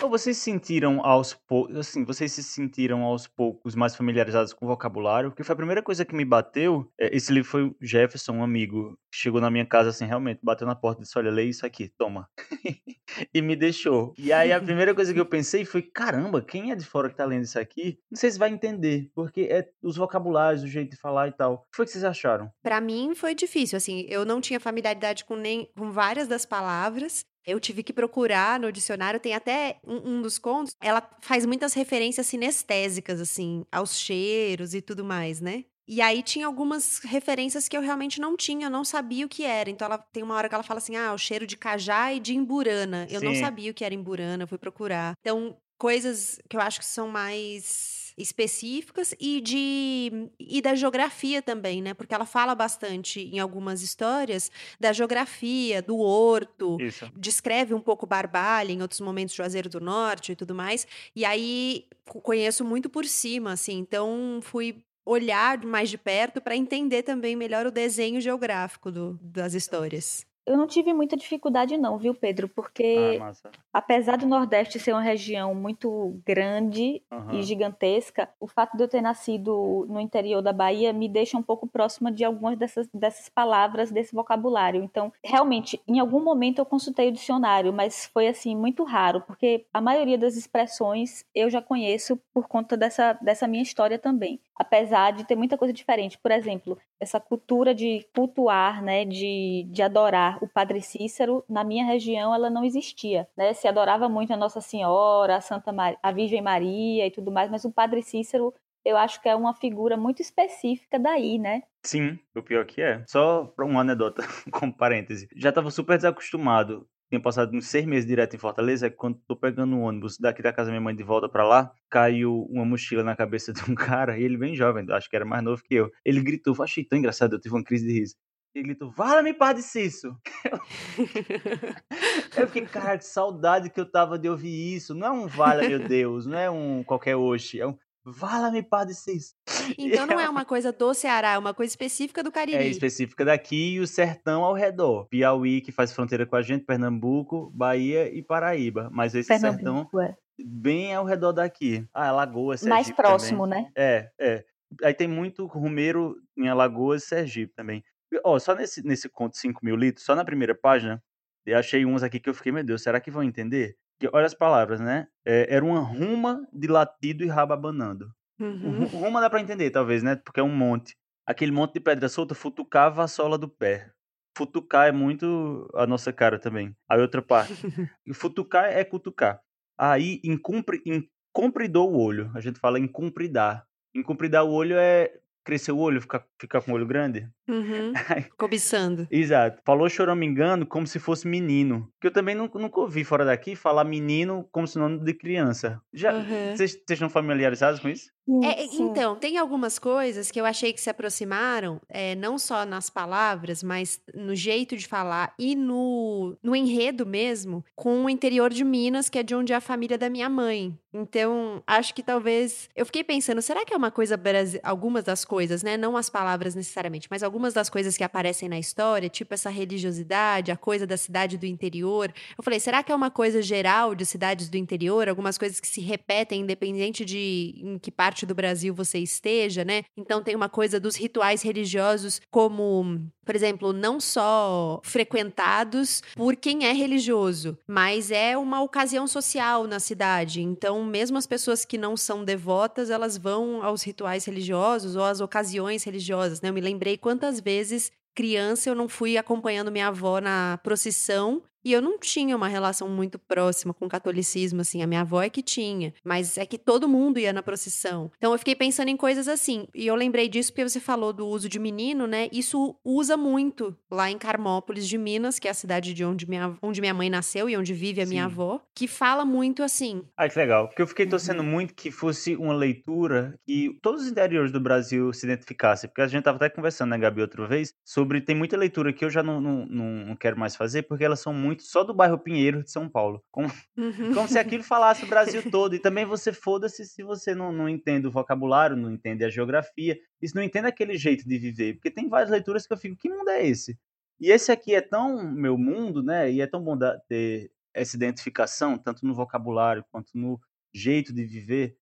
Ou 0.02 0.08
vocês 0.08 0.38
se 0.38 0.44
sentiram 0.44 1.04
aos 1.04 1.34
poucos, 1.34 1.76
assim, 1.76 2.04
vocês 2.04 2.32
se 2.32 2.42
sentiram 2.42 3.02
aos 3.02 3.26
poucos 3.26 3.74
mais 3.74 3.94
familiarizados 3.94 4.54
com 4.54 4.64
o 4.64 4.68
vocabulário? 4.68 5.30
Porque 5.30 5.44
foi 5.44 5.52
a 5.52 5.56
primeira 5.56 5.82
coisa 5.82 6.06
que 6.06 6.14
me 6.14 6.24
bateu. 6.24 6.90
É, 6.98 7.14
esse 7.14 7.30
livro 7.30 7.50
foi 7.50 7.64
o 7.64 7.76
Jefferson, 7.82 8.32
um 8.32 8.42
amigo, 8.42 8.98
que 9.12 9.18
chegou 9.18 9.42
na 9.42 9.50
minha 9.50 9.66
casa 9.66 9.90
assim, 9.90 10.06
realmente, 10.06 10.40
bateu 10.42 10.66
na 10.66 10.74
porta 10.74 11.02
e 11.02 11.04
disse: 11.04 11.18
Olha, 11.18 11.30
lê 11.30 11.44
isso 11.44 11.66
aqui, 11.66 11.92
toma. 11.98 12.26
e 13.34 13.42
me 13.42 13.54
deixou. 13.54 14.14
E 14.16 14.32
aí 14.32 14.52
a 14.52 14.60
primeira 14.60 14.94
coisa 14.94 15.12
que 15.12 15.20
eu 15.20 15.26
pensei 15.26 15.66
foi: 15.66 15.82
caramba, 15.82 16.40
quem 16.40 16.70
é 16.70 16.74
de 16.74 16.84
fora 16.84 17.10
que 17.10 17.16
tá 17.16 17.26
lendo 17.26 17.44
isso 17.44 17.58
aqui? 17.58 17.98
Não 18.10 18.18
sei 18.18 18.30
se 18.30 18.38
vai 18.38 18.50
entender, 18.50 19.10
porque 19.14 19.42
é 19.50 19.68
os 19.82 19.96
vocabulários, 19.96 20.62
o 20.62 20.68
jeito 20.68 20.92
de 20.92 20.96
falar 20.96 21.28
e 21.28 21.32
tal. 21.32 21.54
O 21.54 21.58
que 21.58 21.76
foi 21.76 21.84
que 21.84 21.92
vocês 21.92 22.04
acharam? 22.04 22.50
Para 22.62 22.80
mim 22.80 23.14
foi 23.14 23.34
difícil, 23.34 23.76
assim, 23.76 24.06
eu 24.08 24.24
não 24.24 24.40
tinha 24.40 24.58
familiaridade 24.58 25.26
com 25.26 25.36
nem 25.36 25.70
com 25.76 25.90
várias 25.90 26.26
das 26.26 26.46
palavras. 26.46 27.24
Eu 27.46 27.58
tive 27.58 27.82
que 27.82 27.92
procurar 27.92 28.58
no 28.60 28.70
dicionário, 28.70 29.20
tem 29.20 29.34
até 29.34 29.78
um, 29.86 30.16
um, 30.16 30.22
dos 30.22 30.38
contos, 30.38 30.74
ela 30.80 31.02
faz 31.20 31.46
muitas 31.46 31.74
referências 31.74 32.26
sinestésicas, 32.26 33.20
assim, 33.20 33.64
aos 33.70 33.98
cheiros 33.98 34.74
e 34.74 34.80
tudo 34.80 35.04
mais, 35.04 35.40
né? 35.40 35.64
E 35.92 36.00
aí 36.00 36.22
tinha 36.22 36.46
algumas 36.46 37.00
referências 37.00 37.68
que 37.68 37.76
eu 37.76 37.80
realmente 37.80 38.20
não 38.20 38.36
tinha, 38.36 38.66
eu 38.66 38.70
não 38.70 38.84
sabia 38.84 39.26
o 39.26 39.28
que 39.28 39.42
era. 39.42 39.68
Então 39.68 39.86
ela 39.86 39.98
tem 39.98 40.22
uma 40.22 40.36
hora 40.36 40.48
que 40.48 40.54
ela 40.54 40.62
fala 40.62 40.78
assim: 40.78 40.94
ah, 40.94 41.12
o 41.12 41.18
cheiro 41.18 41.44
de 41.44 41.56
cajá 41.56 42.12
e 42.12 42.20
de 42.20 42.32
imburana. 42.32 43.08
Eu 43.10 43.18
Sim. 43.18 43.26
não 43.26 43.34
sabia 43.34 43.72
o 43.72 43.74
que 43.74 43.84
era 43.84 43.92
imburana, 43.92 44.46
fui 44.46 44.56
procurar. 44.56 45.14
Então, 45.20 45.56
coisas 45.76 46.38
que 46.48 46.56
eu 46.56 46.60
acho 46.60 46.78
que 46.78 46.84
são 46.84 47.08
mais 47.08 47.99
específicas 48.20 49.14
e 49.18 49.40
de 49.40 50.30
e 50.38 50.60
da 50.60 50.74
geografia 50.74 51.40
também, 51.40 51.80
né? 51.82 51.94
Porque 51.94 52.14
ela 52.14 52.26
fala 52.26 52.54
bastante 52.54 53.20
em 53.20 53.38
algumas 53.38 53.82
histórias 53.82 54.50
da 54.78 54.92
geografia, 54.92 55.80
do 55.82 55.98
horto, 55.98 56.76
Isso. 56.80 57.10
descreve 57.16 57.74
um 57.74 57.80
pouco 57.80 58.06
Barbalha, 58.06 58.72
em 58.72 58.82
outros 58.82 59.00
momentos 59.00 59.34
Juazeiro 59.34 59.68
do 59.68 59.80
Norte 59.80 60.32
e 60.32 60.36
tudo 60.36 60.54
mais. 60.54 60.86
E 61.14 61.24
aí 61.24 61.86
conheço 62.04 62.64
muito 62.64 62.88
por 62.88 63.04
cima, 63.04 63.52
assim. 63.52 63.78
Então 63.78 64.40
fui 64.42 64.82
olhar 65.04 65.64
mais 65.64 65.90
de 65.90 65.98
perto 65.98 66.40
para 66.40 66.56
entender 66.56 67.02
também 67.02 67.34
melhor 67.34 67.66
o 67.66 67.70
desenho 67.70 68.20
geográfico 68.20 68.90
do, 68.90 69.18
das 69.22 69.54
histórias. 69.54 70.26
Eu 70.46 70.56
não 70.56 70.66
tive 70.66 70.92
muita 70.92 71.16
dificuldade 71.16 71.76
não, 71.76 71.98
viu, 71.98 72.14
Pedro? 72.14 72.48
Porque 72.48 73.20
ah, 73.20 73.32
apesar 73.72 74.16
do 74.16 74.26
Nordeste 74.26 74.78
ser 74.78 74.92
uma 74.92 75.00
região 75.00 75.54
muito 75.54 76.20
grande 76.26 77.02
uhum. 77.10 77.38
e 77.38 77.42
gigantesca, 77.42 78.28
o 78.40 78.46
fato 78.46 78.76
de 78.76 78.82
eu 78.82 78.88
ter 78.88 79.00
nascido 79.00 79.86
no 79.88 80.00
interior 80.00 80.42
da 80.42 80.52
Bahia 80.52 80.92
me 80.92 81.08
deixa 81.08 81.36
um 81.36 81.42
pouco 81.42 81.66
próxima 81.66 82.10
de 82.10 82.24
algumas 82.24 82.58
dessas, 82.58 82.88
dessas 82.92 83.28
palavras, 83.28 83.90
desse 83.90 84.14
vocabulário. 84.14 84.82
Então, 84.82 85.12
realmente, 85.24 85.80
em 85.86 85.98
algum 85.98 86.22
momento 86.22 86.58
eu 86.58 86.66
consultei 86.66 87.08
o 87.08 87.12
dicionário, 87.12 87.72
mas 87.72 88.06
foi 88.06 88.26
assim 88.26 88.56
muito 88.56 88.82
raro, 88.82 89.20
porque 89.20 89.66
a 89.72 89.80
maioria 89.80 90.18
das 90.18 90.36
expressões 90.36 91.24
eu 91.34 91.50
já 91.50 91.62
conheço 91.62 92.18
por 92.32 92.48
conta 92.48 92.76
dessa, 92.76 93.12
dessa 93.14 93.46
minha 93.46 93.62
história 93.62 93.98
também. 93.98 94.40
Apesar 94.60 95.12
de 95.12 95.24
ter 95.24 95.36
muita 95.36 95.56
coisa 95.56 95.72
diferente. 95.72 96.18
Por 96.18 96.30
exemplo, 96.30 96.76
essa 97.00 97.18
cultura 97.18 97.74
de 97.74 98.06
cultuar, 98.14 98.82
né, 98.82 99.06
de, 99.06 99.66
de 99.70 99.82
adorar 99.82 100.38
o 100.44 100.46
Padre 100.46 100.82
Cícero, 100.82 101.42
na 101.48 101.64
minha 101.64 101.84
região, 101.84 102.34
ela 102.34 102.50
não 102.50 102.62
existia. 102.62 103.26
Né? 103.34 103.54
Se 103.54 103.66
adorava 103.66 104.06
muito 104.06 104.34
a 104.34 104.36
Nossa 104.36 104.60
Senhora, 104.60 105.36
a 105.36 105.40
Santa 105.40 105.72
a 106.02 106.12
Virgem 106.12 106.42
Maria 106.42 107.06
e 107.06 107.10
tudo 107.10 107.32
mais, 107.32 107.50
mas 107.50 107.64
o 107.64 107.72
Padre 107.72 108.02
Cícero 108.02 108.52
eu 108.84 108.96
acho 108.96 109.20
que 109.20 109.28
é 109.28 109.34
uma 109.34 109.54
figura 109.54 109.96
muito 109.96 110.22
específica 110.22 110.98
daí, 110.98 111.38
né? 111.38 111.62
Sim, 111.84 112.18
o 112.34 112.42
pior 112.42 112.64
que 112.64 112.80
é. 112.80 113.04
Só 113.06 113.44
para 113.44 113.64
uma 113.64 113.80
anedota, 113.80 114.22
como 114.50 114.72
parêntese. 114.76 115.28
Já 115.36 115.50
estava 115.50 115.70
super 115.70 115.96
desacostumado. 115.96 116.86
Tinha 117.10 117.20
passado 117.20 117.56
uns 117.56 117.66
seis 117.66 117.84
meses 117.84 118.06
direto 118.06 118.36
em 118.36 118.38
Fortaleza. 118.38 118.86
É 118.86 118.90
quando 118.90 119.18
tô 119.26 119.34
pegando 119.34 119.74
um 119.74 119.82
ônibus 119.82 120.16
daqui 120.16 120.40
da 120.40 120.52
casa 120.52 120.66
da 120.66 120.70
minha 120.70 120.80
mãe 120.80 120.94
de 120.94 121.02
volta 121.02 121.28
para 121.28 121.44
lá, 121.44 121.72
caiu 121.90 122.46
uma 122.48 122.64
mochila 122.64 123.02
na 123.02 123.16
cabeça 123.16 123.52
de 123.52 123.68
um 123.68 123.74
cara, 123.74 124.16
e 124.16 124.22
ele 124.22 124.38
bem 124.38 124.54
jovem, 124.54 124.86
acho 124.90 125.10
que 125.10 125.16
era 125.16 125.24
mais 125.24 125.42
novo 125.42 125.60
que 125.62 125.74
eu. 125.74 125.90
Ele 126.04 126.22
gritou, 126.22 126.54
achei 126.62 126.84
tão 126.84 126.96
engraçado, 126.96 127.34
eu 127.34 127.40
tive 127.40 127.56
uma 127.56 127.64
crise 127.64 127.84
de 127.84 127.92
riso. 127.92 128.14
Ele 128.54 128.64
gritou, 128.64 128.90
vala-me, 128.90 129.34
Padre 129.34 129.62
Cício! 129.62 130.16
eu 132.36 132.46
fiquei, 132.46 132.66
cara, 132.66 132.96
de 132.96 133.06
saudade 133.06 133.70
que 133.70 133.80
eu 133.80 133.88
tava 133.88 134.18
de 134.18 134.28
ouvir 134.28 134.74
isso. 134.74 134.94
Não 134.94 135.06
é 135.06 135.10
um 135.10 135.26
vala, 135.26 135.62
meu 135.68 135.78
Deus, 135.86 136.26
não 136.26 136.38
é 136.38 136.50
um 136.50 136.82
qualquer 136.84 137.16
oxe, 137.16 137.60
é 137.60 137.66
um 137.66 137.76
vala-me, 138.04 138.62
Padre 138.62 138.94
Cício. 138.94 139.34
Então 139.78 140.06
não 140.06 140.18
é 140.18 140.28
uma 140.28 140.44
coisa 140.44 140.72
do 140.72 140.92
Ceará, 140.92 141.32
é 141.32 141.38
uma 141.38 141.54
coisa 141.54 141.70
específica 141.70 142.22
do 142.22 142.32
Cariri. 142.32 142.58
É 142.58 142.66
específica 142.66 143.24
daqui 143.24 143.74
e 143.74 143.80
o 143.80 143.86
sertão 143.86 144.42
ao 144.42 144.52
redor. 144.52 145.06
Piauí, 145.06 145.60
que 145.60 145.70
faz 145.70 145.92
fronteira 145.92 146.26
com 146.26 146.34
a 146.34 146.42
gente, 146.42 146.64
Pernambuco, 146.64 147.50
Bahia 147.54 148.12
e 148.12 148.22
Paraíba. 148.22 148.88
Mas 148.92 149.14
esse 149.14 149.38
sertão 149.38 149.88
é. 150.00 150.14
bem 150.44 150.94
ao 150.94 151.04
redor 151.04 151.32
daqui. 151.32 151.86
Ah, 151.94 152.08
Alagoas, 152.08 152.60
Sergipe 152.60 152.74
Mais 152.74 152.90
próximo, 152.90 153.46
também. 153.46 153.62
né? 153.64 153.72
É, 153.76 154.10
é. 154.18 154.44
Aí 154.82 154.94
tem 154.94 155.06
muito 155.06 155.46
rumeiro 155.46 156.16
em 156.36 156.48
Alagoas 156.48 157.04
e 157.04 157.06
Sergipe 157.06 157.54
também. 157.54 157.84
Ó, 158.24 158.38
só 158.38 158.54
nesse, 158.54 158.84
nesse 158.84 159.08
conto 159.08 159.36
5 159.36 159.64
mil 159.64 159.76
litros, 159.76 160.04
só 160.04 160.16
na 160.16 160.24
primeira 160.24 160.54
página, 160.54 161.02
eu 161.46 161.56
achei 161.56 161.86
uns 161.86 162.02
aqui 162.02 162.18
que 162.18 162.28
eu 162.28 162.34
fiquei, 162.34 162.52
meu 162.52 162.64
Deus, 162.64 162.82
será 162.82 163.00
que 163.00 163.10
vão 163.10 163.22
entender? 163.22 163.76
Olha 164.12 164.26
as 164.26 164.34
palavras, 164.34 164.80
né? 164.80 165.08
É, 165.24 165.54
era 165.54 165.64
uma 165.64 165.80
ruma 165.80 166.46
de 166.52 166.66
latido 166.66 167.24
e 167.24 167.28
rabo 167.28 167.52
abanando. 167.52 168.10
Uhum. 168.38 168.84
Ruma 168.86 169.20
dá 169.20 169.28
pra 169.28 169.40
entender, 169.40 169.70
talvez, 169.70 170.02
né? 170.02 170.16
Porque 170.16 170.40
é 170.40 170.42
um 170.42 170.54
monte. 170.54 170.96
Aquele 171.26 171.52
monte 171.52 171.74
de 171.74 171.80
pedra 171.80 172.08
solta 172.08 172.34
futucava 172.34 173.04
a 173.04 173.08
sola 173.08 173.36
do 173.36 173.48
pé. 173.48 173.90
Futucar 174.36 174.88
é 174.88 174.92
muito 174.92 175.68
a 175.74 175.86
nossa 175.86 176.12
cara 176.12 176.38
também. 176.38 176.74
A 176.88 176.96
outra 176.96 177.20
parte. 177.20 177.52
futucar 178.14 178.64
é 178.64 178.82
cutucar. 178.84 179.40
Aí, 179.78 180.20
incumpri, 180.24 180.82
incumpridou 180.86 181.92
o 181.92 182.00
olho. 182.00 182.30
A 182.34 182.40
gente 182.40 182.58
fala 182.58 182.78
incumpridar. 182.78 183.66
Incumpridar 183.94 184.44
o 184.44 184.50
olho 184.50 184.76
é 184.78 185.12
crescer 185.44 185.72
o 185.72 185.78
olho, 185.78 186.00
ficar, 186.00 186.24
ficar 186.38 186.60
com 186.60 186.72
o 186.72 186.74
olho 186.74 186.86
grande. 186.86 187.28
Uhum. 187.48 187.92
Cobiçando. 188.36 189.06
Exato. 189.10 189.60
Falou 189.64 189.88
choramingando 189.88 190.66
como 190.66 190.86
se 190.86 190.98
fosse 190.98 191.26
menino. 191.26 191.90
Que 192.00 192.06
eu 192.06 192.12
também 192.12 192.34
nunca, 192.34 192.58
nunca 192.58 192.80
ouvi 192.80 193.04
fora 193.04 193.24
daqui 193.24 193.56
falar 193.56 193.84
menino 193.84 194.48
como 194.52 194.66
sinônimo 194.66 195.04
de 195.04 195.14
criança. 195.14 195.80
Já 195.92 196.12
Vocês 196.12 196.74
uhum. 196.74 196.80
estão 196.88 197.10
familiarizados 197.10 197.80
com 197.80 197.88
isso? 197.88 198.10
É, 198.44 198.64
então, 198.76 199.16
tem 199.16 199.38
algumas 199.38 199.78
coisas 199.78 200.30
que 200.30 200.40
eu 200.40 200.46
achei 200.46 200.72
que 200.72 200.80
se 200.80 200.88
aproximaram, 200.88 201.80
é, 201.88 202.14
não 202.14 202.38
só 202.38 202.64
nas 202.64 202.88
palavras, 202.88 203.62
mas 203.62 204.00
no 204.14 204.34
jeito 204.34 204.76
de 204.76 204.86
falar 204.86 205.34
e 205.38 205.56
no, 205.56 206.36
no 206.42 206.54
enredo 206.54 207.04
mesmo, 207.04 207.64
com 207.74 208.04
o 208.04 208.10
interior 208.10 208.50
de 208.50 208.64
Minas, 208.64 209.08
que 209.08 209.18
é 209.18 209.22
de 209.22 209.34
onde 209.34 209.52
é 209.52 209.56
a 209.56 209.60
família 209.60 209.98
da 209.98 210.08
minha 210.08 210.28
mãe. 210.28 210.78
Então, 210.92 211.62
acho 211.66 211.94
que 211.94 212.02
talvez. 212.02 212.68
Eu 212.74 212.84
fiquei 212.84 213.04
pensando, 213.04 213.40
será 213.40 213.64
que 213.64 213.72
é 213.72 213.76
uma 213.76 213.90
coisa. 213.90 214.20
Algumas 214.62 215.04
das 215.04 215.24
coisas, 215.24 215.62
né? 215.62 215.76
Não 215.76 215.96
as 215.96 216.10
palavras 216.10 216.54
necessariamente, 216.54 217.06
mas 217.10 217.22
algumas 217.22 217.54
das 217.54 217.70
coisas 217.70 217.96
que 217.96 218.02
aparecem 218.02 218.48
na 218.48 218.58
história, 218.58 219.08
tipo 219.08 219.32
essa 219.32 219.50
religiosidade, 219.50 220.50
a 220.50 220.56
coisa 220.56 220.86
da 220.86 220.96
cidade 220.96 221.38
do 221.38 221.46
interior. 221.46 222.12
Eu 222.36 222.42
falei, 222.42 222.58
será 222.58 222.82
que 222.82 222.90
é 222.90 222.94
uma 222.94 223.10
coisa 223.10 223.40
geral 223.40 223.94
de 223.94 224.04
cidades 224.04 224.48
do 224.48 224.56
interior? 224.56 225.08
Algumas 225.08 225.38
coisas 225.38 225.60
que 225.60 225.68
se 225.68 225.80
repetem, 225.80 226.40
independente 226.40 227.04
de 227.04 227.54
em 227.56 227.78
que 227.78 227.90
parte 227.90 228.09
parte 228.10 228.26
do 228.26 228.34
Brasil 228.34 228.74
você 228.74 228.98
esteja, 228.98 229.64
né? 229.64 229.84
Então 229.96 230.20
tem 230.20 230.34
uma 230.34 230.48
coisa 230.48 230.80
dos 230.80 230.96
rituais 230.96 231.42
religiosos 231.42 232.20
como, 232.28 233.00
por 233.24 233.36
exemplo, 233.36 233.72
não 233.72 234.00
só 234.00 234.80
frequentados 234.82 236.02
por 236.16 236.34
quem 236.34 236.66
é 236.66 236.72
religioso, 236.72 237.56
mas 237.68 238.10
é 238.10 238.36
uma 238.36 238.60
ocasião 238.60 239.06
social 239.06 239.64
na 239.68 239.78
cidade. 239.78 240.42
Então, 240.42 240.84
mesmo 240.84 241.16
as 241.16 241.26
pessoas 241.26 241.64
que 241.64 241.78
não 241.78 241.96
são 241.96 242.24
devotas, 242.24 242.90
elas 242.90 243.16
vão 243.16 243.62
aos 243.62 243.84
rituais 243.84 244.24
religiosos 244.24 244.96
ou 244.96 245.04
às 245.04 245.20
ocasiões 245.20 245.84
religiosas, 245.84 246.40
né? 246.40 246.48
Eu 246.48 246.54
me 246.54 246.60
lembrei 246.60 246.96
quantas 246.96 247.40
vezes 247.40 247.92
criança 248.12 248.68
eu 248.68 248.74
não 248.74 248.88
fui 248.88 249.16
acompanhando 249.16 249.70
minha 249.70 249.86
avó 249.86 250.20
na 250.20 250.58
procissão 250.64 251.40
e 251.64 251.72
eu 251.72 251.82
não 251.82 251.98
tinha 251.98 252.36
uma 252.36 252.48
relação 252.48 252.88
muito 252.88 253.18
próxima 253.18 253.74
com 253.74 253.86
o 253.86 253.88
catolicismo, 253.88 254.60
assim. 254.60 254.82
A 254.82 254.86
minha 254.86 255.02
avó 255.02 255.22
é 255.22 255.28
que 255.28 255.42
tinha. 255.42 255.92
Mas 256.04 256.38
é 256.38 256.46
que 256.46 256.58
todo 256.58 256.88
mundo 256.88 257.18
ia 257.18 257.32
na 257.32 257.42
procissão. 257.42 258.10
Então 258.16 258.32
eu 258.32 258.38
fiquei 258.38 258.54
pensando 258.54 258.88
em 258.88 258.96
coisas 258.96 259.28
assim. 259.28 259.66
E 259.74 259.86
eu 259.86 259.94
lembrei 259.94 260.28
disso 260.28 260.52
porque 260.52 260.68
você 260.68 260.80
falou 260.80 261.12
do 261.12 261.26
uso 261.26 261.48
de 261.48 261.58
menino, 261.58 262.06
né? 262.06 262.28
Isso 262.32 262.76
usa 262.84 263.16
muito 263.16 263.76
lá 263.90 264.10
em 264.10 264.18
Carmópolis 264.18 264.88
de 264.88 264.96
Minas, 264.96 265.38
que 265.38 265.48
é 265.48 265.50
a 265.50 265.54
cidade 265.54 265.92
de 265.92 266.04
onde 266.04 266.28
minha, 266.28 266.56
onde 266.62 266.80
minha 266.80 266.94
mãe 266.94 267.10
nasceu 267.10 267.48
e 267.48 267.56
onde 267.56 267.72
vive 267.74 268.00
a 268.00 268.06
Sim. 268.06 268.10
minha 268.10 268.24
avó, 268.24 268.60
que 268.74 268.86
fala 268.86 269.24
muito 269.24 269.62
assim. 269.62 270.02
Ah, 270.16 270.28
que 270.28 270.38
legal. 270.38 270.68
Porque 270.68 270.82
eu 270.82 270.86
fiquei 270.86 271.06
torcendo 271.06 271.40
uhum. 271.40 271.46
muito 271.46 271.74
que 271.74 271.90
fosse 271.90 272.36
uma 272.36 272.54
leitura 272.54 273.34
que 273.46 273.78
todos 273.82 274.02
os 274.02 274.08
interiores 274.08 274.52
do 274.52 274.60
Brasil 274.60 275.12
se 275.12 275.26
identificassem. 275.26 275.88
Porque 275.88 276.02
a 276.02 276.06
gente 276.06 276.24
tava 276.24 276.36
até 276.36 276.48
conversando, 276.48 276.90
né, 276.90 276.98
Gabi, 276.98 277.20
outra 277.20 277.46
vez, 277.46 277.74
sobre. 277.84 278.20
Tem 278.20 278.34
muita 278.34 278.56
leitura 278.56 278.92
que 278.92 279.04
eu 279.04 279.10
já 279.10 279.22
não, 279.22 279.40
não, 279.40 279.66
não, 279.66 280.06
não 280.06 280.16
quero 280.16 280.38
mais 280.38 280.56
fazer, 280.56 280.82
porque 280.82 281.04
elas 281.04 281.20
são 281.20 281.32
muito 281.32 281.49
muito 281.50 281.64
só 281.64 281.82
do 281.82 281.92
bairro 281.92 282.18
Pinheiro 282.18 282.62
de 282.62 282.70
São 282.70 282.88
Paulo. 282.88 283.22
Como, 283.30 283.50
uhum. 283.76 284.14
como 284.14 284.28
se 284.28 284.38
aquilo 284.38 284.62
falasse 284.62 285.04
o 285.04 285.08
Brasil 285.08 285.42
todo. 285.50 285.74
E 285.74 285.80
também 285.80 286.04
você 286.04 286.32
foda-se 286.32 286.84
se 286.84 287.02
você 287.02 287.34
não, 287.34 287.52
não 287.52 287.68
entende 287.68 288.06
o 288.06 288.10
vocabulário, 288.10 288.76
não 288.76 288.92
entende 288.92 289.24
a 289.24 289.28
geografia, 289.28 289.98
e 290.22 290.28
se 290.28 290.34
não 290.34 290.42
entende 290.42 290.68
aquele 290.68 290.96
jeito 290.96 291.28
de 291.28 291.38
viver. 291.38 291.74
Porque 291.74 291.90
tem 291.90 292.08
várias 292.08 292.30
leituras 292.30 292.66
que 292.66 292.72
eu 292.72 292.76
fico, 292.76 292.96
que 292.96 293.08
mundo 293.08 293.28
é 293.30 293.44
esse? 293.44 293.76
E 294.20 294.30
esse 294.30 294.52
aqui 294.52 294.74
é 294.74 294.80
tão 294.80 295.32
meu 295.32 295.58
mundo, 295.58 296.02
né? 296.02 296.30
E 296.30 296.40
é 296.40 296.46
tão 296.46 296.62
bom 296.62 296.78
ter 297.08 297.50
essa 297.74 297.96
identificação, 297.96 298.78
tanto 298.78 299.04
no 299.04 299.14
vocabulário 299.14 299.84
quanto 299.90 300.10
no 300.14 300.40
jeito 300.72 301.12
de 301.12 301.24
viver. 301.24 301.76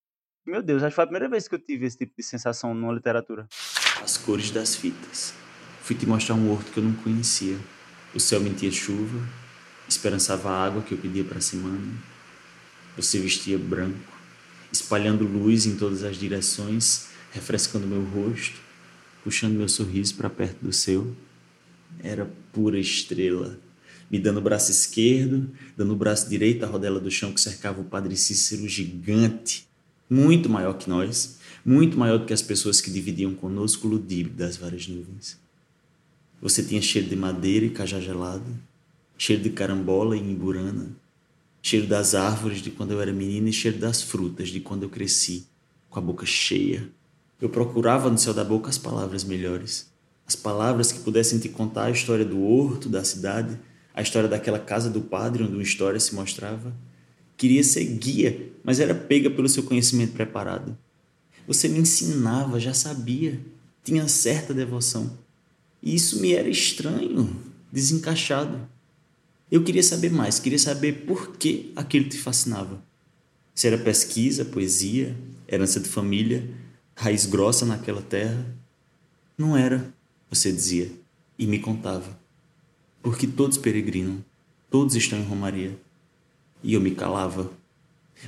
Meu 0.45 0.63
Deus, 0.63 0.81
acho 0.81 0.91
que 0.91 0.95
foi 0.95 1.03
a 1.03 1.07
primeira 1.07 1.29
vez 1.29 1.47
que 1.47 1.53
eu 1.53 1.59
tive 1.59 1.85
esse 1.85 1.97
tipo 1.97 2.13
de 2.17 2.23
sensação 2.23 2.73
numa 2.73 2.93
literatura. 2.93 3.47
As 4.01 4.17
cores 4.17 4.49
das 4.49 4.75
fitas. 4.75 5.33
Fui 5.81 5.95
te 5.95 6.07
mostrar 6.07 6.35
um 6.35 6.51
horto 6.51 6.71
que 6.71 6.79
eu 6.79 6.83
não 6.83 6.93
conhecia. 6.93 7.57
O 8.15 8.19
céu 8.19 8.39
mentia 8.39 8.71
chuva, 8.71 9.19
esperançava 9.89 10.49
a 10.49 10.65
água 10.65 10.81
que 10.81 10.93
eu 10.93 10.97
pedia 10.97 11.23
para 11.23 11.39
a 11.39 11.41
semana. 11.41 11.93
Você 12.95 13.19
vestia 13.19 13.57
branco, 13.57 14.13
espalhando 14.71 15.25
luz 15.25 15.65
em 15.65 15.75
todas 15.75 16.03
as 16.03 16.17
direções, 16.17 17.07
refrescando 17.31 17.87
meu 17.87 18.03
rosto, 18.03 18.59
puxando 19.23 19.53
meu 19.53 19.67
sorriso 19.67 20.15
para 20.15 20.29
perto 20.29 20.63
do 20.63 20.71
seu. 20.71 21.15
Era 22.03 22.29
pura 22.53 22.79
estrela, 22.79 23.59
me 24.11 24.19
dando 24.19 24.37
o 24.37 24.41
braço 24.41 24.69
esquerdo, 24.69 25.49
dando 25.75 25.93
o 25.93 25.95
braço 25.95 26.29
direito 26.29 26.63
à 26.63 26.67
rodela 26.67 26.99
do 26.99 27.09
chão 27.09 27.33
que 27.33 27.41
cercava 27.41 27.81
o 27.81 27.85
Padre 27.85 28.15
Cícero 28.15 28.67
gigante, 28.67 29.67
muito 30.09 30.49
maior 30.49 30.73
que 30.73 30.89
nós, 30.89 31.39
muito 31.65 31.97
maior 31.97 32.19
do 32.19 32.25
que 32.25 32.33
as 32.33 32.41
pessoas 32.41 32.79
que 32.79 32.91
dividiam 32.91 33.33
conosco 33.33 33.87
o 33.87 33.91
ludíbrio 33.91 34.35
das 34.35 34.55
várias 34.57 34.87
nuvens. 34.87 35.37
Você 36.41 36.63
tinha 36.63 36.81
cheiro 36.81 37.07
de 37.07 37.15
madeira 37.15 37.65
e 37.65 37.69
cajá 37.69 37.99
gelado, 37.99 38.45
cheiro 39.19 39.43
de 39.43 39.49
carambola 39.49 40.15
e 40.15 40.19
imburana, 40.19 40.95
cheiro 41.61 41.85
das 41.85 42.15
árvores 42.15 42.61
de 42.61 42.71
quando 42.71 42.91
eu 42.91 43.01
era 43.01 43.11
menina 43.11 43.49
e 43.49 43.53
cheiro 43.53 43.77
das 43.77 44.01
frutas 44.01 44.47
de 44.47 44.61
quando 44.61 44.83
eu 44.83 44.89
cresci, 44.89 45.45
com 45.89 45.99
a 45.99 46.01
boca 46.01 46.25
cheia. 46.25 46.89
Eu 47.39 47.49
procurava 47.49 48.09
no 48.09 48.17
céu 48.17 48.33
da 48.33 48.45
boca 48.45 48.69
as 48.69 48.77
palavras 48.77 49.25
melhores, 49.25 49.91
as 50.25 50.37
palavras 50.37 50.93
que 50.93 50.99
pudessem 50.99 51.37
te 51.37 51.49
contar 51.49 51.85
a 51.85 51.91
história 51.91 52.23
do 52.23 52.41
horto, 52.41 52.87
da 52.87 53.03
cidade, 53.03 53.59
a 53.93 54.01
história 54.01 54.29
daquela 54.29 54.57
casa 54.57 54.89
do 54.89 55.01
padre 55.01 55.43
onde 55.43 55.53
uma 55.53 55.63
história 55.63 55.99
se 55.99 56.15
mostrava. 56.15 56.73
Queria 57.35 57.63
ser 57.63 57.83
guia, 57.83 58.49
mas 58.63 58.79
era 58.79 58.95
pega 58.95 59.29
pelo 59.29 59.49
seu 59.49 59.63
conhecimento 59.63 60.13
preparado. 60.13 60.77
Você 61.45 61.67
me 61.67 61.79
ensinava, 61.79 62.57
já 62.57 62.73
sabia, 62.73 63.37
tinha 63.83 64.07
certa 64.07 64.53
devoção. 64.53 65.11
E 65.83 65.93
isso 65.93 66.21
me 66.21 66.33
era 66.33 66.47
estranho, 66.47 67.35
desencaixado. 67.69 68.78
Eu 69.51 69.63
queria 69.63 69.81
saber 69.81 70.11
mais, 70.11 70.39
queria 70.39 70.59
saber 70.59 71.05
por 71.07 71.35
que 71.35 71.71
aquilo 71.75 72.07
te 72.07 72.17
fascinava. 72.19 72.83
Se 73.55 73.65
era 73.65 73.79
pesquisa, 73.79 74.45
poesia, 74.45 75.17
herança 75.47 75.79
de 75.79 75.89
família, 75.89 76.47
raiz 76.95 77.25
grossa 77.25 77.65
naquela 77.65 78.01
terra. 78.01 78.45
Não 79.35 79.57
era, 79.57 79.91
você 80.29 80.51
dizia, 80.51 80.91
e 81.37 81.47
me 81.47 81.57
contava. 81.57 82.19
Porque 83.01 83.25
todos 83.25 83.57
peregrinam, 83.57 84.23
todos 84.69 84.95
estão 84.95 85.17
em 85.17 85.23
Romaria. 85.23 85.75
E 86.61 86.75
eu 86.75 86.81
me 86.81 86.91
calava. 86.91 87.51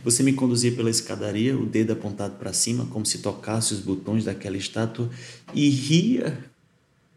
Você 0.03 0.23
me 0.23 0.33
conduzia 0.33 0.71
pela 0.71 0.89
escadaria, 0.89 1.55
o 1.55 1.67
dedo 1.67 1.93
apontado 1.93 2.39
para 2.39 2.51
cima, 2.51 2.87
como 2.87 3.05
se 3.05 3.19
tocasse 3.19 3.73
os 3.73 3.81
botões 3.81 4.25
daquela 4.25 4.57
estátua, 4.57 5.09
e 5.53 5.69
ria. 5.69 6.49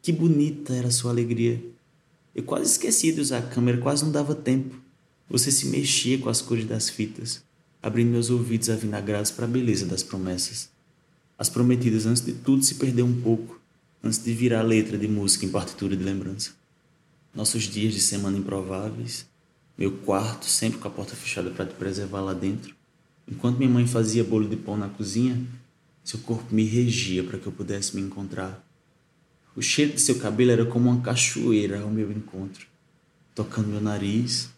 Que 0.03 0.13
bonita 0.13 0.75
era 0.75 0.89
a 0.89 0.91
sua 0.91 1.11
alegria. 1.11 1.63
Eu 2.35 2.43
quase 2.43 2.73
esqueci 2.73 3.13
de 3.13 3.21
usar 3.21 3.39
a 3.39 3.43
câmera, 3.43 3.79
quase 3.79 4.05
não 4.05 4.11
dava 4.11 4.35
tempo. 4.35 4.75
Você 5.31 5.53
se 5.53 5.67
mexia 5.67 6.19
com 6.19 6.29
as 6.29 6.43
cores 6.43 6.65
das 6.65 6.91
fitas, 6.91 7.45
abrindo 7.81 8.11
meus 8.11 8.29
ouvidos 8.29 8.69
avinagrados 8.69 9.31
para 9.31 9.45
a 9.45 9.49
beleza 9.49 9.87
das 9.87 10.03
promessas. 10.03 10.69
As 11.39 11.49
prometidas, 11.49 12.07
antes 12.07 12.25
de 12.25 12.33
tudo, 12.33 12.65
se 12.65 12.75
perder 12.75 13.03
um 13.03 13.21
pouco, 13.21 13.61
antes 14.03 14.23
de 14.23 14.33
virar 14.33 14.63
letra 14.63 14.99
de 14.99 15.07
música 15.07 15.47
em 15.47 15.49
partitura 15.49 15.97
de 15.97 16.03
lembrança. 16.03 16.53
Nossos 17.35 17.65
dias 17.65 17.95
de 17.95 18.01
semana 18.01 18.37
improváveis, 18.37 19.27
meu 19.79 19.91
quarto 19.91 20.47
sempre 20.47 20.79
com 20.79 20.89
a 20.89 20.91
porta 20.91 21.15
fechada 21.17 21.51
para 21.51 21.67
te 21.67 21.75
preservar 21.75 22.21
lá 22.21 22.33
dentro. 22.35 22.75
Enquanto 23.27 23.59
minha 23.59 23.71
mãe 23.71 23.87
fazia 23.87 24.23
bolo 24.23 24.49
de 24.49 24.57
pão 24.57 24.77
na 24.77 24.89
cozinha, 24.89 25.41
seu 26.03 26.19
corpo 26.21 26.55
me 26.55 26.65
regia 26.65 27.25
para 27.25 27.39
que 27.39 27.47
eu 27.47 27.53
pudesse 27.53 27.97
me 27.97 28.03
encontrar 28.03 28.65
o 29.57 29.63
cheiro 29.63 29.93
de 29.93 30.01
seu 30.01 30.19
cabelo 30.19 30.51
era 30.51 30.65
como 30.65 30.91
uma 30.91 31.01
cachoeira 31.01 31.81
ao 31.81 31.91
meu 31.91 32.11
encontro, 32.11 32.67
tocando 33.35 33.69
meu 33.69 33.81
nariz, 33.81 34.51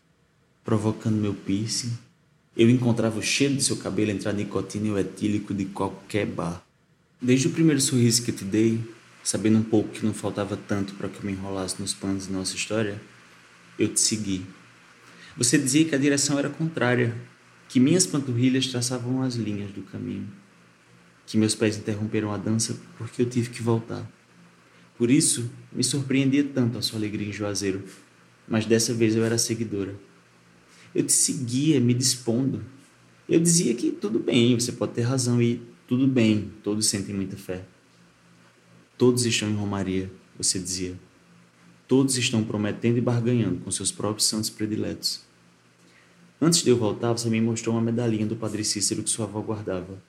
provocando 0.65 1.17
meu 1.17 1.35
piercing. 1.35 1.93
Eu 2.57 2.71
encontrava 2.71 3.19
o 3.19 3.23
cheiro 3.23 3.55
de 3.55 3.63
seu 3.63 3.77
cabelo 3.77 4.11
entre 4.11 4.29
a 4.29 4.33
nicotina 4.33 4.87
e 4.87 4.91
o 4.91 4.99
etílico 4.99 5.53
de 5.53 5.67
qualquer 5.67 6.25
bar. 6.25 6.65
Desde 7.21 7.49
o 7.49 7.51
primeiro 7.51 7.81
sorriso 7.81 8.23
que 8.23 8.33
te 8.33 8.45
dei, 8.45 8.81
sabendo 9.23 9.59
um 9.59 9.63
pouco 9.63 9.91
que 9.91 10.05
não 10.05 10.15
faltava 10.15 10.57
tanto 10.57 10.95
para 10.95 11.09
que 11.09 11.19
eu 11.19 11.25
me 11.25 11.33
enrolasse 11.33 11.77
nos 11.79 11.93
panos 11.93 12.27
de 12.27 12.33
nossa 12.33 12.57
história, 12.57 12.99
eu 13.79 13.89
te 13.89 14.01
segui. 14.01 14.47
Você 15.37 15.59
dizia 15.59 15.85
que 15.85 15.95
a 15.95 15.99
direção 15.99 16.39
era 16.39 16.49
contrária, 16.49 17.15
que 17.69 17.79
minhas 17.79 18.07
panturrilhas 18.07 18.69
traçavam 18.69 19.21
as 19.21 19.35
linhas 19.35 19.71
do 19.73 19.83
caminho, 19.83 20.27
que 21.27 21.37
meus 21.37 21.55
pés 21.55 21.77
interromperam 21.77 22.33
a 22.33 22.39
dança 22.39 22.79
porque 22.97 23.21
eu 23.21 23.29
tive 23.29 23.51
que 23.51 23.63
voltar. 23.63 24.11
Por 24.99 25.11
isso, 25.11 25.51
me 25.73 25.85
surpreendia 25.85 26.43
tanto 26.43 26.79
a 26.79 26.83
sua 26.83 26.99
alegria 26.99 27.29
em 27.29 27.33
Juazeiro, 27.33 27.85
mas 28.49 28.65
dessa 28.65 28.95
vez 28.95 29.15
eu 29.15 29.25
era 29.25 29.37
seguidora. 29.37 29.95
Eu 30.95 31.05
te 31.05 31.13
seguia, 31.13 31.79
me 31.79 31.93
dispondo. 31.93 32.65
Eu 33.29 33.39
dizia 33.39 33.75
que 33.75 33.91
tudo 33.91 34.19
bem, 34.19 34.59
você 34.59 34.73
pode 34.73 34.93
ter 34.93 35.03
razão 35.03 35.43
e 35.43 35.61
tudo 35.87 36.07
bem, 36.07 36.51
todos 36.63 36.87
sentem 36.87 37.15
muita 37.15 37.37
fé. 37.37 37.65
Todos 38.97 39.27
estão 39.27 39.51
em 39.51 39.55
Romaria, 39.55 40.11
você 40.39 40.59
dizia. 40.59 40.99
Todos 41.87 42.17
estão 42.17 42.43
prometendo 42.43 42.97
e 42.97 43.01
barganhando 43.01 43.61
com 43.61 43.71
seus 43.71 43.93
próprios 43.93 44.27
santos 44.27 44.49
prediletos. 44.49 45.21
Antes 46.41 46.63
de 46.63 46.71
eu 46.71 46.77
voltar, 46.77 47.13
você 47.13 47.29
me 47.29 47.41
mostrou 47.41 47.75
uma 47.75 47.83
medalhinha 47.83 48.27
do 48.27 48.37
Padre 48.37 48.65
Cícero 48.65 49.03
que 49.03 49.11
sua 49.11 49.27
avó 49.27 49.41
guardava, 49.41 50.03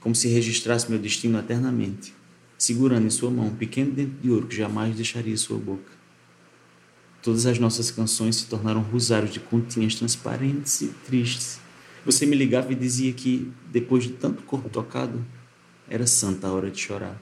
como 0.00 0.14
se 0.14 0.28
registrasse 0.28 0.90
meu 0.90 0.98
destino 0.98 1.38
eternamente 1.38 2.14
segurando 2.62 3.04
em 3.04 3.10
sua 3.10 3.28
mão 3.28 3.46
um 3.46 3.56
pequeno 3.56 3.90
dente 3.90 4.12
de 4.22 4.30
ouro 4.30 4.46
que 4.46 4.54
jamais 4.54 4.94
deixaria 4.94 5.36
sua 5.36 5.58
boca. 5.58 5.90
Todas 7.20 7.44
as 7.44 7.58
nossas 7.58 7.90
canções 7.90 8.36
se 8.36 8.46
tornaram 8.46 8.82
rosários 8.82 9.32
de 9.32 9.40
continhas 9.40 9.96
transparentes 9.96 10.80
e 10.80 10.86
tristes. 11.04 11.58
Você 12.06 12.24
me 12.24 12.36
ligava 12.36 12.70
e 12.70 12.76
dizia 12.76 13.12
que, 13.12 13.50
depois 13.72 14.04
de 14.04 14.10
tanto 14.10 14.44
corpo 14.44 14.68
tocado, 14.68 15.26
era 15.88 16.06
santa 16.06 16.46
a 16.46 16.52
hora 16.52 16.70
de 16.70 16.78
chorar. 16.78 17.20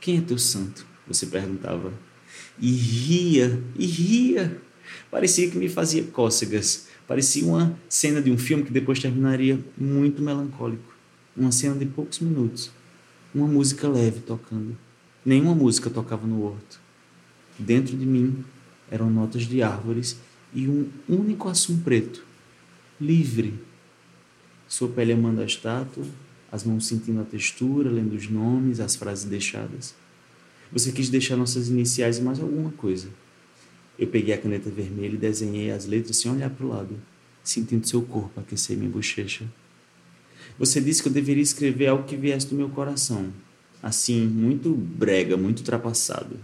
Quem 0.00 0.18
é 0.18 0.20
teu 0.20 0.38
santo? 0.38 0.84
Você 1.06 1.26
perguntava. 1.26 1.92
E 2.58 2.72
ria, 2.72 3.62
e 3.78 3.86
ria. 3.86 4.60
Parecia 5.08 5.48
que 5.48 5.56
me 5.56 5.68
fazia 5.68 6.02
cócegas. 6.02 6.88
Parecia 7.06 7.46
uma 7.46 7.78
cena 7.88 8.20
de 8.20 8.32
um 8.32 8.36
filme 8.36 8.64
que 8.64 8.72
depois 8.72 8.98
terminaria 8.98 9.64
muito 9.78 10.20
melancólico. 10.20 10.92
Uma 11.36 11.52
cena 11.52 11.76
de 11.76 11.86
poucos 11.86 12.18
minutos 12.18 12.72
uma 13.34 13.46
música 13.46 13.88
leve 13.88 14.20
tocando. 14.20 14.76
Nenhuma 15.24 15.54
música 15.54 15.88
tocava 15.88 16.26
no 16.26 16.42
horto. 16.42 16.80
Dentro 17.58 17.96
de 17.96 18.04
mim 18.04 18.44
eram 18.90 19.10
notas 19.10 19.42
de 19.42 19.62
árvores 19.62 20.18
e 20.54 20.68
um 20.68 20.88
único 21.08 21.48
assum 21.48 21.80
preto, 21.80 22.24
livre. 23.00 23.54
Sua 24.68 24.88
pele 24.88 25.12
amando 25.12 25.40
a 25.40 25.44
estátua, 25.44 26.04
as 26.50 26.64
mãos 26.64 26.86
sentindo 26.86 27.20
a 27.20 27.24
textura, 27.24 27.90
lendo 27.90 28.14
os 28.14 28.28
nomes, 28.28 28.80
as 28.80 28.96
frases 28.96 29.24
deixadas. 29.24 29.94
Você 30.70 30.92
quis 30.92 31.08
deixar 31.08 31.36
nossas 31.36 31.68
iniciais 31.68 32.18
e 32.18 32.22
mais 32.22 32.40
alguma 32.40 32.70
coisa. 32.72 33.08
Eu 33.98 34.08
peguei 34.08 34.34
a 34.34 34.38
caneta 34.38 34.70
vermelha 34.70 35.14
e 35.14 35.18
desenhei 35.18 35.70
as 35.70 35.86
letras 35.86 36.16
sem 36.16 36.30
olhar 36.30 36.50
para 36.50 36.66
o 36.66 36.68
lado, 36.68 36.98
sentindo 37.42 37.86
seu 37.86 38.02
corpo 38.02 38.40
aquecer 38.40 38.76
minha 38.76 38.90
bochecha. 38.90 39.44
Você 40.62 40.80
disse 40.80 41.02
que 41.02 41.08
eu 41.08 41.12
deveria 41.12 41.42
escrever 41.42 41.88
algo 41.88 42.04
que 42.04 42.14
viesse 42.14 42.46
do 42.46 42.54
meu 42.54 42.68
coração, 42.68 43.32
assim, 43.82 44.24
muito 44.24 44.72
brega, 44.72 45.36
muito 45.36 45.58
ultrapassado, 45.58 46.38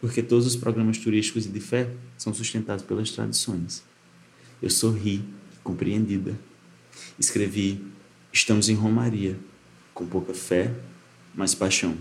porque 0.00 0.22
todos 0.22 0.46
os 0.46 0.54
programas 0.54 0.98
turísticos 0.98 1.46
e 1.46 1.48
de 1.48 1.58
fé 1.58 1.90
são 2.16 2.32
sustentados 2.32 2.84
pelas 2.84 3.10
tradições. 3.10 3.82
Eu 4.62 4.70
sorri, 4.70 5.24
compreendida. 5.64 6.38
Escrevi: 7.18 7.84
Estamos 8.32 8.68
em 8.68 8.74
Romaria, 8.74 9.36
com 9.92 10.06
pouca 10.06 10.32
fé, 10.32 10.72
mas 11.34 11.52
paixão. 11.52 11.96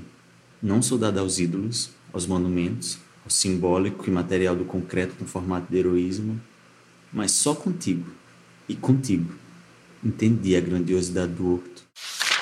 Não 0.62 0.84
sou 0.84 1.00
dada 1.00 1.20
aos 1.20 1.40
ídolos, 1.40 1.90
aos 2.14 2.28
monumentos, 2.28 3.00
ao 3.24 3.32
simbólico 3.32 4.08
e 4.08 4.12
material 4.12 4.56
do 4.56 4.66
concreto 4.66 5.16
no 5.20 5.26
formato 5.26 5.72
de 5.72 5.80
heroísmo, 5.80 6.40
mas 7.12 7.32
só 7.32 7.56
contigo 7.56 8.06
e 8.70 8.76
contigo 8.76 9.45
entendi 10.06 10.56
a 10.56 10.62
grandiosidade 10.62 11.34
do 11.34 11.54
horto. 11.54 11.86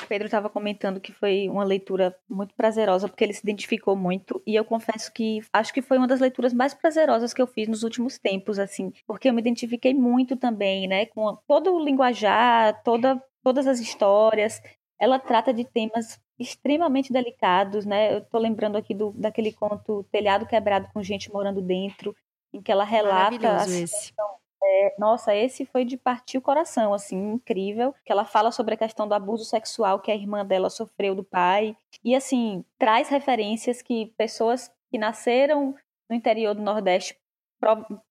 Pedro 0.06 0.26
estava 0.26 0.50
comentando 0.50 1.00
que 1.00 1.12
foi 1.12 1.48
uma 1.48 1.64
leitura 1.64 2.14
muito 2.28 2.54
prazerosa, 2.54 3.08
porque 3.08 3.24
ele 3.24 3.32
se 3.32 3.40
identificou 3.42 3.96
muito, 3.96 4.42
e 4.46 4.54
eu 4.54 4.64
confesso 4.64 5.10
que 5.12 5.40
acho 5.52 5.72
que 5.72 5.80
foi 5.80 5.96
uma 5.96 6.06
das 6.06 6.20
leituras 6.20 6.52
mais 6.52 6.74
prazerosas 6.74 7.32
que 7.32 7.40
eu 7.40 7.46
fiz 7.46 7.66
nos 7.68 7.82
últimos 7.82 8.18
tempos, 8.18 8.58
assim, 8.58 8.92
porque 9.06 9.28
eu 9.28 9.32
me 9.32 9.40
identifiquei 9.40 9.94
muito 9.94 10.36
também, 10.36 10.86
né, 10.86 11.06
com 11.06 11.36
todo 11.48 11.74
o 11.74 11.82
linguajar, 11.82 12.82
toda, 12.82 13.22
todas 13.42 13.66
as 13.66 13.80
histórias. 13.80 14.60
Ela 15.00 15.18
trata 15.18 15.52
de 15.52 15.64
temas 15.64 16.20
extremamente 16.38 17.12
delicados, 17.12 17.84
né? 17.84 18.16
Eu 18.16 18.20
tô 18.20 18.38
lembrando 18.38 18.76
aqui 18.76 18.94
do, 18.94 19.12
daquele 19.12 19.52
conto 19.52 20.04
Telhado 20.10 20.46
Quebrado 20.46 20.88
com 20.92 21.02
gente 21.02 21.32
morando 21.32 21.60
dentro, 21.60 22.14
em 22.52 22.60
que 22.60 22.70
ela 22.70 22.84
relata 22.84 23.56
a 23.56 23.60
situação, 23.60 24.36
é, 24.64 24.94
nossa, 24.98 25.34
esse 25.34 25.66
foi 25.66 25.84
de 25.84 25.96
partir 25.96 26.38
o 26.38 26.42
coração, 26.42 26.94
assim, 26.94 27.16
incrível. 27.32 27.94
Que 28.04 28.12
ela 28.12 28.24
fala 28.24 28.50
sobre 28.50 28.74
a 28.74 28.76
questão 28.78 29.06
do 29.06 29.14
abuso 29.14 29.44
sexual 29.44 30.00
que 30.00 30.10
a 30.10 30.14
irmã 30.14 30.44
dela 30.44 30.70
sofreu 30.70 31.14
do 31.14 31.22
pai. 31.22 31.76
E, 32.02 32.14
assim, 32.14 32.64
traz 32.78 33.08
referências 33.08 33.82
que 33.82 34.12
pessoas 34.16 34.70
que 34.90 34.98
nasceram 34.98 35.74
no 36.08 36.16
interior 36.16 36.54
do 36.54 36.62
Nordeste, 36.62 37.16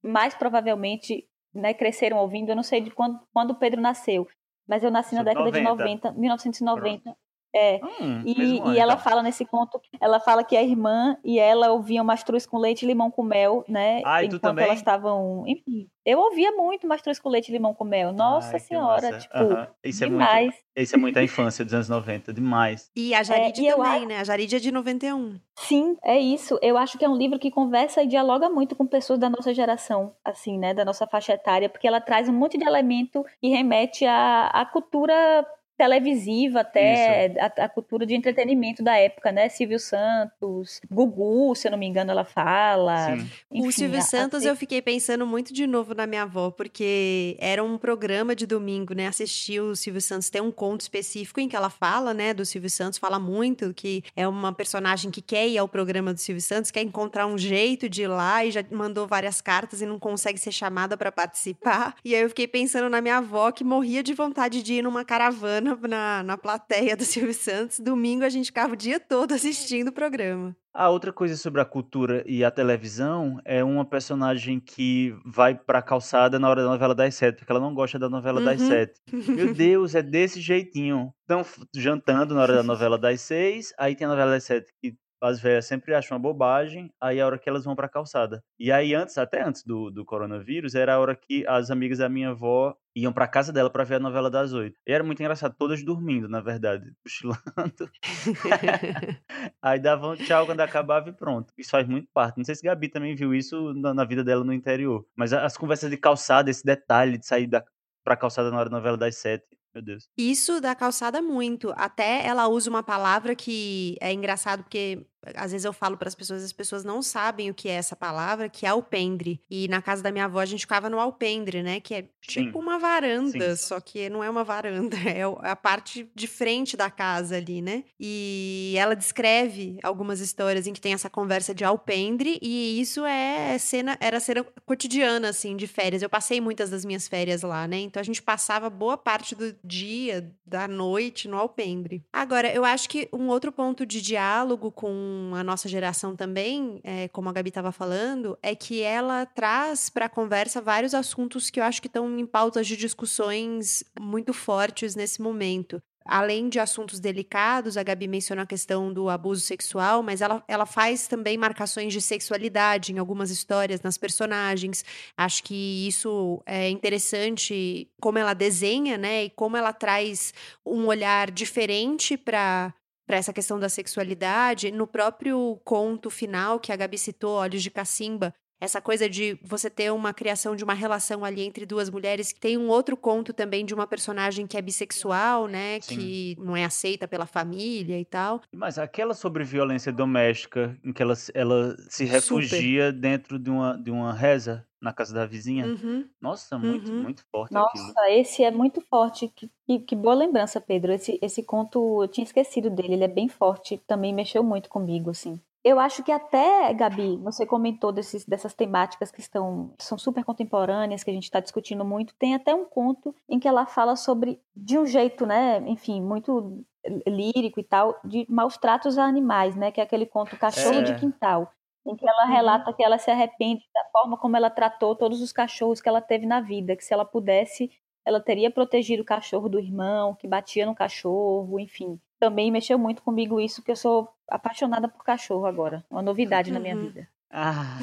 mais 0.02 0.34
provavelmente, 0.34 1.28
né, 1.54 1.74
cresceram 1.74 2.18
ouvindo. 2.18 2.50
Eu 2.50 2.56
não 2.56 2.64
sei 2.64 2.82
de 2.82 2.92
quando, 2.92 3.20
quando 3.34 3.52
o 3.52 3.56
Pedro 3.56 3.82
nasceu, 3.82 4.28
mas 4.68 4.84
eu 4.84 4.92
nasci 4.92 5.16
na 5.16 5.24
década 5.24 5.46
90. 5.46 5.58
de 5.58 5.64
90, 5.64 6.12
1990. 6.14 7.02
Pronto. 7.04 7.18
É. 7.56 7.80
Hum, 8.02 8.24
e, 8.26 8.60
e 8.72 8.80
ela 8.80 8.94
então. 8.94 9.04
fala 9.04 9.22
nesse 9.22 9.46
conto, 9.46 9.80
ela 10.02 10.20
fala 10.20 10.44
que 10.44 10.58
a 10.58 10.64
irmã 10.64 11.16
e 11.24 11.38
ela 11.38 11.72
ouviam 11.72 12.04
mastruz 12.04 12.46
com 12.48 12.58
leite 12.58 12.84
e 12.84 12.88
limão 12.88 13.12
com 13.12 13.22
mel, 13.22 13.64
né? 13.68 14.02
Ah, 14.04 14.24
enquanto 14.24 14.60
elas 14.60 14.80
estavam. 14.80 15.44
Enfim. 15.46 15.88
Eu 16.06 16.20
ouvia 16.20 16.52
muito 16.52 16.86
mastruz 16.86 17.18
com 17.18 17.30
leite 17.30 17.50
e 17.50 17.52
limão 17.52 17.74
com 17.74 17.86
mel. 17.86 18.12
Nossa 18.12 18.54
Ai, 18.54 18.60
senhora, 18.60 19.20
tipo, 19.20 19.38
isso 19.84 20.06
demais. 20.06 20.38
É 20.38 20.42
muito, 20.42 20.56
isso 20.76 20.96
é 20.96 21.00
muito 21.00 21.20
a 21.20 21.24
infância 21.24 21.64
dos 21.64 21.74
anos 21.74 21.88
90, 21.88 22.34
demais. 22.34 22.92
E 22.96 23.14
a 23.14 23.24
Jaride 23.24 23.68
é, 23.68 23.76
também, 23.76 24.02
eu... 24.02 24.08
né? 24.08 24.20
A 24.20 24.24
Jaride 24.24 24.56
é 24.56 24.60
de 24.60 24.72
91. 24.72 25.40
Sim, 25.56 25.96
é 26.04 26.20
isso. 26.20 26.58
Eu 26.62 26.78
acho 26.78 26.98
que 26.98 27.06
é 27.06 27.10
um 27.10 27.16
livro 27.16 27.40
que 27.40 27.52
conversa 27.52 28.04
e 28.04 28.08
dialoga 28.08 28.50
muito 28.50 28.76
com 28.76 28.86
pessoas 28.86 29.20
da 29.20 29.30
nossa 29.30 29.54
geração, 29.54 30.14
assim, 30.26 30.58
né? 30.58 30.74
Da 30.74 30.84
nossa 30.84 31.08
faixa 31.08 31.34
etária, 31.34 31.70
porque 31.70 31.88
ela 31.88 32.02
traz 32.02 32.28
um 32.28 32.34
monte 32.34 32.58
de 32.58 32.66
elemento 32.66 33.24
que 33.40 33.48
remete 33.48 34.06
à, 34.06 34.48
à 34.48 34.66
cultura 34.66 35.46
televisiva 35.84 36.62
até, 36.62 37.34
a, 37.40 37.66
a, 37.66 37.70
cultura 37.70 38.06
de 38.06 38.16
entretenimento 38.16 38.82
da 38.82 38.96
época, 38.96 39.34
né? 39.34 39.50
Silvio 39.50 39.80
Santos, 39.80 40.80
Gugu, 40.90 41.54
se 41.56 41.68
eu 41.68 41.72
não 41.72 41.78
me 41.78 41.86
engano, 41.86 42.10
ela 42.12 42.24
fala. 42.24 43.16
Enfim, 43.52 43.68
o 43.68 43.72
Silvio 43.72 44.00
a, 44.00 44.02
Santos, 44.02 44.46
a... 44.46 44.50
eu 44.50 44.56
fiquei 44.56 44.82
pensando 44.82 45.28
muito 45.28 45.54
de 45.54 45.68
novo 45.68 45.94
na 45.94 46.08
minha 46.08 46.24
avó, 46.24 46.52
porque 46.52 47.36
era 47.38 47.62
um 47.62 47.78
programa 47.78 48.34
de 48.34 48.46
domingo, 48.46 48.94
né? 48.94 49.08
Assistir 49.08 49.60
o 49.60 49.76
Silvio 49.76 50.02
Santos, 50.02 50.30
tem 50.30 50.42
um 50.42 50.52
conto 50.52 50.82
específico 50.82 51.42
em 51.42 51.50
que 51.50 51.56
ela 51.56 51.70
fala, 51.70 52.14
né? 52.14 52.34
Do 52.34 52.46
Silvio 52.46 52.70
Santos, 52.70 52.98
fala 52.98 53.20
muito 53.20 53.74
que 53.74 54.04
é 54.16 54.26
uma 54.26 54.54
personagem 54.54 55.12
que 55.12 55.22
quer 55.22 55.48
ir 55.50 55.58
ao 55.58 55.68
programa 55.68 56.14
do 56.14 56.20
Silvio 56.20 56.42
Santos, 56.42 56.72
quer 56.72 56.82
encontrar 56.82 57.28
um 57.28 57.38
jeito 57.38 57.90
de 57.90 58.04
ir 58.04 58.08
lá 58.08 58.46
e 58.46 58.52
já 58.52 58.64
mandou 58.72 59.06
várias 59.06 59.42
cartas 59.42 59.82
e 59.82 59.86
não 59.86 60.00
consegue 60.00 60.40
ser 60.40 60.54
chamada 60.54 60.96
para 60.96 61.12
participar. 61.12 61.96
E 62.06 62.16
aí 62.16 62.22
eu 62.22 62.30
fiquei 62.30 62.48
pensando 62.48 62.90
na 62.90 63.02
minha 63.02 63.18
avó 63.18 63.52
que 63.52 63.66
morria 63.66 64.02
de 64.02 64.14
vontade 64.14 64.64
de 64.64 64.76
ir 64.76 64.82
numa 64.82 65.04
caravana 65.04 65.73
na, 65.88 66.24
na 66.24 66.38
plateia 66.38 66.96
do 66.96 67.04
Silvio 67.04 67.34
Santos. 67.34 67.80
Domingo 67.80 68.24
a 68.24 68.30
gente 68.30 68.48
ficava 68.48 68.74
o 68.74 68.78
dia 68.78 69.00
todo 69.00 69.34
assistindo 69.34 69.90
o 69.90 69.94
programa. 69.94 70.56
A 70.74 70.90
outra 70.90 71.14
coisa 71.14 71.38
sobre 71.38 71.62
a 71.62 71.66
cultura 71.66 72.24
e 72.26 72.44
a 72.44 72.50
televisão 72.50 73.40
é 73.46 73.64
uma 73.64 73.86
personagem 73.86 74.60
que 74.60 75.16
vai 75.24 75.54
pra 75.54 75.84
calçada 75.84 76.40
na 76.40 76.50
hora 76.50 76.64
da 76.64 76.70
novela 76.70 76.96
das 76.96 77.14
sete, 77.14 77.38
porque 77.38 77.52
ela 77.52 77.62
não 77.62 77.76
gosta 77.76 78.00
da 78.00 78.10
novela 78.10 78.40
uhum. 78.40 78.46
das 78.46 78.60
sete. 78.60 79.00
Meu 79.12 79.54
Deus, 79.54 79.94
é 79.94 80.02
desse 80.02 80.42
jeitinho. 80.42 81.14
Estão 81.22 81.46
jantando 81.76 82.34
na 82.34 82.42
hora 82.42 82.56
da 82.56 82.64
novela 82.64 82.98
das 82.98 83.22
seis, 83.22 83.72
aí 83.78 83.96
tem 83.96 84.06
a 84.06 84.10
novela 84.10 84.32
das 84.32 84.46
sete 84.46 84.74
que 84.82 84.96
as 85.24 85.40
velhas 85.40 85.66
sempre 85.66 85.96
acham 85.96 86.18
uma 86.18 86.22
bobagem, 86.22 86.92
aí 87.00 87.20
é 87.20 87.22
a 87.22 87.26
hora 87.26 87.40
que 87.40 87.48
elas 87.48 87.64
vão 87.64 87.76
pra 87.76 87.88
calçada. 87.88 88.44
E 88.60 88.72
aí 88.72 88.94
antes, 88.94 89.18
até 89.18 89.42
antes 89.42 89.64
do, 89.64 89.90
do 89.90 90.04
coronavírus, 90.04 90.76
era 90.76 90.96
a 90.96 91.00
hora 91.00 91.16
que 91.16 91.48
as 91.48 91.72
amigas 91.72 92.00
da 92.00 92.10
minha 92.10 92.32
avó 92.32 92.76
iam 92.96 93.14
pra 93.14 93.28
casa 93.28 93.52
dela 93.52 93.70
para 93.70 93.86
ver 93.86 93.96
a 93.96 94.00
novela 94.00 94.30
das 94.30 94.54
oito. 94.54 94.78
E 94.86 94.92
era 94.92 95.04
muito 95.04 95.22
engraçado, 95.22 95.56
todas 95.58 95.84
dormindo, 95.84 96.28
na 96.28 96.42
verdade, 96.42 96.92
cochilando. 97.04 97.90
aí 99.62 99.80
davam 99.80 100.16
tchau 100.18 100.46
quando 100.46 100.60
acabava 100.60 101.10
e 101.10 101.14
pronto. 101.14 101.54
Isso 101.58 101.72
faz 101.72 101.88
muito 101.88 102.08
parte. 102.14 102.38
Não 102.38 102.44
sei 102.44 102.56
se 102.56 102.64
Gabi 102.64 102.90
também 102.90 103.16
viu 103.16 103.34
isso 103.34 103.74
na, 103.74 103.94
na 103.94 104.04
vida 104.04 104.24
dela 104.24 104.44
no 104.44 104.54
interior. 104.54 105.06
Mas 105.16 105.32
as 105.32 105.58
conversas 105.58 105.90
de 105.90 105.98
calçada, 105.98 106.52
esse 106.52 106.66
detalhe 106.66 107.18
de 107.18 107.26
sair 107.26 107.48
da, 107.48 107.64
pra 108.04 108.18
calçada 108.18 108.52
na 108.52 108.58
hora 108.58 108.70
da 108.70 108.76
novela 108.76 108.98
das 108.98 109.16
sete, 109.16 109.58
meu 109.74 109.82
Deus. 109.82 110.10
Isso 110.18 110.60
da 110.60 110.76
calçada 110.76 111.22
muito. 111.22 111.74
Até 111.76 112.26
ela 112.26 112.48
usa 112.48 112.70
uma 112.70 112.84
palavra 112.84 113.36
que 113.36 113.98
é 114.02 114.12
engraçado 114.12 114.64
porque 114.64 115.06
às 115.36 115.52
vezes 115.52 115.66
eu 115.66 115.74
falo 115.74 115.98
para 115.98 116.08
as 116.08 116.16
pessoas, 116.16 116.44
as 116.44 116.54
pessoas 116.54 116.84
não 116.84 117.02
sabem 117.02 117.50
o 117.50 117.54
que 117.54 117.70
é 117.70 117.74
essa 117.74 117.96
palavra, 117.96 118.50
que 118.50 118.66
é 118.66 118.70
alpendre. 118.70 119.40
E 119.50 119.68
na 119.68 119.82
casa 119.82 120.04
da 120.04 120.12
minha 120.12 120.26
avó 120.26 120.40
a 120.40 120.46
gente 120.46 120.62
ficava 120.62 120.90
no 120.90 121.00
alpendre, 121.00 121.64
né? 121.64 121.80
Que 121.80 121.96
é 121.96 122.06
tipo 122.22 122.54
Sim. 122.54 122.60
uma 122.60 122.80
varanda, 122.80 123.56
Sim. 123.56 123.68
só 123.68 123.80
que 123.80 124.10
não 124.10 124.24
é 124.24 124.30
uma 124.30 124.44
varanda, 124.44 124.98
é 125.08 125.24
a 125.50 125.56
parte 125.56 126.10
de 126.14 126.28
frente 126.28 126.76
da 126.76 126.90
casa 126.90 127.38
ali, 127.38 127.62
né? 127.62 127.84
E 128.00 128.76
ela 128.78 128.96
descreve 128.96 129.78
algumas 129.84 130.20
histórias 130.20 130.68
em 130.68 130.74
que 130.74 130.82
tem 130.82 130.94
essa 130.94 131.10
conversa 131.10 131.54
de 131.54 131.64
alpendre 131.64 132.40
e 132.42 132.80
isso 132.80 133.06
é 133.06 133.58
cena, 133.58 133.98
era 134.00 134.20
cena 134.20 134.46
cotidiana 134.66 135.30
assim 135.30 135.56
de 135.56 135.68
férias. 135.68 136.02
Eu 136.02 136.10
passei 136.10 136.42
muitas 136.42 136.70
das 136.70 136.84
minhas 136.84 137.08
férias 137.08 137.42
lá, 137.42 137.68
né? 137.68 137.80
Então 137.80 138.00
a 138.00 138.04
gente 138.04 138.22
passava 138.22 138.70
boa 138.70 138.98
parte 138.98 139.36
do 139.36 139.56
dia, 139.64 140.32
da 140.46 140.68
noite 140.68 141.28
no 141.28 141.38
alpendre. 141.38 142.04
Agora, 142.12 142.54
eu 142.54 142.66
acho 142.66 142.90
que 142.90 143.08
um 143.12 143.28
outro 143.28 143.52
ponto 143.52 143.86
de 143.86 144.02
diálogo 144.02 144.72
com 144.72 145.13
a 145.36 145.44
nossa 145.44 145.68
geração 145.70 146.16
também, 146.16 146.80
é, 146.84 147.08
como 147.10 147.30
a 147.30 147.34
Gabi 147.34 147.50
estava 147.50 147.72
falando, 147.72 148.38
é 148.42 148.56
que 148.56 148.82
ela 148.82 149.26
traz 149.26 149.90
para 149.90 150.06
a 150.06 150.10
conversa 150.10 150.62
vários 150.62 150.94
assuntos 150.94 151.50
que 151.50 151.60
eu 151.60 151.64
acho 151.64 151.82
que 151.82 151.88
estão 151.88 152.20
em 152.20 152.26
pautas 152.26 152.68
de 152.68 152.78
discussões 152.78 153.84
muito 154.00 154.34
fortes 154.34 154.96
nesse 154.96 155.22
momento 155.22 155.82
além 156.06 156.50
de 156.50 156.60
assuntos 156.60 157.00
delicados, 157.00 157.78
a 157.78 157.84
Gabi 157.84 158.08
menciona 158.08 158.44
a 158.44 158.46
questão 158.46 158.92
do 158.92 159.10
abuso 159.10 159.42
sexual, 159.42 160.04
mas 160.04 160.22
ela, 160.22 160.44
ela 160.48 160.66
faz 160.66 161.08
também 161.08 161.38
marcações 161.38 161.94
de 161.94 162.02
sexualidade 162.02 162.92
em 162.92 162.98
algumas 162.98 163.30
histórias, 163.30 163.82
nas 163.82 163.98
personagens. 163.98 164.84
Acho 165.18 165.44
que 165.44 165.88
isso 165.88 166.42
é 166.46 166.70
interessante, 166.70 167.90
como 168.02 168.18
ela 168.18 168.34
desenha, 168.34 168.98
né? 168.98 169.26
E 169.26 169.30
como 169.30 169.58
ela 169.58 169.74
traz 169.74 170.34
um 170.66 170.88
olhar 170.88 171.32
diferente 171.32 172.18
para 172.18 172.74
para 173.06 173.18
essa 173.18 173.34
questão 173.34 173.60
da 173.60 173.70
sexualidade, 173.70 174.72
no 174.72 174.88
próprio 174.88 175.60
conto 175.64 176.10
final 176.10 176.60
que 176.60 176.72
a 176.72 176.76
Gabi 176.76 176.98
citou, 176.98 177.38
Olhos 177.38 177.62
de 177.62 177.70
Cacimba, 177.70 178.34
essa 178.64 178.80
coisa 178.80 179.10
de 179.10 179.38
você 179.44 179.70
ter 179.70 179.92
uma 179.92 180.14
criação 180.14 180.56
de 180.56 180.64
uma 180.64 180.74
relação 180.74 181.26
ali 181.26 181.42
entre 181.42 181.66
duas 181.66 181.90
mulheres. 181.90 182.32
Tem 182.32 182.58
um 182.58 182.70
outro 182.70 182.96
conto 182.96 183.34
também 183.34 183.66
de 183.66 183.74
uma 183.74 183.86
personagem 183.86 184.48
que 184.48 184.58
é 184.58 184.62
bissexual, 184.62 185.48
né? 185.48 185.82
Sim. 185.82 185.98
Que 185.98 186.38
não 186.40 186.56
é 186.56 186.64
aceita 186.64 187.06
pela 187.06 187.26
família 187.26 188.00
e 188.00 188.06
tal. 188.06 188.42
Mas 188.56 188.78
aquela 188.78 189.14
sobre 189.14 189.44
violência 189.44 189.92
doméstica, 189.92 190.78
em 190.82 190.94
que 190.94 191.04
ela, 191.04 191.14
ela 191.34 191.76
se 191.90 192.06
refugia 192.06 192.88
Super. 192.88 193.00
dentro 193.02 193.38
de 193.38 193.50
uma, 193.50 193.78
de 193.78 193.92
uma 193.92 194.14
reza 194.14 194.66
na 194.82 194.94
casa 194.94 195.14
da 195.14 195.26
vizinha. 195.26 195.66
Uhum. 195.66 196.08
Nossa, 196.22 196.58
muito, 196.58 196.90
uhum. 196.90 197.04
muito 197.04 197.26
forte 197.32 197.54
Nossa, 197.54 197.92
aquilo. 197.92 198.20
esse 198.20 198.44
é 198.44 198.52
muito 198.52 198.80
forte. 198.80 199.28
Que, 199.28 199.50
que, 199.68 199.80
que, 199.80 199.96
boa 199.96 200.16
lembrança, 200.16 200.62
Pedro. 200.62 200.94
Esse, 200.94 201.20
esse 201.22 201.44
conto, 201.44 202.02
eu 202.02 202.08
tinha 202.08 202.24
esquecido 202.24 202.70
dele. 202.70 202.94
Ele 202.94 203.04
é 203.04 203.10
bem 203.10 203.28
forte. 203.28 203.78
Também 203.86 204.14
mexeu 204.14 204.42
muito 204.42 204.70
comigo, 204.70 205.10
assim. 205.10 205.38
Eu 205.64 205.80
acho 205.80 206.04
que 206.04 206.12
até, 206.12 206.74
Gabi, 206.74 207.18
você 207.18 207.46
comentou 207.46 207.92
desses, 207.92 208.26
dessas 208.26 208.54
temáticas 208.54 209.12
que 209.12 209.22
estão 209.22 209.74
que 209.78 209.84
são 209.86 209.98
super 209.98 210.26
contemporâneas, 210.26 211.04
que 211.04 211.10
a 211.10 211.14
gente 211.14 211.24
está 211.24 211.40
discutindo 211.40 211.86
muito. 211.86 212.14
Tem 212.16 212.36
até 212.36 212.54
um 212.54 212.66
conto 212.66 213.16
em 213.30 213.40
que 213.40 213.48
ela 213.48 213.66
fala 213.66 213.96
sobre, 213.96 214.42
de 214.56 214.78
um 214.78 214.86
jeito, 214.86 215.26
né, 215.26 215.60
enfim, 215.68 216.02
muito 216.02 216.66
lírico 217.08 217.60
e 217.60 217.64
tal 217.64 217.98
de 218.04 218.26
maus 218.30 218.58
tratos 218.58 218.98
a 218.98 219.06
animais, 219.06 219.56
né? 219.56 219.72
Que 219.72 219.80
é 219.80 219.84
aquele 219.84 220.06
conto 220.06 220.38
Cachorro 220.38 220.80
É. 220.80 220.82
de 220.82 220.96
Quintal, 220.96 221.52
em 221.86 221.96
que 221.96 222.08
ela 222.08 222.26
relata 222.26 222.74
que 222.74 222.84
ela 222.84 222.98
se 222.98 223.10
arrepende 223.10 223.64
da 223.74 223.86
forma 223.92 224.18
como 224.18 224.36
ela 224.36 224.50
tratou 224.50 224.96
todos 224.96 225.22
os 225.22 225.32
cachorros 225.32 225.80
que 225.82 225.88
ela 225.88 226.02
teve 226.02 226.26
na 226.26 226.42
vida, 226.42 226.76
que 226.76 226.84
se 226.84 226.94
ela 226.94 227.06
pudesse, 227.06 227.72
ela 228.06 228.20
teria 228.20 228.52
protegido 228.52 229.02
o 229.02 229.06
cachorro 229.06 229.48
do 229.48 229.60
irmão, 229.60 230.14
que 230.14 230.28
batia 230.28 230.66
no 230.66 230.76
cachorro, 230.76 231.58
enfim. 231.60 231.98
Também 232.20 232.52
mexeu 232.52 232.78
muito 232.78 233.02
comigo 233.02 233.40
isso, 233.40 233.64
que 233.64 233.72
eu 233.72 233.76
sou 233.76 234.10
apaixonada 234.28 234.88
por 234.88 235.04
cachorro 235.04 235.46
agora, 235.46 235.84
uma 235.90 236.02
novidade 236.02 236.52
na 236.52 236.60
minha 236.60 236.76
Uhum. 236.76 236.82
vida. 236.82 237.08
Ah, 237.36 237.80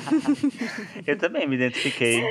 eu 1.04 1.18
também 1.18 1.46
me 1.48 1.56
identifiquei. 1.56 2.22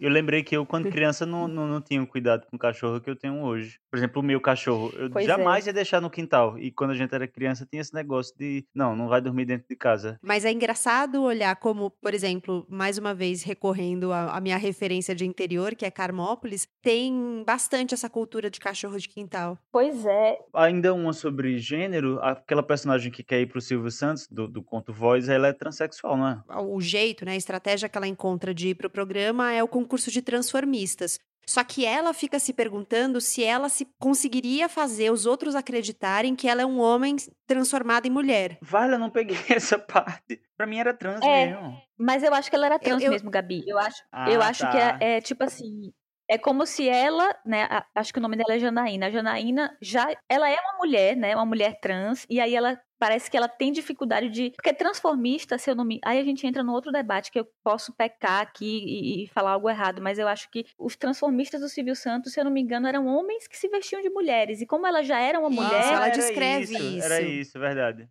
Eu 0.00 0.08
lembrei 0.08 0.42
que 0.42 0.56
eu, 0.56 0.64
quando 0.64 0.90
criança, 0.90 1.26
não, 1.26 1.46
não, 1.46 1.66
não 1.66 1.82
tinha 1.82 2.02
o 2.02 2.06
cuidado 2.06 2.46
com 2.46 2.56
o 2.56 2.58
cachorro 2.58 2.98
que 2.98 3.10
eu 3.10 3.14
tenho 3.14 3.42
hoje. 3.42 3.78
Por 3.90 3.98
exemplo, 3.98 4.22
o 4.22 4.24
meu 4.24 4.40
cachorro, 4.40 4.90
eu 4.96 5.10
Pois 5.10 5.26
é. 5.26 5.28
jamais 5.28 5.66
ia 5.66 5.72
deixar 5.72 6.00
no 6.00 6.08
quintal. 6.08 6.58
E 6.58 6.70
quando 6.70 6.92
a 6.92 6.94
gente 6.94 7.14
era 7.14 7.28
criança, 7.28 7.66
tinha 7.70 7.82
esse 7.82 7.92
negócio 7.92 8.34
de, 8.38 8.64
não, 8.74 8.96
não 8.96 9.06
vai 9.06 9.20
dormir 9.20 9.44
dentro 9.44 9.68
de 9.68 9.76
casa. 9.76 10.18
Mas 10.22 10.46
é 10.46 10.50
engraçado 10.50 11.22
olhar 11.22 11.54
como, 11.56 11.90
por 11.90 12.14
exemplo, 12.14 12.66
mais 12.70 12.96
uma 12.96 13.12
vez 13.12 13.42
recorrendo 13.42 14.10
à, 14.10 14.34
à 14.34 14.40
minha 14.40 14.56
referência 14.56 15.14
de 15.14 15.26
interior, 15.26 15.74
que 15.74 15.84
é 15.84 15.90
Carmópolis, 15.90 16.66
tem 16.80 17.44
bastante 17.46 17.92
essa 17.92 18.08
cultura 18.08 18.48
de 18.48 18.58
cachorro 18.58 18.98
de 18.98 19.08
quintal. 19.08 19.58
Pois 19.70 20.06
é, 20.06 20.38
Ainda 20.54 20.94
uma 20.94 21.12
sobre 21.12 21.58
gênero, 21.58 22.18
aquela 22.22 22.62
personagem 22.62 23.12
que 23.12 23.22
quer 23.22 23.40
ir 23.40 23.46
pro 23.46 23.60
Silvio 23.60 23.90
Santos, 23.90 24.26
do, 24.30 24.48
do 24.48 24.62
conto 24.62 24.92
Voz, 24.92 25.28
ela 25.28 25.48
é 25.48 25.52
transexual, 25.52 26.16
não 26.16 26.28
é? 26.28 26.42
O 26.70 26.80
jeito, 26.80 27.24
né, 27.24 27.32
a 27.32 27.36
estratégia 27.36 27.88
que 27.88 27.96
ela 27.96 28.06
encontra 28.06 28.54
de 28.54 28.68
ir 28.68 28.74
pro 28.74 28.90
programa 28.90 29.52
é 29.52 29.62
o 29.62 29.68
concurso 29.68 30.10
de 30.10 30.22
transformistas. 30.22 31.18
Só 31.44 31.64
que 31.64 31.84
ela 31.84 32.14
fica 32.14 32.38
se 32.38 32.52
perguntando 32.52 33.20
se 33.20 33.42
ela 33.42 33.68
se 33.68 33.88
conseguiria 33.98 34.68
fazer 34.68 35.10
os 35.10 35.26
outros 35.26 35.56
acreditarem 35.56 36.36
que 36.36 36.46
ela 36.48 36.62
é 36.62 36.66
um 36.66 36.78
homem 36.80 37.16
transformado 37.48 38.06
em 38.06 38.10
mulher. 38.10 38.58
Vale, 38.62 38.94
eu 38.94 38.98
não 38.98 39.10
peguei 39.10 39.36
essa 39.50 39.76
parte. 39.76 40.40
Pra 40.56 40.66
mim 40.68 40.78
era 40.78 40.94
trans 40.94 41.20
É. 41.20 41.46
mesmo. 41.46 41.76
Mas 41.98 42.22
eu 42.22 42.32
acho 42.32 42.48
que 42.48 42.54
ela 42.54 42.66
era 42.66 42.78
trans 42.78 43.02
eu- 43.02 43.10
mesmo, 43.10 43.28
Gabi. 43.30 43.64
Eu 43.66 43.76
acho, 43.78 44.02
Ah, 44.12 44.30
eu 44.30 44.40
acho 44.40 44.64
que 44.70 44.78
tá. 44.78 44.98
é, 45.00 45.16
é 45.16 45.20
tipo 45.20 45.42
assim. 45.42 45.92
É 46.30 46.38
como 46.38 46.64
se 46.64 46.88
ela, 46.88 47.28
né? 47.44 47.64
a- 47.68 47.84
acho 47.96 48.12
que 48.12 48.18
o 48.20 48.22
nome 48.22 48.36
dela 48.36 48.54
é 48.54 48.58
Janaína. 48.60 49.06
A 49.06 49.10
Janaína 49.10 49.76
já. 49.82 50.06
Ela 50.28 50.48
é 50.48 50.54
uma 50.54 50.78
mulher, 50.78 51.16
né? 51.16 51.34
Uma 51.34 51.44
mulher 51.44 51.78
trans. 51.80 52.24
E 52.30 52.40
aí 52.40 52.54
ela 52.54 52.80
parece 53.02 53.28
que 53.28 53.36
ela 53.36 53.48
tem 53.48 53.72
dificuldade 53.72 54.28
de. 54.28 54.50
Porque 54.50 54.72
transformista, 54.72 55.58
se 55.58 55.68
eu 55.68 55.74
não 55.74 55.84
me. 55.84 55.98
Aí 56.04 56.20
a 56.20 56.24
gente 56.24 56.46
entra 56.46 56.62
no 56.62 56.70
outro 56.70 56.92
debate 56.92 57.32
que 57.32 57.40
eu 57.40 57.44
posso 57.64 57.92
pecar 57.92 58.40
aqui 58.40 58.64
e, 58.64 59.24
e 59.24 59.26
falar 59.26 59.50
algo 59.54 59.68
errado. 59.68 60.00
Mas 60.00 60.20
eu 60.20 60.28
acho 60.28 60.48
que 60.48 60.64
os 60.78 60.94
transformistas 60.94 61.60
do 61.60 61.68
Silvio 61.68 61.96
Santos, 61.96 62.32
se 62.32 62.38
eu 62.38 62.44
não 62.44 62.52
me 62.52 62.60
engano, 62.60 62.86
eram 62.86 63.08
homens 63.08 63.48
que 63.48 63.58
se 63.58 63.66
vestiam 63.66 64.00
de 64.00 64.08
mulheres. 64.08 64.60
E 64.60 64.66
como 64.66 64.86
ela 64.86 65.02
já 65.02 65.18
era 65.18 65.40
uma 65.40 65.50
Isso, 65.50 65.60
mulher. 65.60 65.84
ela 65.92 66.06
era 66.06 66.16
descreve 66.16 66.74
isso. 66.76 67.04
Era 67.04 67.20
isso. 67.20 67.30
isso, 67.32 67.58
verdade. 67.58 68.08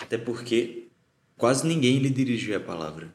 Até 0.00 0.18
porque 0.18 0.88
quase 1.36 1.64
ninguém 1.64 2.00
lhe 2.00 2.10
dirigia 2.10 2.56
a 2.56 2.60
palavra. 2.60 3.14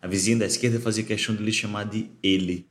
A 0.00 0.06
vizinha 0.06 0.38
da 0.38 0.46
esquerda 0.46 0.80
fazia 0.80 1.04
questão 1.04 1.36
de 1.36 1.42
lhe 1.42 1.52
chamar 1.52 1.84
de 1.84 2.10
ele, 2.22 2.66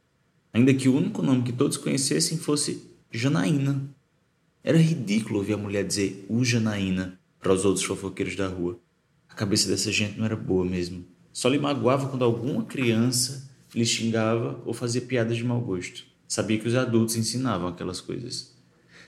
ainda 0.51 0.73
que 0.73 0.89
o 0.89 0.97
único 0.97 1.21
nome 1.21 1.43
que 1.43 1.53
todos 1.53 1.77
conhecessem 1.77 2.39
fosse 2.39 2.91
Janaína. 3.11 3.87
Era 4.63 4.79
ridículo 4.79 5.37
ouvir 5.37 5.53
a 5.53 5.57
mulher 5.57 5.83
dizer 5.83 6.25
o 6.27 6.43
Janaína 6.43 7.19
para 7.43 7.53
os 7.53 7.65
outros 7.65 7.85
fofoqueiros 7.85 8.37
da 8.37 8.47
rua. 8.47 8.79
A 9.27 9.33
cabeça 9.35 9.67
dessa 9.67 9.91
gente 9.91 10.17
não 10.17 10.25
era 10.25 10.35
boa 10.35 10.63
mesmo. 10.63 11.05
Só 11.33 11.49
lhe 11.49 11.59
magoava 11.59 12.07
quando 12.07 12.23
alguma 12.23 12.63
criança 12.63 13.51
lhe 13.75 13.85
xingava 13.85 14.61
ou 14.65 14.73
fazia 14.73 15.01
piadas 15.01 15.35
de 15.35 15.43
mau 15.43 15.59
gosto. 15.59 16.05
Sabia 16.25 16.57
que 16.57 16.67
os 16.67 16.75
adultos 16.75 17.17
ensinavam 17.17 17.67
aquelas 17.67 17.99
coisas. 17.99 18.55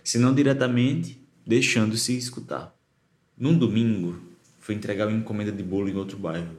Se 0.03 0.19
não 0.19 0.35
diretamente, 0.35 1.19
deixando-se 1.47 2.17
escutar. 2.17 2.75
Num 3.37 3.57
domingo, 3.57 4.19
foi 4.59 4.75
entregar 4.75 5.07
uma 5.07 5.17
encomenda 5.17 5.51
de 5.51 5.63
bolo 5.63 5.87
em 5.87 5.95
outro 5.95 6.17
bairro. 6.17 6.57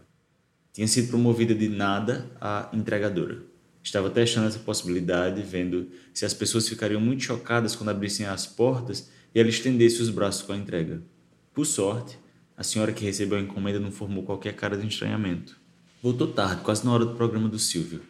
Tinha 0.72 0.88
sido 0.88 1.08
promovida 1.08 1.54
de 1.54 1.68
nada 1.68 2.30
a 2.40 2.70
entregadora. 2.72 3.42
Estava 3.82 4.10
testando 4.10 4.48
essa 4.48 4.58
possibilidade, 4.58 5.42
vendo 5.42 5.88
se 6.14 6.24
as 6.24 6.34
pessoas 6.34 6.68
ficariam 6.68 7.00
muito 7.00 7.22
chocadas 7.22 7.76
quando 7.76 7.90
abrissem 7.90 8.26
as 8.26 8.46
portas 8.46 9.10
e 9.34 9.38
ela 9.38 9.48
estendesse 9.48 10.00
os 10.00 10.08
braços 10.10 10.42
com 10.42 10.52
a 10.52 10.56
entrega. 10.56 11.02
Por 11.56 11.64
sorte, 11.64 12.18
a 12.54 12.62
senhora 12.62 12.92
que 12.92 13.02
recebeu 13.02 13.38
a 13.38 13.40
encomenda 13.40 13.80
não 13.80 13.90
formou 13.90 14.22
qualquer 14.24 14.54
cara 14.54 14.76
de 14.76 14.86
estranhamento. 14.86 15.58
Voltou 16.02 16.26
tarde, 16.26 16.60
quase 16.60 16.84
na 16.84 16.92
hora 16.92 17.06
do 17.06 17.14
programa 17.14 17.48
do 17.48 17.58
Silvio. 17.58 18.02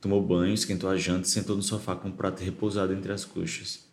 Tomou 0.00 0.20
banho, 0.20 0.52
esquentou 0.52 0.90
a 0.90 0.96
janta 0.96 1.24
e 1.24 1.30
sentou 1.30 1.54
no 1.54 1.62
sofá 1.62 1.94
com 1.94 2.08
o 2.08 2.12
prato 2.12 2.42
repousado 2.42 2.92
entre 2.92 3.12
as 3.12 3.24
coxas. 3.24 3.86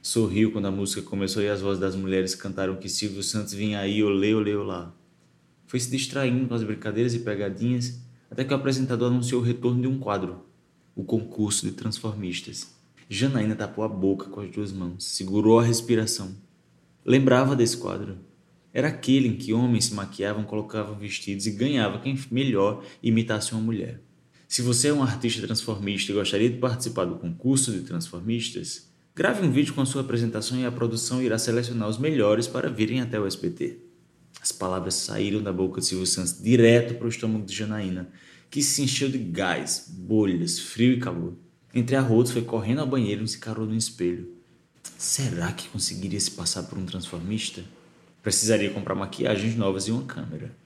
Sorriu 0.00 0.50
quando 0.50 0.64
a 0.64 0.70
música 0.70 1.02
começou 1.02 1.42
e 1.42 1.48
as 1.50 1.60
vozes 1.60 1.78
das 1.78 1.94
mulheres 1.94 2.34
cantaram 2.34 2.76
que 2.76 2.88
Silvio 2.88 3.22
Santos 3.22 3.52
vinha 3.52 3.80
aí, 3.80 4.02
olê, 4.02 4.32
olê, 4.32 4.56
olá. 4.56 4.96
Foi 5.66 5.78
se 5.78 5.90
distraindo 5.90 6.48
com 6.48 6.54
as 6.54 6.64
brincadeiras 6.64 7.12
e 7.12 7.18
pegadinhas 7.18 8.00
até 8.30 8.44
que 8.44 8.52
o 8.54 8.56
apresentador 8.56 9.10
anunciou 9.10 9.42
o 9.42 9.44
retorno 9.44 9.82
de 9.82 9.88
um 9.88 9.98
quadro, 9.98 10.46
o 10.96 11.04
concurso 11.04 11.66
de 11.66 11.72
transformistas. 11.72 12.74
Janaína 13.10 13.54
tapou 13.54 13.84
a 13.84 13.88
boca 13.88 14.30
com 14.30 14.40
as 14.40 14.50
duas 14.50 14.72
mãos, 14.72 15.04
segurou 15.04 15.60
a 15.60 15.62
respiração. 15.62 16.34
Lembrava 17.04 17.56
desse 17.56 17.76
quadro. 17.76 18.18
Era 18.72 18.88
aquele 18.88 19.28
em 19.28 19.36
que 19.36 19.52
homens 19.52 19.86
se 19.86 19.94
maquiavam, 19.94 20.44
colocavam 20.44 20.96
vestidos 20.96 21.46
e 21.46 21.50
ganhava 21.50 21.98
quem 21.98 22.18
melhor 22.30 22.84
imitasse 23.02 23.52
uma 23.52 23.60
mulher. 23.60 24.00
Se 24.48 24.62
você 24.62 24.88
é 24.88 24.92
um 24.92 25.02
artista 25.02 25.44
transformista 25.44 26.12
e 26.12 26.14
gostaria 26.14 26.48
de 26.48 26.58
participar 26.58 27.04
do 27.06 27.16
concurso 27.16 27.72
de 27.72 27.80
transformistas, 27.80 28.90
grave 29.14 29.44
um 29.44 29.50
vídeo 29.50 29.74
com 29.74 29.80
a 29.80 29.86
sua 29.86 30.02
apresentação 30.02 30.58
e 30.58 30.64
a 30.64 30.70
produção 30.70 31.20
irá 31.20 31.38
selecionar 31.38 31.88
os 31.88 31.98
melhores 31.98 32.46
para 32.46 32.70
virem 32.70 33.00
até 33.00 33.18
o 33.18 33.26
SBT. 33.26 33.78
As 34.40 34.52
palavras 34.52 34.94
saíram 34.94 35.42
da 35.42 35.52
boca 35.52 35.80
de 35.80 35.86
Silvio 35.86 36.06
Santos 36.06 36.40
direto 36.40 36.94
para 36.94 37.06
o 37.06 37.08
estômago 37.08 37.44
de 37.44 37.54
Janaína, 37.54 38.10
que 38.50 38.62
se 38.62 38.82
encheu 38.82 39.08
de 39.08 39.18
gás, 39.18 39.90
bolhas, 39.90 40.58
frio 40.58 40.92
e 40.92 41.00
calor. 41.00 41.34
Entre 41.74 41.96
arrotos, 41.96 42.32
foi 42.32 42.42
correndo 42.42 42.80
ao 42.80 42.86
banheiro 42.86 43.24
e 43.24 43.28
se 43.28 43.38
carou 43.38 43.66
no 43.66 43.74
espelho. 43.74 44.41
Será 45.02 45.50
que 45.50 45.68
conseguiria 45.68 46.20
se 46.20 46.30
passar 46.30 46.62
por 46.62 46.78
um 46.78 46.86
transformista? 46.86 47.64
Precisaria 48.22 48.70
comprar 48.70 48.94
maquiagens 48.94 49.56
novas 49.56 49.88
e 49.88 49.90
uma 49.90 50.04
câmera. 50.04 50.56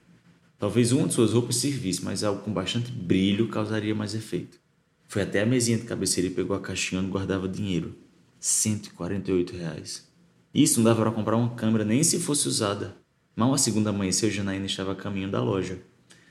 Talvez 0.59 0.91
uma 0.91 1.07
de 1.07 1.15
suas 1.15 1.33
roupas 1.33 1.55
servisse, 1.55 2.05
mas 2.05 2.23
algo 2.23 2.43
com 2.43 2.53
bastante 2.53 2.91
brilho 2.91 3.47
causaria 3.47 3.95
mais 3.95 4.13
efeito. 4.13 4.59
Foi 5.07 5.23
até 5.23 5.41
a 5.41 5.45
mesinha 5.45 5.79
de 5.79 5.85
cabeceira 5.85 6.29
e 6.29 6.33
pegou 6.33 6.55
a 6.55 6.61
caixinha 6.61 7.01
onde 7.01 7.09
guardava 7.09 7.47
dinheiro. 7.49 7.95
148 8.39 9.57
reais. 9.57 10.07
Isso 10.53 10.77
não 10.77 10.83
dava 10.83 11.01
para 11.01 11.11
comprar 11.11 11.35
uma 11.35 11.55
câmera 11.55 11.83
nem 11.83 12.03
se 12.03 12.19
fosse 12.19 12.47
usada. 12.47 12.95
Mal 13.35 13.51
a 13.55 13.57
segunda 13.57 13.89
amanheceu, 13.89 14.29
Janaína 14.29 14.67
estava 14.67 14.91
a 14.91 14.95
caminho 14.95 15.31
da 15.31 15.41
loja. 15.41 15.79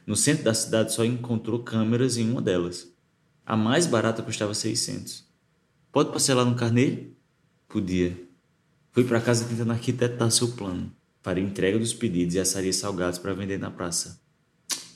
No 0.07 0.15
centro 0.15 0.45
da 0.45 0.55
cidade 0.55 0.93
só 0.93 1.05
encontrou 1.05 1.65
câmeras 1.65 2.17
em 2.17 2.31
uma 2.31 2.41
delas. 2.41 2.87
A 3.45 3.57
mais 3.57 3.85
barata 3.85 4.23
custava 4.23 4.55
600. 4.55 5.25
Pode 5.91 6.13
parcelar 6.13 6.47
no 6.47 6.55
carnê? 6.55 7.16
Podia. 7.69 8.17
Fui 8.93 9.03
para 9.05 9.21
casa 9.21 9.45
tentando 9.45 9.73
arquitetar 9.73 10.31
seu 10.31 10.53
plano. 10.53 10.93
Faria 11.21 11.43
entrega 11.43 11.79
dos 11.79 11.93
pedidos 11.93 12.37
e 12.37 12.39
assaria 12.39 12.73
salgados 12.73 13.19
para 13.19 13.35
vender 13.35 13.59
na 13.59 13.71
praça. 13.71 14.21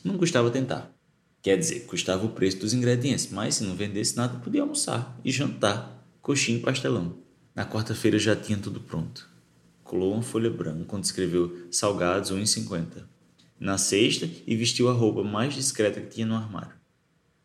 Não 0.05 0.17
custava 0.17 0.51
tentar. 0.51 0.95
Quer 1.43 1.59
dizer, 1.59 1.81
custava 1.87 2.25
o 2.25 2.31
preço 2.31 2.59
dos 2.59 2.73
ingredientes, 2.73 3.29
mas 3.31 3.57
se 3.57 3.65
não 3.65 3.75
vendesse 3.75 4.17
nada, 4.17 4.39
podia 4.39 4.63
almoçar 4.63 5.19
e 5.25 5.33
jantar, 5.33 6.07
coxinha 6.23 6.59
e 6.59 6.63
pastelão. 6.63 7.19
Na 7.55 7.67
quarta-feira 7.67 8.19
já 8.19 8.37
tinha 8.37 8.57
tudo 8.57 8.81
pronto. 8.81 9.29
Colou 9.83 10.13
uma 10.13 10.23
folha 10.23 10.49
branca 10.49 10.97
onde 10.97 11.07
escreveu 11.07 11.67
salgados 11.71 12.31
1,50. 12.31 13.03
Na 13.59 13.77
sexta, 13.77 14.31
e 14.47 14.55
vestiu 14.55 14.89
a 14.89 14.93
roupa 14.93 15.25
mais 15.25 15.55
discreta 15.55 16.01
que 16.01 16.15
tinha 16.15 16.27
no 16.27 16.37
armário. 16.37 16.81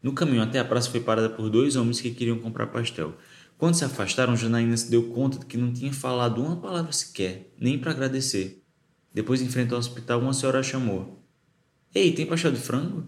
No 0.03 0.13
caminho 0.13 0.43
até 0.43 0.59
a 0.59 0.65
praça 0.65 0.91
foi 0.91 0.99
parada 0.99 1.29
por 1.29 1.49
dois 1.49 1.75
homens 1.75 1.99
que 1.99 2.11
queriam 2.11 2.37
comprar 2.37 2.67
pastel. 2.67 3.15
Quando 3.57 3.75
se 3.75 3.85
afastaram, 3.85 4.35
Janaína 4.35 4.75
se 4.75 4.89
deu 4.89 5.09
conta 5.11 5.39
de 5.39 5.45
que 5.45 5.57
não 5.57 5.71
tinha 5.71 5.93
falado 5.93 6.41
uma 6.41 6.57
palavra 6.57 6.91
sequer, 6.91 7.53
nem 7.57 7.79
para 7.79 7.91
agradecer. 7.91 8.61
Depois, 9.13 9.41
em 9.41 9.47
frente 9.47 9.73
ao 9.73 9.79
hospital, 9.79 10.19
uma 10.19 10.33
senhora 10.33 10.59
a 10.59 10.63
chamou. 10.63 11.23
Ei, 11.93 12.11
tem 12.11 12.25
pastel 12.25 12.51
de 12.51 12.59
frango? 12.59 13.05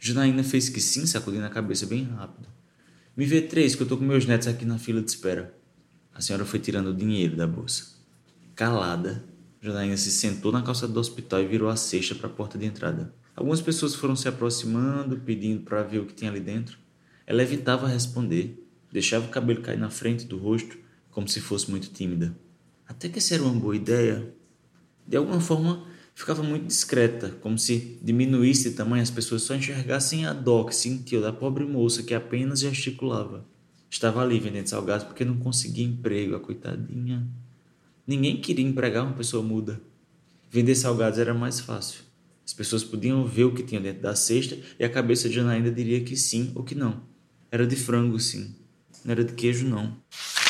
Janaína 0.00 0.42
fez 0.42 0.70
que 0.70 0.80
sim, 0.80 1.06
sacudindo 1.06 1.44
a 1.44 1.50
cabeça 1.50 1.84
bem 1.84 2.04
rápido. 2.04 2.48
Me 3.14 3.26
vê 3.26 3.42
três, 3.42 3.74
que 3.74 3.82
eu 3.82 3.86
tô 3.86 3.98
com 3.98 4.04
meus 4.04 4.24
netos 4.24 4.48
aqui 4.48 4.64
na 4.64 4.78
fila 4.78 5.02
de 5.02 5.10
espera. 5.10 5.54
A 6.14 6.22
senhora 6.22 6.46
foi 6.46 6.58
tirando 6.58 6.88
o 6.88 6.94
dinheiro 6.94 7.36
da 7.36 7.46
bolsa. 7.46 7.92
Calada, 8.54 9.22
Janaína 9.60 9.98
se 9.98 10.10
sentou 10.10 10.50
na 10.50 10.62
calçada 10.62 10.92
do 10.92 10.98
hospital 10.98 11.42
e 11.42 11.46
virou 11.46 11.68
a 11.68 11.76
cesta 11.76 12.14
para 12.14 12.28
a 12.28 12.32
porta 12.32 12.56
de 12.56 12.64
entrada. 12.64 13.14
Algumas 13.36 13.60
pessoas 13.60 13.94
foram 13.94 14.16
se 14.16 14.26
aproximando, 14.26 15.18
pedindo 15.18 15.62
para 15.62 15.82
ver 15.82 15.98
o 15.98 16.06
que 16.06 16.14
tinha 16.14 16.30
ali 16.30 16.40
dentro. 16.40 16.78
Ela 17.26 17.42
evitava 17.42 17.86
responder, 17.86 18.61
deixava 18.92 19.26
o 19.26 19.30
cabelo 19.30 19.62
cair 19.62 19.78
na 19.78 19.90
frente 19.90 20.26
do 20.26 20.36
rosto, 20.36 20.76
como 21.10 21.26
se 21.26 21.40
fosse 21.40 21.70
muito 21.70 21.90
tímida. 21.90 22.36
Até 22.86 23.08
que 23.08 23.18
essa 23.18 23.34
era 23.34 23.42
uma 23.42 23.58
boa 23.58 23.74
ideia. 23.74 24.34
De 25.06 25.16
alguma 25.16 25.40
forma, 25.40 25.86
ficava 26.14 26.42
muito 26.42 26.66
discreta, 26.66 27.30
como 27.40 27.58
se 27.58 27.98
diminuísse 28.02 28.70
de 28.70 28.76
tamanho 28.76 29.02
as 29.02 29.10
pessoas 29.10 29.42
só 29.42 29.54
enxergassem 29.54 30.26
a 30.26 30.32
dó 30.32 30.64
que 30.64 30.74
sentiu 30.74 31.20
da 31.20 31.32
pobre 31.32 31.64
moça 31.64 32.02
que 32.02 32.14
apenas 32.14 32.60
gesticulava. 32.60 33.46
Estava 33.90 34.22
ali 34.22 34.38
vendendo 34.38 34.66
salgados 34.66 35.06
porque 35.06 35.24
não 35.24 35.36
conseguia 35.36 35.84
emprego, 35.84 36.34
a 36.34 36.40
coitadinha. 36.40 37.26
Ninguém 38.06 38.40
queria 38.40 38.64
empregar 38.64 39.04
uma 39.04 39.14
pessoa 39.14 39.42
muda. 39.42 39.80
Vender 40.50 40.74
salgados 40.74 41.18
era 41.18 41.32
mais 41.32 41.60
fácil. 41.60 42.00
As 42.44 42.52
pessoas 42.52 42.82
podiam 42.84 43.24
ver 43.24 43.44
o 43.44 43.54
que 43.54 43.62
tinha 43.62 43.80
dentro 43.80 44.02
da 44.02 44.14
cesta 44.14 44.58
e 44.78 44.84
a 44.84 44.88
cabeça 44.88 45.28
de 45.28 45.36
Janaína 45.36 45.70
diria 45.70 46.02
que 46.02 46.16
sim 46.16 46.52
ou 46.54 46.64
que 46.64 46.74
não. 46.74 47.02
Era 47.50 47.66
de 47.66 47.76
frango, 47.76 48.18
sim. 48.18 48.54
Não 49.04 49.12
era 49.12 49.24
de 49.24 49.32
queijo, 49.34 49.66
não. 49.66 49.96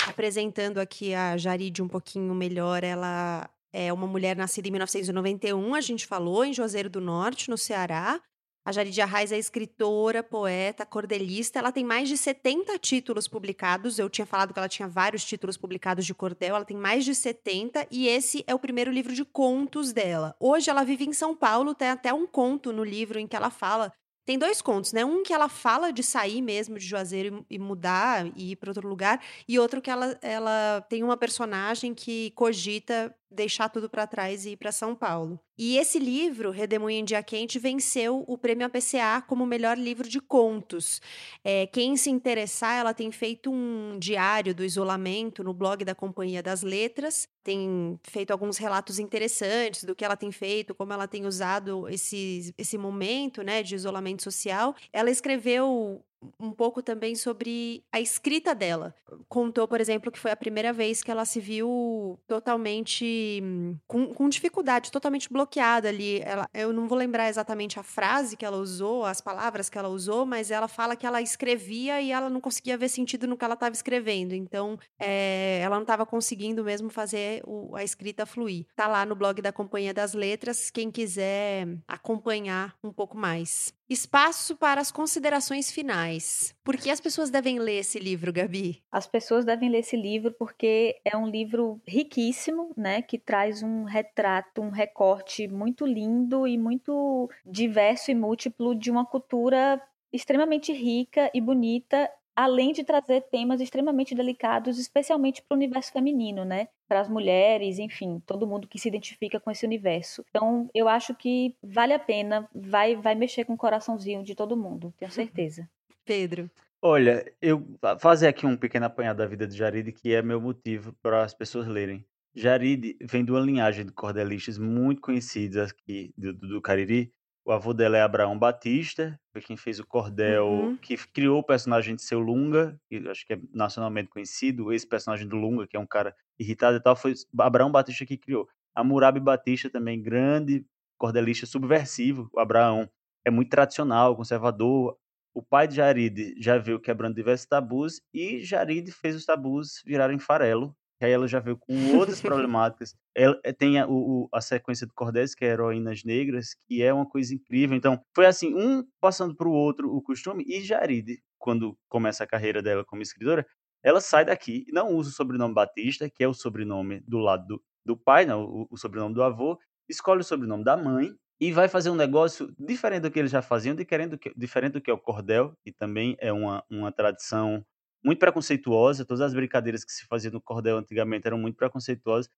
Apresentando 0.07 0.79
aqui 0.79 1.15
a 1.15 1.37
Jaride 1.37 1.83
um 1.83 1.89
pouquinho 1.89 2.35
melhor, 2.35 2.85
ela 2.85 3.49
é 3.73 3.93
uma 3.93 4.07
mulher 4.07 4.37
nascida 4.37 4.69
em 4.69 4.71
1991, 4.71 5.75
a 5.75 5.81
gente 5.81 6.07
falou, 6.07 6.45
em 6.45 6.53
Juazeiro 6.53 6.91
do 6.91 7.01
Norte, 7.01 7.49
no 7.49 7.57
Ceará. 7.57 8.21
A 8.65 8.71
Jaride 8.71 9.01
Arraes 9.01 9.33
é 9.33 9.39
escritora, 9.39 10.23
poeta, 10.23 10.87
cordelista. 10.87 11.59
Ela 11.59 11.73
tem 11.73 11.85
mais 11.85 12.09
de 12.09 12.17
70 12.17 12.79
títulos 12.79 13.27
publicados. 13.27 13.99
Eu 13.99 14.09
tinha 14.09 14.25
falado 14.25 14.53
que 14.53 14.59
ela 14.59 14.69
tinha 14.69 14.87
vários 14.87 15.25
títulos 15.25 15.57
publicados 15.57 16.07
de 16.07 16.15
cordel. 16.15 16.55
Ela 16.55 16.65
tem 16.65 16.77
mais 16.77 17.05
de 17.05 17.13
70 17.13 17.89
e 17.91 18.07
esse 18.07 18.45
é 18.47 18.55
o 18.55 18.61
primeiro 18.61 18.93
livro 18.93 19.13
de 19.15 19.25
contos 19.25 19.93
dela. 19.93 20.37
Hoje 20.39 20.71
ela 20.71 20.85
vive 20.85 21.05
em 21.05 21.13
São 21.13 21.35
Paulo, 21.35 21.75
tem 21.75 21.89
até 21.89 22.15
um 22.15 22.25
conto 22.25 22.73
no 22.73 22.85
livro 22.85 23.19
em 23.19 23.27
que 23.27 23.35
ela 23.35 23.51
fala 23.51 23.93
tem 24.25 24.39
dois 24.39 24.63
contos, 24.63 24.93
né? 24.93 25.05
Um 25.05 25.23
que 25.23 25.33
ela 25.33 25.49
fala 25.49 25.93
de 25.93 26.03
sair 26.03 26.41
mesmo 26.43 26.79
de 26.79 26.87
Juazeiro 26.87 27.45
e 27.51 27.59
mudar 27.59 28.27
e 28.37 28.53
ir 28.53 28.57
para 28.57 28.71
outro 28.71 28.89
lugar, 28.89 29.21
e 29.49 29.59
outro 29.59 29.81
que 29.83 29.91
ela, 29.91 30.19
ela 30.23 30.81
tem 30.89 31.03
uma 31.03 31.17
personagem 31.17 31.95
que 31.95 32.31
cogita 32.33 33.15
deixar 33.33 33.69
tudo 33.69 33.89
para 33.89 34.07
trás 34.07 34.45
e 34.45 34.51
ir 34.51 34.57
para 34.57 34.71
São 34.71 34.95
Paulo. 34.95 35.41
E 35.59 35.77
esse 35.77 35.99
livro, 35.99 36.51
Redemoinho 36.51 37.01
em 37.01 37.05
Dia 37.05 37.23
Quente, 37.23 37.59
venceu 37.59 38.25
o 38.27 38.39
prêmio 38.39 38.67
APCA 38.67 39.23
como 39.27 39.47
melhor 39.47 39.79
livro 39.79 40.09
de 40.09 40.21
contos. 40.21 41.01
É, 41.45 41.67
quem 41.67 41.97
se 41.97 42.11
interessar, 42.11 42.79
ela 42.79 42.95
tem 42.95 43.13
feito 43.13 43.51
um 43.51 43.99
diário 43.99 44.55
do 44.55 44.65
isolamento 44.65 45.45
no 45.45 45.53
blog 45.53 45.85
da 45.85 45.95
Companhia 45.95 46.43
das 46.43 46.63
Letras, 46.63 47.29
tem 47.45 47.99
feito 48.03 48.31
alguns 48.31 48.57
relatos 48.57 48.99
interessantes 48.99 49.85
do 49.85 49.95
que 49.95 50.05
ela 50.05 50.17
tem 50.17 50.33
feito, 50.33 50.75
como 50.75 50.93
ela 50.93 51.07
tem 51.07 51.27
usado 51.27 51.89
esse, 51.89 52.55
esse 52.57 52.79
momento 52.79 53.43
né, 53.43 53.63
de 53.63 53.75
isolamento 53.75 54.23
social. 54.23 54.75
Ela 54.93 55.11
escreveu 55.11 56.05
um 56.39 56.53
pouco 56.53 56.83
também 56.83 57.15
sobre 57.15 57.83
a 57.93 58.01
escrita 58.01 58.55
dela. 58.55 58.95
Contou, 59.29 59.67
por 59.67 59.81
exemplo, 59.81 60.11
que 60.11 60.19
foi 60.19 60.31
a 60.31 60.37
primeira 60.37 60.73
vez 60.73 61.03
que 61.03 61.11
ela 61.11 61.25
se 61.25 61.41
viu 61.41 62.19
totalmente 62.27 63.43
com, 63.87 64.13
com 64.15 64.29
dificuldade, 64.29 64.91
totalmente 64.91 65.33
bloqueada 65.33 65.89
ali. 65.89 66.21
Ela, 66.21 66.49
eu 66.55 66.73
não 66.73 66.89
vou 66.89 66.97
lembrar 66.97 67.29
exatamente 67.29 67.79
a 67.79 67.83
frase 67.83 68.37
que 68.37 68.45
ela 68.45 68.57
usou, 68.57 69.05
as 69.05 69.21
palavras 69.21 69.69
que 69.69 69.79
ela 69.79 69.89
usou, 69.89 70.25
mas 70.25 70.51
ela 70.51 70.69
fala 70.69 70.97
que 70.97 71.07
ela 71.07 71.21
escrevia 71.21 72.01
e 72.01 72.13
ela 72.13 72.31
não 72.31 72.41
conseguia 72.41 72.77
ver 72.77 72.89
sentido 72.89 73.27
no 73.27 73.37
que 73.37 73.45
ela 73.45 73.55
estava 73.55 73.75
escrevendo. 73.75 74.35
Então, 74.35 74.79
é, 74.99 75.61
ela 75.63 75.77
não 75.77 75.83
estava 75.83 76.07
conseguindo 76.07 76.65
mesmo 76.65 76.89
fazer 76.91 77.43
o, 77.47 77.75
a 77.77 77.83
escrita 77.85 78.27
fluir. 78.27 78.67
Tá 78.75 78.87
lá 78.87 79.05
no 79.05 79.15
blog 79.15 79.41
da 79.41 79.53
Companhia 79.53 79.95
das 79.95 80.15
Letras, 80.15 80.71
quem 80.71 80.91
quiser 80.91 81.67
acompanhar 81.87 82.77
um 82.83 82.93
pouco 82.93 83.17
mais. 83.17 83.73
Espaço 83.89 84.57
para 84.57 84.81
as 84.81 84.91
considerações 84.91 85.71
finais. 85.71 86.55
Por 86.65 86.77
que 86.77 86.91
as 86.91 87.01
pessoas 87.01 87.31
devem 87.31 87.59
ler 87.59 87.81
esse 87.81 87.99
livro, 87.99 88.33
Gabi? 88.33 88.83
As 88.91 89.07
pessoas 89.07 89.45
devem 89.45 89.69
ler 89.69 89.81
esse 89.81 89.97
livro 89.97 90.33
porque 90.39 91.01
é 91.05 91.17
um 91.17 91.27
livro 91.27 91.81
riquíssimo, 91.87 92.73
né, 92.77 93.03
que 93.03 93.19
traz 93.19 93.63
um 93.63 93.85
retrato, 93.85 94.63
um 94.63 94.71
recorte 94.71 95.47
muito 95.49 95.85
lindo 95.85 96.47
e 96.47 96.57
muito 96.57 97.29
diverso 97.45 98.11
e 98.11 98.15
múltiplo 98.15 98.75
de 98.75 98.91
uma 98.91 99.05
cultura 99.05 99.83
extremamente 100.13 100.73
rica 100.73 101.31
e 101.35 101.41
bonita 101.41 102.09
além 102.35 102.73
de 102.73 102.85
trazer 102.85 103.23
temas 103.23 103.61
extremamente 103.61 104.15
delicados, 104.15 104.79
especialmente 104.79 105.43
para 105.43 105.55
o 105.55 105.59
universo 105.59 105.93
feminino, 105.93 106.45
né? 106.45 106.69
Para 106.89 107.01
as 107.01 107.09
mulheres, 107.09 107.79
enfim, 107.79 108.23
todo 108.27 108.47
mundo 108.47 108.69
que 108.69 108.79
se 108.79 108.89
identifica 108.89 109.41
com 109.41 109.51
esse 109.51 109.67
universo. 109.67 110.25
Então, 110.31 110.69
eu 110.75 110.89
acho 110.89 111.15
que 111.15 111.55
vale 111.63 111.93
a 111.93 111.99
pena, 111.99 112.49
vai, 112.55 112.97
vai 112.97 113.15
mexer 113.15 113.45
com 113.45 113.55
o 113.55 113.59
coraçãozinho 113.59 114.23
de 114.23 114.35
todo 114.35 114.57
mundo, 114.57 114.93
tenho 114.99 115.11
certeza. 115.11 115.69
Pedro. 116.05 116.51
Olha, 116.85 117.25
eu 117.41 117.65
fazer 118.01 118.27
aqui 118.27 118.45
um 118.45 118.57
pequeno 118.57 118.87
apanhado 118.87 119.19
da 119.19 119.27
vida 119.27 119.47
de 119.47 119.57
Jaride, 119.57 119.93
que 119.93 120.13
é 120.13 120.21
meu 120.21 120.41
motivo 120.41 120.93
para 121.01 121.23
as 121.23 121.33
pessoas 121.33 121.69
lerem. 121.69 122.05
Jaride 122.35 122.97
vem 123.01 123.25
de 123.25 123.31
uma 123.31 123.41
linhagem 123.41 123.87
de 123.87 123.93
cordelistas 123.93 124.59
muito 124.59 125.01
conhecidas 125.01 125.71
aqui 125.71 126.13
do, 126.17 126.33
do 126.33 126.61
Cariri, 126.61 127.13
o 127.45 127.53
avô 127.53 127.75
dela 127.75 127.97
é 127.97 128.03
Abraão 128.03 128.39
Batista, 128.39 129.19
foi 129.33 129.43
quem 129.43 129.57
fez 129.57 129.81
o 129.81 129.87
cordel, 129.87 130.47
uhum. 130.47 130.77
que 130.77 130.97
criou 130.97 131.41
o 131.41 131.45
personagem 131.45 131.97
de 131.97 132.03
seu 132.03 132.21
Lunga, 132.21 132.79
que 132.89 132.97
acho 133.09 133.27
que 133.27 133.35
é 133.35 133.41
nacionalmente 133.53 134.09
conhecido, 134.09 134.73
esse 134.73 134.87
personagem 134.87 135.27
do 135.27 135.37
Lunga, 135.37 135.67
que 135.67 135.77
é 135.77 135.81
um 135.81 135.87
cara 135.87 136.15
irritado 136.39 136.77
e 136.77 136.81
tal, 136.81 136.95
foi 136.95 137.15
Abraão 137.39 137.71
Batista 137.71 138.07
que 138.07 138.17
criou. 138.17 138.49
A 138.75 138.85
Murabi 138.85 139.21
Batista 139.21 139.69
também, 139.69 140.01
grande 140.01 140.65
cordelista 140.97 141.47
subversivo, 141.47 142.31
o 142.33 142.39
Abraão 142.39 142.89
é 143.25 143.31
muito 143.31 143.51
tradicional, 143.51 144.17
conservador. 144.17 144.97
O 145.35 145.43
pai 145.43 145.67
de 145.67 145.77
Jaride 145.77 146.35
já 146.39 146.59
veio 146.59 146.79
quebrando 146.79 147.15
diversos 147.15 147.47
tabus 147.47 148.01
e 148.15 148.41
Jaride 148.41 148.93
fez 148.93 149.17
os 149.17 149.25
tabus 149.25 149.83
virarem 149.85 150.19
farelo 150.19 150.77
que 151.03 151.07
aí 151.07 151.13
ela 151.13 151.27
já 151.27 151.41
veio 151.41 151.59
com 151.59 151.97
outras 151.97 152.21
problemáticas. 152.23 152.95
Ela 153.13 153.37
eh, 153.43 153.53
tem 153.53 153.81
a, 153.81 153.89
o, 153.89 154.29
a 154.33 154.41
sequência 154.41 154.87
do 154.87 154.95
Cordés, 154.95 155.35
que 155.35 155.45
é 155.45 155.49
Heroínas 155.49 156.05
Negras, 156.05 156.55
que 156.69 156.81
é 156.81 156.95
uma 156.95 157.05
coisa 157.05 157.35
incrível. 157.35 157.77
Então, 157.77 158.01
foi 158.15 158.25
assim, 158.25 158.55
um 158.55 158.85
passando 159.01 159.35
para 159.35 159.49
o 159.49 159.53
outro 159.53 159.93
o 159.93 160.01
costume, 160.01 160.45
e 160.47 160.61
Jaride, 160.61 161.21
quando 161.41 161.77
começa 161.89 162.23
a 162.23 162.27
carreira 162.27 162.63
dela 162.63 162.85
como 162.85 163.03
escritora, 163.03 163.45
ela 163.83 164.01
sai 164.01 164.25
daqui, 164.25 164.65
não 164.73 164.95
usa 164.95 165.11
o 165.11 165.13
sobrenome 165.13 165.53
Batista, 165.53 166.09
que 166.09 166.23
é 166.23 166.29
o 166.29 166.33
sobrenome 166.33 167.01
do 167.01 167.19
lado 167.19 167.49
do, 167.49 167.63
do 167.85 167.97
pai, 167.97 168.25
não, 168.25 168.45
o, 168.45 168.69
o 168.71 168.77
sobrenome 168.77 169.13
do 169.13 169.25
avô, 169.25 169.59
escolhe 169.89 170.21
o 170.21 170.25
sobrenome 170.25 170.63
da 170.63 170.77
mãe, 170.77 171.13
e 171.41 171.51
vai 171.51 171.67
fazer 171.67 171.91
um 171.91 171.97
negócio 171.97 172.55
diferente 172.57 173.03
do 173.03 173.11
que 173.11 173.19
eles 173.19 173.33
já 173.33 173.43
faziam, 173.43 173.75
diferente 173.75 174.11
do 174.11 174.19
que, 174.19 174.33
diferente 174.37 174.75
do 174.75 174.81
que 174.81 174.89
é 174.89 174.95
o 174.95 174.99
cordel, 174.99 175.53
que 175.65 175.73
também 175.73 176.17
é 176.21 176.33
uma, 176.33 176.63
uma 176.71 176.93
tradição 176.93 177.67
muito 178.05 178.19
preconceituosa, 178.19 179.05
todas 179.05 179.21
as 179.21 179.35
brincadeiras 179.35 179.85
que 179.85 179.93
se 179.93 180.07
faziam 180.07 180.33
no 180.33 180.41
cordel 180.41 180.79
antigamente 180.79 181.27
eram 181.27 181.39
muito 181.39 181.57
preconceituosas. 181.57 182.31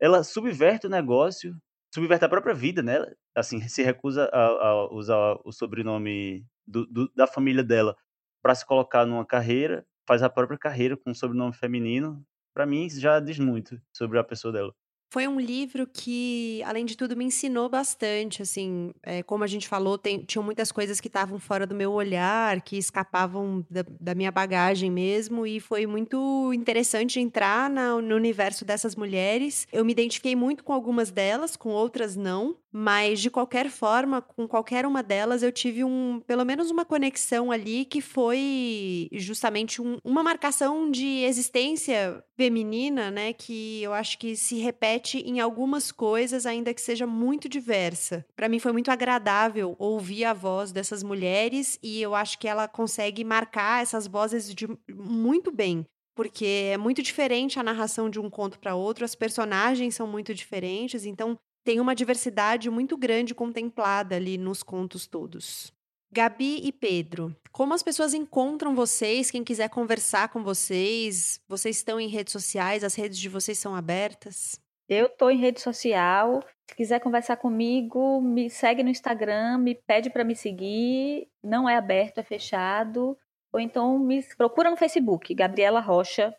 Ela 0.00 0.24
subverte 0.24 0.86
o 0.86 0.90
negócio, 0.90 1.54
subverte 1.94 2.24
a 2.24 2.28
própria 2.28 2.54
vida, 2.54 2.82
né? 2.82 3.04
Assim, 3.34 3.60
se 3.68 3.82
recusa 3.82 4.30
a, 4.32 4.46
a 4.46 4.94
usar 4.94 5.38
o 5.44 5.52
sobrenome 5.52 6.46
do, 6.66 6.86
do, 6.86 7.12
da 7.14 7.26
família 7.26 7.62
dela 7.62 7.96
para 8.42 8.54
se 8.54 8.64
colocar 8.64 9.04
numa 9.06 9.26
carreira, 9.26 9.86
faz 10.06 10.22
a 10.22 10.30
própria 10.30 10.58
carreira 10.58 10.96
com 10.96 11.10
um 11.10 11.14
sobrenome 11.14 11.52
feminino. 11.54 12.24
Para 12.54 12.66
mim, 12.66 12.88
já 12.88 13.20
diz 13.20 13.38
muito 13.38 13.80
sobre 13.92 14.18
a 14.18 14.24
pessoa 14.24 14.52
dela. 14.52 14.74
Foi 15.12 15.26
um 15.26 15.40
livro 15.40 15.88
que, 15.92 16.62
além 16.64 16.84
de 16.84 16.96
tudo, 16.96 17.16
me 17.16 17.24
ensinou 17.24 17.68
bastante, 17.68 18.42
assim, 18.42 18.92
é, 19.02 19.24
como 19.24 19.42
a 19.42 19.46
gente 19.48 19.66
falou, 19.66 19.98
tem, 19.98 20.20
tinham 20.22 20.44
muitas 20.44 20.70
coisas 20.70 21.00
que 21.00 21.08
estavam 21.08 21.40
fora 21.40 21.66
do 21.66 21.74
meu 21.74 21.90
olhar, 21.90 22.60
que 22.60 22.78
escapavam 22.78 23.66
da, 23.68 23.84
da 24.00 24.14
minha 24.14 24.30
bagagem 24.30 24.88
mesmo, 24.88 25.44
e 25.44 25.58
foi 25.58 25.84
muito 25.84 26.52
interessante 26.54 27.18
entrar 27.18 27.68
na, 27.68 28.00
no 28.00 28.14
universo 28.14 28.64
dessas 28.64 28.94
mulheres. 28.94 29.66
Eu 29.72 29.84
me 29.84 29.90
identifiquei 29.90 30.36
muito 30.36 30.62
com 30.62 30.72
algumas 30.72 31.10
delas, 31.10 31.56
com 31.56 31.70
outras 31.70 32.14
não, 32.14 32.56
mas 32.72 33.20
de 33.20 33.30
qualquer 33.30 33.68
forma, 33.68 34.22
com 34.22 34.46
qualquer 34.46 34.86
uma 34.86 35.02
delas, 35.02 35.42
eu 35.42 35.50
tive 35.50 35.82
um, 35.84 36.22
pelo 36.26 36.44
menos 36.44 36.70
uma 36.70 36.84
conexão 36.84 37.50
ali 37.50 37.84
que 37.84 38.00
foi 38.00 39.08
justamente 39.12 39.82
um, 39.82 39.98
uma 40.04 40.22
marcação 40.22 40.90
de 40.90 41.24
existência 41.24 42.22
feminina, 42.36 43.10
né, 43.10 43.32
que 43.32 43.82
eu 43.82 43.92
acho 43.92 44.18
que 44.18 44.36
se 44.36 44.56
repete 44.56 45.18
em 45.18 45.40
algumas 45.40 45.90
coisas, 45.90 46.46
ainda 46.46 46.72
que 46.72 46.80
seja 46.80 47.06
muito 47.06 47.48
diversa. 47.48 48.24
Para 48.36 48.48
mim 48.48 48.58
foi 48.58 48.72
muito 48.72 48.90
agradável 48.90 49.74
ouvir 49.78 50.24
a 50.24 50.32
voz 50.32 50.72
dessas 50.72 51.02
mulheres 51.02 51.78
e 51.82 52.00
eu 52.00 52.14
acho 52.14 52.38
que 52.38 52.48
ela 52.48 52.68
consegue 52.68 53.24
marcar 53.24 53.82
essas 53.82 54.06
vozes 54.06 54.54
de 54.54 54.68
muito 54.88 55.50
bem 55.50 55.84
porque 56.14 56.68
é 56.72 56.76
muito 56.76 57.02
diferente 57.02 57.58
a 57.58 57.62
narração 57.62 58.10
de 58.10 58.20
um 58.20 58.28
conto 58.28 58.58
para 58.58 58.74
outro, 58.74 59.06
as 59.06 59.14
personagens 59.14 59.94
são 59.94 60.06
muito 60.06 60.34
diferentes, 60.34 61.06
então 61.06 61.38
tem 61.70 61.78
uma 61.78 61.94
diversidade 61.94 62.68
muito 62.68 62.96
grande 62.96 63.32
contemplada 63.32 64.16
ali 64.16 64.36
nos 64.36 64.60
contos 64.60 65.06
todos. 65.06 65.72
Gabi 66.10 66.58
e 66.64 66.72
Pedro, 66.72 67.32
como 67.52 67.72
as 67.72 67.80
pessoas 67.80 68.12
encontram 68.12 68.74
vocês? 68.74 69.30
Quem 69.30 69.44
quiser 69.44 69.70
conversar 69.70 70.30
com 70.30 70.42
vocês, 70.42 71.40
vocês 71.46 71.76
estão 71.76 72.00
em 72.00 72.08
redes 72.08 72.32
sociais? 72.32 72.82
As 72.82 72.96
redes 72.96 73.16
de 73.16 73.28
vocês 73.28 73.56
são 73.56 73.72
abertas? 73.76 74.60
Eu 74.88 75.06
estou 75.06 75.30
em 75.30 75.38
rede 75.38 75.60
social. 75.60 76.42
Se 76.68 76.76
quiser 76.76 76.98
conversar 76.98 77.36
comigo, 77.36 78.20
me 78.20 78.50
segue 78.50 78.82
no 78.82 78.90
Instagram, 78.90 79.58
me 79.58 79.76
pede 79.76 80.10
para 80.10 80.24
me 80.24 80.34
seguir. 80.34 81.28
Não 81.40 81.68
é 81.68 81.76
aberto, 81.76 82.18
é 82.18 82.24
fechado. 82.24 83.16
Ou 83.52 83.60
então 83.60 83.96
me 83.96 84.20
procura 84.36 84.72
no 84.72 84.76
Facebook, 84.76 85.32
Gabriela 85.36 85.78
Rocha, 85.78 86.34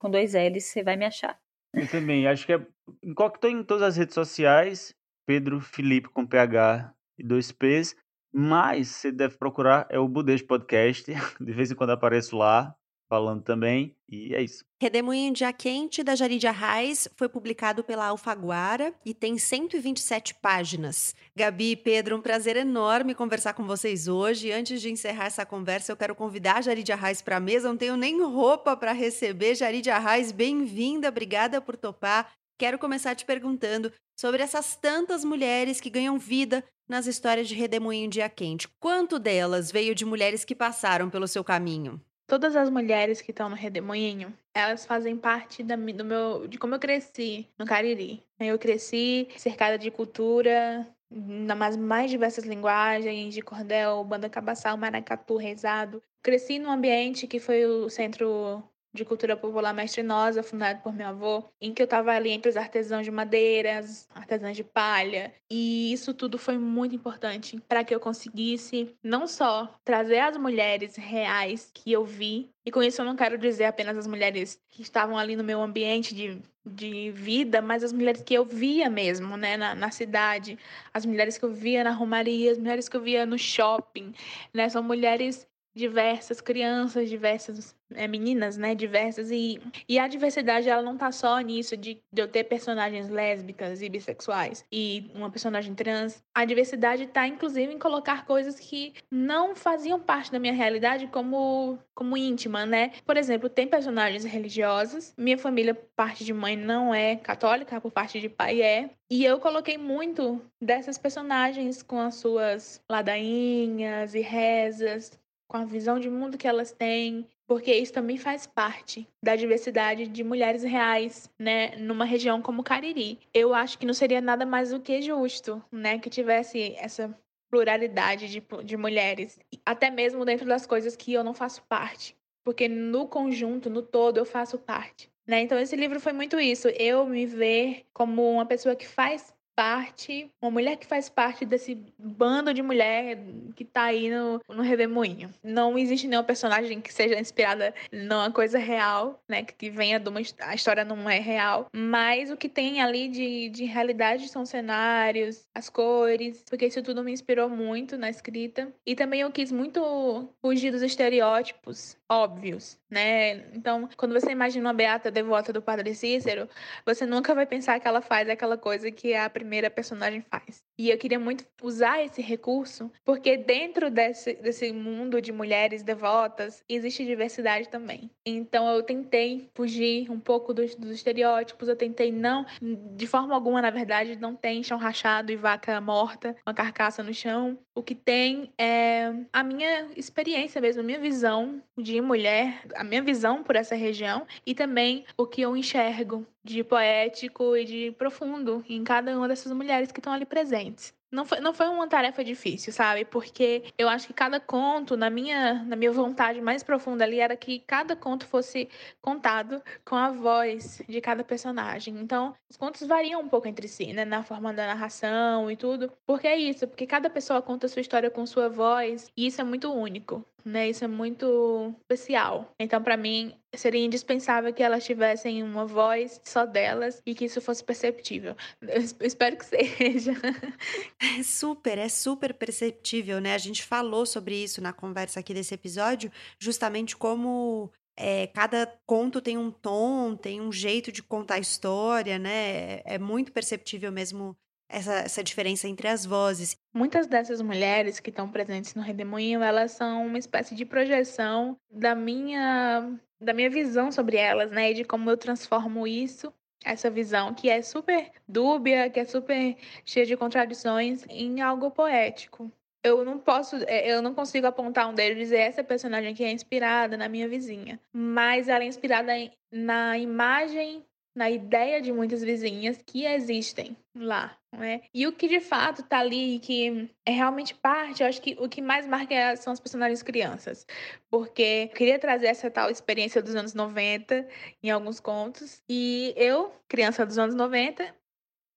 com 0.00 0.10
dois 0.10 0.34
L's, 0.34 0.64
você 0.64 0.82
vai 0.82 0.96
me 0.96 1.04
achar. 1.04 1.38
Eu 1.72 1.88
também, 1.88 2.26
acho 2.26 2.44
que 2.44 2.52
é. 2.52 2.66
Estou 3.02 3.50
em 3.50 3.62
todas 3.62 3.82
as 3.82 3.96
redes 3.96 4.14
sociais, 4.14 4.94
Pedro 5.26 5.60
Felipe 5.60 6.08
com 6.08 6.26
PH 6.26 6.92
e 7.18 7.22
dois 7.24 7.52
P's. 7.52 7.96
Mas 8.34 8.88
você 8.88 9.12
deve 9.12 9.36
procurar 9.36 9.86
é 9.90 9.98
o 9.98 10.08
Budejo 10.08 10.46
Podcast. 10.46 11.04
De 11.40 11.52
vez 11.52 11.70
em 11.70 11.74
quando 11.74 11.90
apareço 11.90 12.36
lá, 12.36 12.74
falando 13.12 13.42
também. 13.42 13.94
E 14.08 14.34
é 14.34 14.42
isso. 14.42 14.64
Redemoinho 14.80 15.34
Dia 15.34 15.52
Quente, 15.52 16.02
da 16.02 16.14
Jaridia 16.14 16.50
Reis, 16.50 17.06
foi 17.14 17.28
publicado 17.28 17.84
pela 17.84 18.06
Alfaguara 18.06 18.94
e 19.04 19.12
tem 19.12 19.36
127 19.36 20.34
páginas. 20.36 21.14
Gabi 21.36 21.72
e 21.72 21.76
Pedro, 21.76 22.16
um 22.16 22.22
prazer 22.22 22.56
enorme 22.56 23.14
conversar 23.14 23.52
com 23.52 23.66
vocês 23.66 24.08
hoje. 24.08 24.50
Antes 24.50 24.80
de 24.80 24.90
encerrar 24.90 25.26
essa 25.26 25.44
conversa, 25.44 25.92
eu 25.92 25.96
quero 25.96 26.14
convidar 26.14 26.56
a 26.56 26.62
Jaridia 26.62 26.96
Reis 26.96 27.20
para 27.20 27.36
a 27.36 27.40
mesa. 27.40 27.68
Não 27.68 27.76
tenho 27.76 27.98
nem 27.98 28.18
roupa 28.22 28.74
para 28.74 28.92
receber. 28.92 29.54
Jaridia 29.54 29.98
Reis, 29.98 30.32
bem-vinda, 30.32 31.10
obrigada 31.10 31.60
por 31.60 31.76
topar. 31.76 32.32
Quero 32.58 32.78
começar 32.78 33.14
te 33.14 33.24
perguntando 33.24 33.92
sobre 34.18 34.42
essas 34.42 34.76
tantas 34.76 35.24
mulheres 35.24 35.80
que 35.80 35.90
ganham 35.90 36.18
vida 36.18 36.64
nas 36.88 37.06
histórias 37.06 37.48
de 37.48 37.54
Redemoinho 37.54 38.10
Dia 38.10 38.28
Quente. 38.28 38.68
Quanto 38.78 39.18
delas 39.18 39.72
veio 39.72 39.94
de 39.94 40.04
mulheres 40.04 40.44
que 40.44 40.54
passaram 40.54 41.08
pelo 41.10 41.26
seu 41.26 41.42
caminho? 41.42 42.00
Todas 42.26 42.54
as 42.56 42.70
mulheres 42.70 43.20
que 43.20 43.30
estão 43.30 43.48
no 43.48 43.56
Redemoinho, 43.56 44.32
elas 44.54 44.86
fazem 44.86 45.16
parte 45.16 45.62
da, 45.62 45.76
do 45.76 46.04
meu, 46.04 46.46
de 46.46 46.56
como 46.58 46.74
eu 46.74 46.78
cresci 46.78 47.48
no 47.58 47.66
Cariri. 47.66 48.22
Eu 48.38 48.58
cresci 48.58 49.28
cercada 49.36 49.76
de 49.76 49.90
cultura, 49.90 50.86
nas 51.10 51.76
mais 51.76 52.10
diversas 52.10 52.44
linguagens, 52.44 53.34
de 53.34 53.42
cordel, 53.42 54.02
banda 54.04 54.30
cabaçal, 54.30 54.76
maracatu, 54.76 55.36
rezado. 55.36 56.02
Cresci 56.22 56.58
num 56.58 56.70
ambiente 56.70 57.26
que 57.26 57.38
foi 57.38 57.66
o 57.66 57.90
centro 57.90 58.62
de 58.92 59.04
cultura 59.04 59.36
popular 59.36 59.72
Mestre 59.72 60.02
Nosa, 60.02 60.42
fundado 60.42 60.82
por 60.82 60.92
meu 60.92 61.08
avô, 61.08 61.44
em 61.60 61.72
que 61.72 61.80
eu 61.80 61.84
estava 61.84 62.12
ali 62.12 62.30
entre 62.30 62.50
os 62.50 62.56
artesãos 62.56 63.04
de 63.04 63.10
madeiras, 63.10 64.06
artesãos 64.14 64.56
de 64.56 64.62
palha, 64.62 65.32
e 65.50 65.92
isso 65.92 66.12
tudo 66.12 66.36
foi 66.36 66.58
muito 66.58 66.94
importante 66.94 67.58
para 67.66 67.82
que 67.82 67.94
eu 67.94 68.00
conseguisse 68.00 68.94
não 69.02 69.26
só 69.26 69.74
trazer 69.84 70.18
as 70.18 70.36
mulheres 70.36 70.96
reais 70.96 71.70
que 71.72 71.90
eu 71.90 72.04
vi, 72.04 72.50
e 72.64 72.70
com 72.70 72.82
isso 72.82 73.00
eu 73.00 73.06
não 73.06 73.16
quero 73.16 73.38
dizer 73.38 73.64
apenas 73.64 73.96
as 73.96 74.06
mulheres 74.06 74.60
que 74.68 74.82
estavam 74.82 75.16
ali 75.16 75.36
no 75.36 75.42
meu 75.42 75.62
ambiente 75.62 76.14
de, 76.14 76.40
de 76.64 77.10
vida, 77.10 77.62
mas 77.62 77.82
as 77.82 77.92
mulheres 77.92 78.22
que 78.22 78.34
eu 78.34 78.44
via 78.44 78.90
mesmo, 78.90 79.36
né, 79.36 79.56
na, 79.56 79.74
na 79.74 79.90
cidade, 79.90 80.58
as 80.92 81.06
mulheres 81.06 81.38
que 81.38 81.44
eu 81.44 81.52
via 81.52 81.82
na 81.82 81.92
romaria, 81.92 82.52
as 82.52 82.58
mulheres 82.58 82.88
que 82.88 82.96
eu 82.96 83.00
via 83.00 83.24
no 83.24 83.38
shopping, 83.38 84.12
né, 84.52 84.68
são 84.68 84.82
mulheres 84.82 85.46
diversas 85.74 86.40
crianças, 86.40 87.08
diversas 87.08 87.74
é, 87.94 88.06
meninas, 88.06 88.56
né, 88.56 88.74
diversas 88.74 89.30
e, 89.30 89.60
e 89.88 89.98
a 89.98 90.06
diversidade 90.08 90.68
ela 90.68 90.82
não 90.82 90.96
tá 90.96 91.10
só 91.12 91.38
nisso 91.40 91.76
de, 91.76 92.02
de 92.12 92.22
eu 92.22 92.28
ter 92.28 92.44
personagens 92.44 93.08
lésbicas 93.08 93.82
e 93.82 93.88
bissexuais 93.88 94.64
e 94.70 95.10
uma 95.14 95.30
personagem 95.30 95.74
trans. 95.74 96.22
A 96.34 96.44
diversidade 96.44 97.06
tá 97.06 97.26
inclusive 97.26 97.72
em 97.72 97.78
colocar 97.78 98.24
coisas 98.26 98.58
que 98.58 98.94
não 99.10 99.54
faziam 99.54 100.00
parte 100.00 100.30
da 100.30 100.38
minha 100.38 100.52
realidade 100.52 101.06
como 101.06 101.78
como 101.94 102.16
íntima, 102.16 102.64
né? 102.64 102.92
Por 103.04 103.18
exemplo, 103.18 103.50
tem 103.50 103.66
personagens 103.66 104.24
religiosos. 104.24 105.12
Minha 105.16 105.36
família, 105.36 105.74
parte 105.94 106.24
de 106.24 106.32
mãe 106.32 106.56
não 106.56 106.94
é 106.94 107.16
católica, 107.16 107.80
por 107.80 107.92
parte 107.92 108.18
de 108.18 108.30
pai 108.30 108.62
é. 108.62 108.90
E 109.10 109.24
eu 109.24 109.38
coloquei 109.38 109.76
muito 109.76 110.40
dessas 110.60 110.96
personagens 110.96 111.82
com 111.82 112.00
as 112.00 112.14
suas 112.14 112.82
ladainhas 112.90 114.14
e 114.14 114.20
rezas 114.20 115.21
com 115.52 115.58
a 115.58 115.64
visão 115.66 116.00
de 116.00 116.08
mundo 116.08 116.38
que 116.38 116.48
elas 116.48 116.72
têm, 116.72 117.26
porque 117.46 117.74
isso 117.74 117.92
também 117.92 118.16
faz 118.16 118.46
parte 118.46 119.06
da 119.22 119.36
diversidade 119.36 120.08
de 120.08 120.24
mulheres 120.24 120.62
reais, 120.62 121.30
né, 121.38 121.76
numa 121.76 122.06
região 122.06 122.40
como 122.40 122.62
Cariri. 122.62 123.18
Eu 123.34 123.52
acho 123.52 123.78
que 123.78 123.84
não 123.84 123.92
seria 123.92 124.22
nada 124.22 124.46
mais 124.46 124.70
do 124.70 124.80
que 124.80 125.02
justo, 125.02 125.62
né, 125.70 125.98
que 125.98 126.08
tivesse 126.08 126.74
essa 126.78 127.14
pluralidade 127.50 128.28
de, 128.28 128.42
de 128.64 128.76
mulheres, 128.78 129.38
até 129.66 129.90
mesmo 129.90 130.24
dentro 130.24 130.46
das 130.46 130.66
coisas 130.66 130.96
que 130.96 131.12
eu 131.12 131.22
não 131.22 131.34
faço 131.34 131.60
parte, 131.64 132.16
porque 132.42 132.66
no 132.66 133.06
conjunto, 133.06 133.68
no 133.68 133.82
todo, 133.82 134.16
eu 134.16 134.24
faço 134.24 134.56
parte. 134.56 135.12
Né? 135.26 135.42
Então, 135.42 135.58
esse 135.58 135.76
livro 135.76 136.00
foi 136.00 136.14
muito 136.14 136.40
isso. 136.40 136.66
Eu 136.68 137.06
me 137.06 137.26
ver 137.26 137.84
como 137.92 138.28
uma 138.28 138.46
pessoa 138.46 138.74
que 138.74 138.88
faz 138.88 139.32
parte, 139.62 140.28
uma 140.42 140.50
mulher 140.50 140.76
que 140.76 140.84
faz 140.84 141.08
parte 141.08 141.44
desse 141.44 141.78
bando 141.96 142.52
de 142.52 142.60
mulher 142.60 143.16
que 143.54 143.64
tá 143.64 143.84
aí 143.84 144.10
no, 144.10 144.40
no 144.48 144.60
Redemoinho. 144.60 145.30
Não 145.40 145.78
existe 145.78 146.08
nenhuma 146.08 146.26
personagem 146.26 146.80
que 146.80 146.92
seja 146.92 147.16
inspirada 147.16 147.72
numa 147.92 148.28
coisa 148.32 148.58
real, 148.58 149.22
né? 149.28 149.44
Que 149.44 149.70
venha 149.70 150.00
de 150.00 150.08
uma 150.08 150.18
a 150.40 150.54
história 150.56 150.84
não 150.84 151.08
é 151.08 151.20
real. 151.20 151.68
Mas 151.72 152.28
o 152.28 152.36
que 152.36 152.48
tem 152.48 152.82
ali 152.82 153.06
de, 153.06 153.50
de 153.50 153.64
realidade 153.64 154.28
são 154.28 154.44
cenários, 154.44 155.46
as 155.54 155.70
cores, 155.70 156.42
porque 156.50 156.66
isso 156.66 156.82
tudo 156.82 157.04
me 157.04 157.12
inspirou 157.12 157.48
muito 157.48 157.96
na 157.96 158.10
escrita. 158.10 158.66
E 158.84 158.96
também 158.96 159.20
eu 159.20 159.30
quis 159.30 159.52
muito 159.52 160.28
fugir 160.40 160.72
dos 160.72 160.82
estereótipos 160.82 161.96
óbvios, 162.12 162.78
né? 162.92 163.36
Então, 163.56 163.88
quando 163.96 164.12
você 164.12 164.30
imagina 164.32 164.68
uma 164.68 164.74
beata 164.74 165.10
devota 165.10 165.52
do 165.52 165.62
Padre 165.62 165.94
Cícero, 165.94 166.48
você 166.84 167.06
nunca 167.06 167.34
vai 167.34 167.46
pensar 167.46 167.80
que 167.80 167.88
ela 167.88 168.02
faz 168.02 168.28
aquela 168.28 168.58
coisa 168.58 168.90
que 168.92 169.14
a 169.14 169.30
primeira 169.30 169.70
personagem 169.70 170.20
faz. 170.22 170.62
E 170.82 170.90
eu 170.90 170.98
queria 170.98 171.20
muito 171.20 171.44
usar 171.62 172.02
esse 172.02 172.20
recurso, 172.20 172.90
porque 173.04 173.36
dentro 173.36 173.88
desse, 173.88 174.34
desse 174.34 174.72
mundo 174.72 175.22
de 175.22 175.30
mulheres 175.30 175.84
devotas 175.84 176.64
existe 176.68 177.04
diversidade 177.04 177.68
também. 177.68 178.10
Então 178.26 178.68
eu 178.68 178.82
tentei 178.82 179.48
fugir 179.54 180.10
um 180.10 180.18
pouco 180.18 180.52
dos, 180.52 180.74
dos 180.74 180.90
estereótipos, 180.90 181.68
eu 181.68 181.76
tentei 181.76 182.10
não, 182.10 182.44
de 182.60 183.06
forma 183.06 183.32
alguma, 183.32 183.62
na 183.62 183.70
verdade, 183.70 184.16
não 184.16 184.34
tem 184.34 184.60
chão 184.64 184.76
rachado 184.76 185.30
e 185.30 185.36
vaca 185.36 185.80
morta, 185.80 186.34
uma 186.44 186.52
carcaça 186.52 187.00
no 187.00 187.14
chão. 187.14 187.56
O 187.76 187.82
que 187.82 187.94
tem 187.94 188.52
é 188.58 189.14
a 189.32 189.44
minha 189.44 189.86
experiência 189.96 190.60
mesmo, 190.60 190.82
a 190.82 190.84
minha 190.84 190.98
visão 190.98 191.62
de 191.78 192.00
mulher, 192.00 192.60
a 192.74 192.82
minha 192.82 193.02
visão 193.02 193.44
por 193.44 193.54
essa 193.54 193.76
região 193.76 194.26
e 194.44 194.52
também 194.52 195.04
o 195.16 195.28
que 195.28 195.42
eu 195.42 195.56
enxergo 195.56 196.26
de 196.44 196.64
poético 196.64 197.56
e 197.56 197.64
de 197.64 197.92
profundo 197.92 198.64
em 198.68 198.82
cada 198.84 199.16
uma 199.16 199.28
dessas 199.28 199.52
mulheres 199.52 199.92
que 199.92 200.00
estão 200.00 200.12
ali 200.12 200.24
presentes. 200.24 200.94
Não 201.12 201.26
foi, 201.26 201.40
não 201.40 201.52
foi 201.52 201.68
uma 201.68 201.86
tarefa 201.86 202.24
difícil, 202.24 202.72
sabe? 202.72 203.04
Porque 203.04 203.64
eu 203.76 203.86
acho 203.86 204.06
que 204.06 204.14
cada 204.14 204.40
conto, 204.40 204.96
na 204.96 205.10
minha, 205.10 205.62
na 205.62 205.76
minha 205.76 205.92
vontade 205.92 206.40
mais 206.40 206.62
profunda 206.62 207.04
ali, 207.04 207.20
era 207.20 207.36
que 207.36 207.60
cada 207.60 207.94
conto 207.94 208.26
fosse 208.26 208.66
contado 209.02 209.62
com 209.84 209.94
a 209.94 210.10
voz 210.10 210.80
de 210.88 211.00
cada 211.02 211.22
personagem. 211.22 211.98
Então, 211.98 212.34
os 212.48 212.56
contos 212.56 212.86
variam 212.88 213.20
um 213.20 213.28
pouco 213.28 213.46
entre 213.46 213.68
si, 213.68 213.92
né? 213.92 214.06
Na 214.06 214.22
forma 214.22 214.54
da 214.54 214.66
narração 214.66 215.50
e 215.50 215.56
tudo. 215.56 215.92
Porque 216.06 216.26
é 216.26 216.36
isso, 216.38 216.66
porque 216.66 216.86
cada 216.86 217.10
pessoa 217.10 217.42
conta 217.42 217.66
a 217.66 217.68
sua 217.68 217.82
história 217.82 218.10
com 218.10 218.24
sua 218.24 218.48
voz, 218.48 219.10
e 219.14 219.26
isso 219.26 219.38
é 219.38 219.44
muito 219.44 219.70
único 219.70 220.24
né? 220.44 220.68
Isso 220.70 220.84
é 220.84 220.88
muito 220.88 221.74
especial. 221.80 222.52
Então, 222.58 222.82
para 222.82 222.96
mim, 222.96 223.34
seria 223.54 223.84
indispensável 223.84 224.52
que 224.52 224.62
elas 224.62 224.84
tivessem 224.84 225.42
uma 225.42 225.66
voz 225.66 226.20
só 226.24 226.46
delas 226.46 227.02
e 227.04 227.14
que 227.14 227.24
isso 227.24 227.40
fosse 227.40 227.62
perceptível. 227.62 228.36
Eu 228.60 228.82
espero 229.00 229.36
que 229.36 229.44
seja. 229.44 230.12
É 231.18 231.22
super, 231.22 231.78
é 231.78 231.88
super 231.88 232.32
perceptível, 232.32 233.20
né? 233.20 233.34
A 233.34 233.38
gente 233.38 233.62
falou 233.64 234.06
sobre 234.06 234.36
isso 234.36 234.60
na 234.60 234.72
conversa 234.72 235.20
aqui 235.20 235.34
desse 235.34 235.52
episódio, 235.52 236.10
justamente 236.38 236.96
como 236.96 237.70
é, 237.96 238.26
cada 238.28 238.66
conto 238.86 239.20
tem 239.20 239.36
um 239.36 239.50
tom, 239.50 240.16
tem 240.16 240.40
um 240.40 240.50
jeito 240.50 240.90
de 240.90 241.02
contar 241.02 241.34
a 241.34 241.40
história, 241.40 242.18
né? 242.18 242.80
É, 242.84 242.94
é 242.94 242.98
muito 242.98 243.32
perceptível 243.32 243.92
mesmo 243.92 244.36
essa, 244.72 244.94
essa 244.94 245.22
diferença 245.22 245.68
entre 245.68 245.86
as 245.86 246.04
vozes. 246.04 246.56
Muitas 246.74 247.06
dessas 247.06 247.40
mulheres 247.40 248.00
que 248.00 248.10
estão 248.10 248.28
presentes 248.28 248.74
no 248.74 248.82
Redemoinho, 248.82 249.42
elas 249.42 249.72
são 249.72 250.06
uma 250.06 250.18
espécie 250.18 250.54
de 250.54 250.64
projeção 250.64 251.56
da 251.70 251.94
minha 251.94 252.98
da 253.20 253.32
minha 253.32 253.48
visão 253.48 253.92
sobre 253.92 254.16
elas, 254.16 254.50
né, 254.50 254.72
e 254.72 254.74
de 254.74 254.84
como 254.84 255.08
eu 255.08 255.16
transformo 255.16 255.86
isso 255.86 256.32
essa 256.64 256.90
visão 256.90 257.34
que 257.34 257.48
é 257.48 257.60
super 257.62 258.10
dúbia, 258.26 258.88
que 258.90 259.00
é 259.00 259.04
super 259.04 259.56
cheia 259.84 260.06
de 260.06 260.16
contradições, 260.16 261.04
em 261.08 261.40
algo 261.40 261.70
poético. 261.70 262.50
Eu 262.84 263.04
não 263.04 263.18
posso, 263.18 263.56
é, 263.66 263.92
eu 263.92 264.02
não 264.02 264.12
consigo 264.12 264.46
apontar 264.46 264.88
um 264.88 264.94
deles 264.94 265.16
e 265.16 265.20
dizer 265.20 265.38
essa 265.38 265.62
personagem 265.62 266.12
aqui 266.12 266.24
é 266.24 266.32
inspirada 266.32 266.96
na 266.96 267.08
minha 267.08 267.28
vizinha, 267.28 267.80
mas 267.92 268.48
ela 268.48 268.64
é 268.64 268.66
inspirada 268.66 269.12
na 269.52 269.96
imagem 269.98 270.84
na 271.14 271.30
ideia 271.30 271.80
de 271.80 271.92
muitas 271.92 272.22
vizinhas 272.22 272.82
que 272.86 273.04
existem 273.04 273.76
lá, 273.94 274.36
né? 274.50 274.80
E 274.94 275.06
o 275.06 275.12
que 275.12 275.28
de 275.28 275.40
fato 275.40 275.82
tá 275.82 275.98
ali, 275.98 276.38
que 276.38 276.90
é 277.04 277.10
realmente 277.10 277.54
parte, 277.54 278.02
eu 278.02 278.08
acho 278.08 278.20
que 278.22 278.36
o 278.38 278.48
que 278.48 278.62
mais 278.62 278.86
marca 278.86 279.14
é, 279.14 279.36
são 279.36 279.52
as 279.52 279.60
personagens 279.60 280.02
crianças, 280.02 280.66
porque 281.10 281.68
eu 281.70 281.76
queria 281.76 281.98
trazer 281.98 282.26
essa 282.26 282.50
tal 282.50 282.70
experiência 282.70 283.22
dos 283.22 283.34
anos 283.34 283.52
90 283.52 284.26
em 284.62 284.70
alguns 284.70 285.00
contos, 285.00 285.62
e 285.68 286.14
eu, 286.16 286.52
criança 286.66 287.04
dos 287.04 287.18
anos 287.18 287.34
90, 287.34 287.94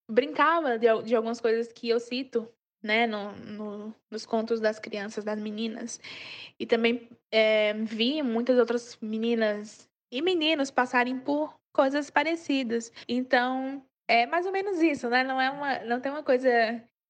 brincava 0.10 0.78
de, 0.78 0.88
de 1.03 1.16
algumas 1.16 1.41
coisas 1.41 1.72
que 1.74 1.89
eu 1.89 1.99
cito 1.99 2.47
né, 2.86 3.08
no, 3.08 3.32
no, 3.32 3.95
nos 4.12 4.26
contos 4.28 4.62
das 4.62 4.78
crianças, 4.78 5.24
das 5.24 5.39
meninas. 5.39 5.99
E 6.60 6.68
também 6.68 7.10
é, 7.32 7.74
vi 7.74 8.22
muitas 8.22 8.60
outras 8.60 8.95
meninas 9.01 9.89
e 10.12 10.22
meninos 10.22 10.70
passarem 10.70 11.20
por 11.20 11.60
coisas 11.76 12.09
parecidas. 12.09 12.91
Então, 13.07 13.84
é 14.07 14.26
mais 14.26 14.45
ou 14.45 14.51
menos 14.51 14.82
isso, 14.82 15.09
né? 15.09 15.23
Não 15.23 15.39
é 15.39 15.49
uma, 15.51 15.80
não 15.80 15.99
tem 15.99 16.11
uma 16.11 16.23
coisa 16.23 16.49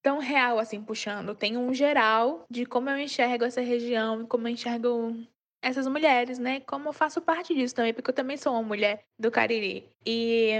tão 0.02 0.18
real 0.18 0.58
assim 0.60 0.82
puxando. 0.82 1.36
Tem 1.36 1.56
um 1.56 1.74
geral 1.74 2.46
de 2.50 2.66
como 2.66 2.90
eu 2.90 2.98
enxergo 2.98 3.46
essa 3.46 3.62
região, 3.62 4.26
como 4.26 4.48
eu 4.48 4.54
enxergo 4.54 5.16
essas 5.62 5.88
mulheres, 5.88 6.40
né? 6.40 6.60
Como 6.62 6.90
eu 6.90 6.94
faço 6.94 7.22
parte 7.22 7.54
disso 7.54 7.76
também, 7.76 7.94
porque 7.94 8.10
eu 8.10 8.16
também 8.16 8.38
sou 8.38 8.54
uma 8.54 8.64
mulher 8.64 9.04
do 9.20 9.32
Cariri. 9.32 9.88
E 10.06 10.52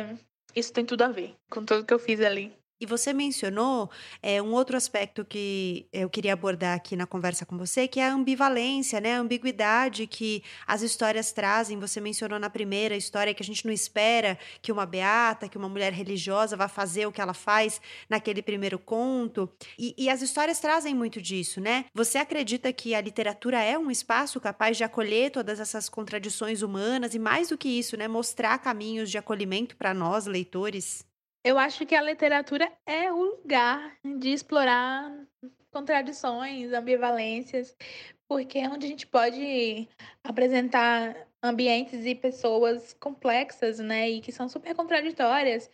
isso 0.56 0.72
tem 0.72 0.86
tudo 0.86 1.04
a 1.04 1.10
ver 1.10 1.36
com 1.50 1.66
tudo 1.66 1.86
que 1.86 1.94
eu 1.94 2.00
fiz 2.00 2.22
ali. 2.22 2.54
E 2.80 2.86
você 2.86 3.14
mencionou 3.14 3.90
é, 4.22 4.42
um 4.42 4.52
outro 4.52 4.76
aspecto 4.76 5.24
que 5.24 5.88
eu 5.94 6.10
queria 6.10 6.34
abordar 6.34 6.76
aqui 6.76 6.98
na 6.98 7.08
conversa 7.08 7.46
com 7.46 7.58
você, 7.58 7.88
que 7.88 8.02
é 8.02 8.08
a 8.08 8.12
ambivalência, 8.12 9.00
né? 9.00 9.16
A 9.16 9.20
ambiguidade 9.20 10.06
que 10.06 10.44
as 10.68 10.82
histórias 10.82 11.32
trazem. 11.32 11.80
Você 11.80 12.02
mencionou 12.02 12.38
na 12.38 12.50
primeira 12.50 12.94
história 12.98 13.34
que 13.34 13.42
a 13.42 13.46
gente 13.46 13.66
não 13.66 13.72
espera 13.72 14.38
que 14.62 14.74
uma 14.74 14.86
beata, 14.86 15.48
que 15.48 15.58
uma 15.58 15.70
mulher 15.70 15.94
religiosa 15.94 16.58
vá 16.58 16.68
fazer 16.68 17.06
o 17.06 17.14
que 17.14 17.22
ela 17.22 17.34
faz 17.34 17.80
naquele 18.10 18.42
primeiro 18.42 18.78
conto. 18.78 19.50
E, 19.80 19.96
e 19.98 20.10
as 20.10 20.22
histórias 20.22 20.60
trazem 20.60 20.94
muito 20.94 21.22
disso, 21.22 21.62
né? 21.62 21.86
Você 21.94 22.18
acredita 22.18 22.74
que 22.74 22.94
a 22.94 23.00
literatura 23.00 23.64
é 23.64 23.78
um 23.78 23.90
espaço 23.90 24.38
capaz 24.42 24.76
de 24.76 24.84
acolher 24.84 25.32
todas 25.32 25.62
essas 25.62 25.88
contradições 25.88 26.62
humanas 26.62 27.16
e, 27.16 27.20
mais 27.20 27.48
do 27.48 27.58
que 27.58 27.70
isso, 27.70 27.96
né? 27.96 28.06
Mostrar 28.06 28.58
caminhos 28.60 29.10
de 29.10 29.18
acolhimento 29.18 29.78
para 29.78 29.94
nós, 29.94 30.26
leitores? 30.26 31.06
Eu 31.46 31.60
acho 31.60 31.86
que 31.86 31.94
a 31.94 32.02
literatura 32.02 32.72
é 32.88 33.14
o 33.14 33.22
lugar 33.22 33.96
de 34.04 34.30
explorar 34.30 35.16
contradições, 35.72 36.74
ambivalências, 36.74 37.78
porque 38.28 38.58
é 38.58 38.68
onde 38.68 38.88
a 38.88 38.90
gente 38.90 39.06
pode 39.06 39.88
apresentar 40.24 41.16
ambientes 41.44 42.04
e 42.04 42.16
pessoas 42.16 42.96
complexas, 42.96 43.78
né, 43.78 44.10
e 44.10 44.22
que 44.22 44.32
são 44.32 44.50
super 44.50 44.74
contraditórias, 44.74 45.70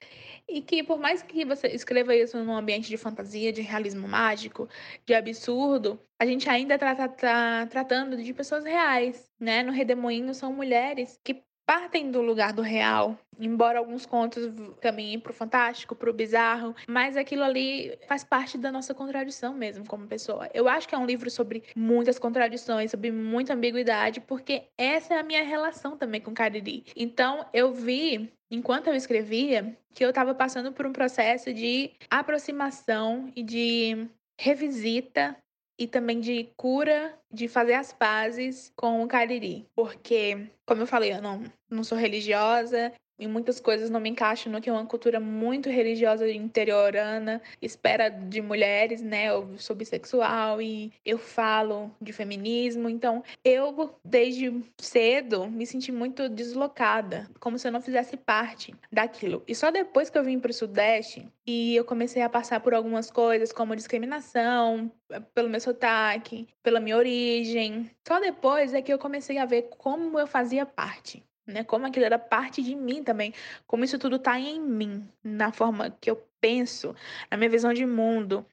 e 0.45 0.61
que 0.61 0.83
por 0.83 0.99
mais 0.99 1.23
que 1.23 1.45
você 1.45 1.67
escreva 1.69 2.13
isso 2.13 2.37
num 2.43 2.53
ambiente 2.53 2.89
de 2.89 2.97
fantasia, 2.97 3.53
de 3.53 3.61
realismo 3.61 4.09
mágico, 4.09 4.67
de 5.05 5.13
absurdo, 5.13 5.97
a 6.19 6.25
gente 6.25 6.49
ainda 6.49 6.75
está 6.75 6.93
tá, 6.93 7.07
tá 7.07 7.67
tratando 7.67 8.21
de 8.21 8.33
pessoas 8.33 8.65
reais, 8.65 9.31
né? 9.39 9.63
No 9.63 9.71
Redemoinho 9.71 10.33
são 10.33 10.51
mulheres 10.51 11.17
que 11.23 11.41
partem 11.71 12.11
do 12.11 12.21
lugar 12.21 12.51
do 12.51 12.61
real, 12.61 13.17
embora 13.39 13.79
alguns 13.79 14.05
contos 14.05 14.43
caminhem 14.81 15.17
para 15.17 15.31
o 15.31 15.33
fantástico, 15.33 15.95
para 15.95 16.09
o 16.09 16.13
bizarro, 16.13 16.75
mas 16.85 17.15
aquilo 17.15 17.43
ali 17.43 17.97
faz 18.09 18.25
parte 18.25 18.57
da 18.57 18.69
nossa 18.69 18.93
contradição 18.93 19.53
mesmo 19.53 19.87
como 19.87 20.05
pessoa. 20.05 20.49
Eu 20.53 20.67
acho 20.67 20.85
que 20.85 20.93
é 20.93 20.97
um 20.97 21.05
livro 21.05 21.31
sobre 21.31 21.63
muitas 21.73 22.19
contradições, 22.19 22.91
sobre 22.91 23.09
muita 23.09 23.53
ambiguidade, 23.53 24.19
porque 24.19 24.63
essa 24.77 25.13
é 25.13 25.19
a 25.19 25.23
minha 25.23 25.45
relação 25.45 25.95
também 25.95 26.19
com 26.19 26.33
Cariri. 26.33 26.83
Então, 26.93 27.45
eu 27.53 27.71
vi 27.71 28.29
enquanto 28.51 28.87
eu 28.87 28.93
escrevia, 28.93 29.73
que 29.95 30.03
eu 30.03 30.09
estava 30.09 30.35
passando 30.35 30.73
por 30.73 30.85
um 30.85 30.91
processo 30.91 31.53
de 31.53 31.91
aproximação 32.09 33.31
e 33.33 33.41
de 33.41 34.09
revisita 34.37 35.37
e 35.81 35.87
também 35.87 36.19
de 36.19 36.47
cura, 36.55 37.17
de 37.31 37.47
fazer 37.47 37.73
as 37.73 37.91
pazes 37.91 38.71
com 38.75 39.01
o 39.01 39.07
Cariri. 39.07 39.67
Porque, 39.73 40.47
como 40.63 40.83
eu 40.83 40.85
falei, 40.85 41.11
eu 41.11 41.21
não, 41.23 41.43
não 41.67 41.83
sou 41.83 41.97
religiosa, 41.97 42.93
em 43.21 43.27
muitas 43.27 43.59
coisas 43.59 43.89
não 43.89 43.99
me 43.99 44.09
encaixo 44.09 44.49
no 44.49 44.59
que 44.59 44.69
é 44.69 44.73
uma 44.73 44.85
cultura 44.85 45.19
muito 45.19 45.69
religiosa 45.69 46.27
interiorana, 46.29 47.39
espera 47.61 48.09
de 48.09 48.41
mulheres, 48.41 49.01
né? 49.01 49.29
Eu 49.29 49.57
sou 49.57 49.75
bissexual 49.75 50.59
e 50.59 50.91
eu 51.05 51.19
falo 51.19 51.91
de 52.01 52.11
feminismo, 52.11 52.89
então 52.89 53.23
eu 53.45 53.95
desde 54.03 54.51
cedo 54.79 55.47
me 55.47 55.67
senti 55.67 55.91
muito 55.91 56.27
deslocada, 56.27 57.29
como 57.39 57.59
se 57.59 57.67
eu 57.67 57.71
não 57.71 57.79
fizesse 57.79 58.17
parte 58.17 58.73
daquilo. 58.91 59.43
E 59.47 59.53
só 59.53 59.69
depois 59.69 60.09
que 60.09 60.17
eu 60.17 60.23
vim 60.23 60.39
para 60.39 60.49
o 60.49 60.53
Sudeste 60.53 61.27
e 61.45 61.75
eu 61.75 61.85
comecei 61.85 62.23
a 62.23 62.29
passar 62.29 62.59
por 62.59 62.73
algumas 62.73 63.11
coisas 63.11 63.53
como 63.53 63.75
discriminação 63.75 64.91
pelo 65.35 65.49
meu 65.49 65.59
sotaque, 65.59 66.47
pela 66.63 66.79
minha 66.79 66.97
origem, 66.97 67.91
só 68.07 68.19
depois 68.19 68.73
é 68.73 68.81
que 68.81 68.91
eu 68.91 68.97
comecei 68.97 69.37
a 69.37 69.45
ver 69.45 69.69
como 69.77 70.17
eu 70.19 70.25
fazia 70.25 70.65
parte 70.65 71.23
né? 71.45 71.63
Como 71.63 71.85
aquilo 71.85 72.05
era 72.05 72.19
parte 72.19 72.61
de 72.61 72.75
mim 72.75 73.03
também, 73.03 73.33
como 73.67 73.83
isso 73.83 73.97
tudo 73.99 74.17
está 74.17 74.39
em 74.39 74.59
mim, 74.59 75.07
na 75.23 75.51
forma 75.51 75.91
que 75.99 76.09
eu 76.09 76.21
penso, 76.39 76.95
na 77.29 77.37
minha 77.37 77.49
visão 77.49 77.73
de 77.73 77.85
mundo. 77.85 78.45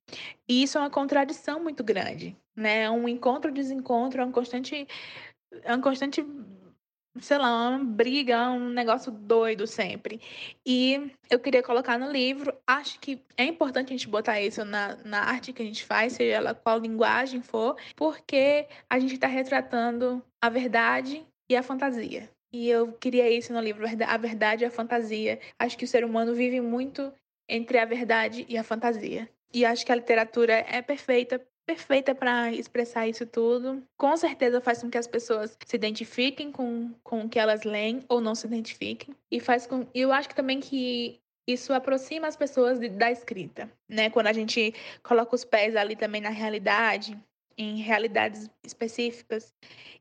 E 0.48 0.62
isso 0.62 0.78
é 0.78 0.80
uma 0.80 0.90
contradição 0.90 1.62
muito 1.62 1.82
grande, 1.82 2.36
né? 2.56 2.82
É 2.82 2.90
um 2.90 3.08
encontro 3.08 3.52
desencontro, 3.52 4.20
é 4.20 4.24
um 4.24 4.32
constante 4.32 4.86
é 5.62 5.74
um 5.74 5.80
constante 5.80 6.24
sei 7.20 7.38
lá, 7.38 7.70
uma 7.70 7.84
briga, 7.84 8.50
um 8.50 8.68
negócio 8.70 9.10
doido 9.10 9.66
sempre. 9.66 10.20
E 10.64 11.10
eu 11.30 11.38
queria 11.38 11.62
colocar 11.62 11.98
no 11.98 12.10
livro, 12.10 12.56
acho 12.66 12.98
que 13.00 13.22
é 13.36 13.44
importante 13.44 13.88
a 13.88 13.96
gente 13.96 14.08
botar 14.08 14.40
isso 14.40 14.64
na, 14.64 14.96
na 15.04 15.22
arte 15.24 15.52
que 15.52 15.62
a 15.62 15.64
gente 15.64 15.84
faz, 15.84 16.12
seja 16.14 16.36
ela 16.36 16.54
qual 16.54 16.78
linguagem 16.78 17.42
for, 17.42 17.76
porque 17.96 18.68
a 18.88 18.98
gente 18.98 19.14
está 19.14 19.26
retratando 19.26 20.22
a 20.40 20.48
verdade 20.48 21.24
e 21.48 21.56
a 21.56 21.62
fantasia. 21.62 22.30
E 22.52 22.68
eu 22.68 22.92
queria 22.92 23.30
isso 23.30 23.52
no 23.52 23.60
livro, 23.60 23.84
A 24.06 24.16
Verdade 24.16 24.64
e 24.64 24.66
a 24.66 24.70
Fantasia. 24.70 25.38
Acho 25.58 25.76
que 25.76 25.84
o 25.84 25.88
ser 25.88 26.04
humano 26.04 26.34
vive 26.34 26.60
muito 26.60 27.12
entre 27.48 27.78
a 27.78 27.84
verdade 27.84 28.44
e 28.48 28.56
a 28.58 28.62
fantasia. 28.62 29.28
E 29.52 29.64
acho 29.64 29.84
que 29.84 29.92
a 29.92 29.94
literatura 29.94 30.52
é 30.52 30.82
perfeita 30.82 31.42
perfeita 31.68 32.14
para 32.14 32.50
expressar 32.50 33.06
isso 33.06 33.26
tudo. 33.26 33.82
Com 33.98 34.16
certeza 34.16 34.58
faz 34.58 34.80
com 34.80 34.88
que 34.88 34.96
as 34.96 35.06
pessoas 35.06 35.54
se 35.66 35.76
identifiquem 35.76 36.50
com, 36.50 36.94
com 37.04 37.20
o 37.20 37.28
que 37.28 37.38
elas 37.38 37.62
leem 37.62 38.02
ou 38.08 38.22
não 38.22 38.34
se 38.34 38.46
identifiquem. 38.46 39.14
E 39.30 39.38
faz 39.38 39.66
com. 39.66 39.86
Eu 39.94 40.10
acho 40.10 40.30
que 40.30 40.34
também 40.34 40.60
que 40.60 41.20
isso 41.46 41.74
aproxima 41.74 42.26
as 42.26 42.36
pessoas 42.36 42.78
de, 42.78 42.88
da 42.88 43.10
escrita, 43.10 43.70
né? 43.86 44.08
Quando 44.08 44.28
a 44.28 44.32
gente 44.32 44.74
coloca 45.02 45.34
os 45.34 45.44
pés 45.44 45.76
ali 45.76 45.94
também 45.94 46.22
na 46.22 46.30
realidade, 46.30 47.18
em 47.58 47.78
realidades 47.82 48.48
específicas 48.64 49.52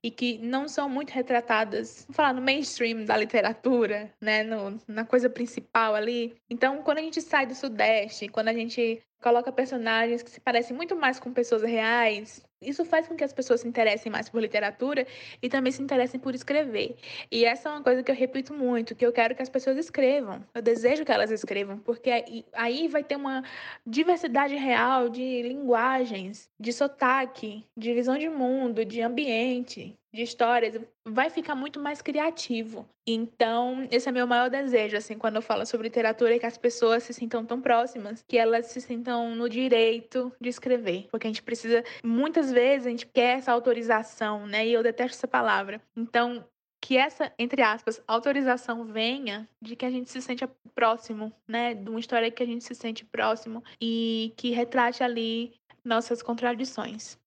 e 0.04 0.12
que 0.12 0.38
não 0.38 0.68
são 0.68 0.88
muito 0.88 1.10
retratadas, 1.10 2.04
vamos 2.04 2.16
falar 2.16 2.34
no 2.34 2.42
mainstream 2.42 3.04
da 3.04 3.18
literatura, 3.18 4.14
né, 4.22 4.44
no, 4.44 4.80
na 4.88 5.04
coisa 5.04 5.28
principal 5.28 5.96
ali. 5.96 6.36
Então, 6.50 6.84
quando 6.84 7.00
a 7.00 7.02
gente 7.02 7.20
sai 7.20 7.48
do 7.48 7.56
Sudeste, 7.56 8.28
quando 8.30 8.50
a 8.50 8.54
gente 8.54 9.02
coloca 9.22 9.52
personagens 9.52 10.22
que 10.22 10.30
se 10.30 10.40
parecem 10.40 10.76
muito 10.76 10.96
mais 10.96 11.20
com 11.20 11.34
pessoas 11.34 11.64
reais. 11.64 12.46
Isso 12.60 12.84
faz 12.84 13.08
com 13.08 13.16
que 13.16 13.24
as 13.24 13.32
pessoas 13.32 13.62
se 13.62 13.68
interessem 13.68 14.12
mais 14.12 14.30
por 14.30 14.42
literatura 14.42 15.06
e 15.42 15.48
também 15.48 15.72
se 15.72 15.82
interessem 15.82 16.20
por 16.20 16.34
escrever. 16.34 16.96
E 17.32 17.46
essa 17.46 17.70
é 17.70 17.72
uma 17.72 17.84
coisa 17.84 18.02
que 18.02 18.10
eu 18.10 18.16
repito 18.16 18.52
muito, 18.52 18.96
que 18.96 19.06
eu 19.06 19.12
quero 19.12 19.36
que 19.36 19.44
as 19.44 19.50
pessoas 19.50 19.78
escrevam. 19.78 20.44
Eu 20.56 20.62
desejo 20.62 21.06
que 21.06 21.12
elas 21.12 21.30
escrevam, 21.30 21.78
porque 21.78 22.10
aí 22.54 22.88
vai 22.88 23.04
ter 23.04 23.16
uma 23.16 23.44
diversidade 23.86 24.56
real 24.56 25.08
de 25.08 25.44
linguagens, 25.44 26.50
de 26.60 26.74
sotaque, 26.74 27.64
de 27.78 27.94
visão 27.94 28.18
de 28.18 28.30
mundo, 28.30 28.84
de 28.84 29.02
ambiente, 29.02 29.96
de 30.14 30.24
histórias, 30.24 30.80
vai 31.06 31.30
ficar 31.30 31.54
muito 31.54 31.80
mais 31.80 32.02
criativo. 32.02 32.88
Então, 33.08 33.88
esse 33.92 34.10
é 34.10 34.12
meu 34.12 34.26
maior 34.26 34.50
desejo, 34.50 34.98
assim, 34.98 35.18
quando 35.18 35.36
eu 35.36 35.42
falo 35.42 35.66
sobre 35.66 35.88
literatura, 35.88 36.36
é 36.36 36.40
que 36.40 36.46
as 36.46 36.58
pessoas 36.58 37.04
se 37.04 37.14
sintam 37.14 37.46
tão 37.46 37.62
próximas, 37.62 38.24
que 38.28 38.38
elas 38.38 38.68
se 38.68 38.82
sintam 38.82 39.36
no 39.36 39.48
direito 39.48 40.32
de 40.42 40.50
escrever. 40.50 41.08
Porque 41.12 41.28
a 41.28 41.30
gente 41.30 41.44
precisa, 41.44 41.84
muitas 42.04 42.52
vezes, 42.52 42.88
a 42.88 42.90
gente 42.90 43.06
quer 43.06 43.38
essa 43.38 43.52
autorização, 43.52 44.48
né? 44.48 44.66
E 44.68 44.74
eu 44.74 44.82
detesto 44.82 45.16
essa 45.18 45.28
palavra. 45.28 45.82
Então, 45.96 46.44
que 46.82 46.98
essa, 46.98 47.32
entre 47.38 47.62
aspas, 47.62 48.02
autorização 48.08 48.86
venha 48.86 49.48
de 49.62 49.76
que 49.76 49.86
a 49.86 49.90
gente 49.90 50.10
se 50.10 50.22
sente 50.22 50.48
próximo, 50.74 51.32
né? 51.48 51.74
De 51.74 51.90
uma 51.90 52.00
história 52.00 52.32
que 52.32 52.44
a 52.44 52.46
gente 52.46 52.64
se 52.64 52.76
sente 52.76 53.04
próximo 53.06 53.64
e 53.82 54.34
que 54.38 54.52
retrate 54.52 55.04
ali 55.04 55.54
nossas 55.88 56.22
contradições. 56.22 57.18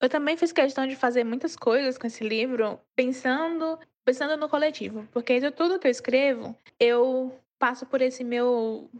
Eu 0.00 0.08
também 0.08 0.36
fiz 0.36 0.52
questão 0.52 0.86
de 0.86 0.96
fazer 0.96 1.24
muitas 1.24 1.56
coisas 1.56 1.96
com 1.96 2.06
esse 2.06 2.22
livro, 2.22 2.78
pensando, 2.94 3.78
pensando 4.04 4.36
no 4.36 4.48
coletivo, 4.48 5.08
porque 5.12 5.40
de 5.40 5.50
tudo 5.50 5.78
que 5.78 5.86
eu 5.86 5.90
escrevo, 5.90 6.56
eu 6.78 7.38
passo 7.58 7.86
por 7.86 8.00
esse 8.02 8.22
meu 8.22 8.90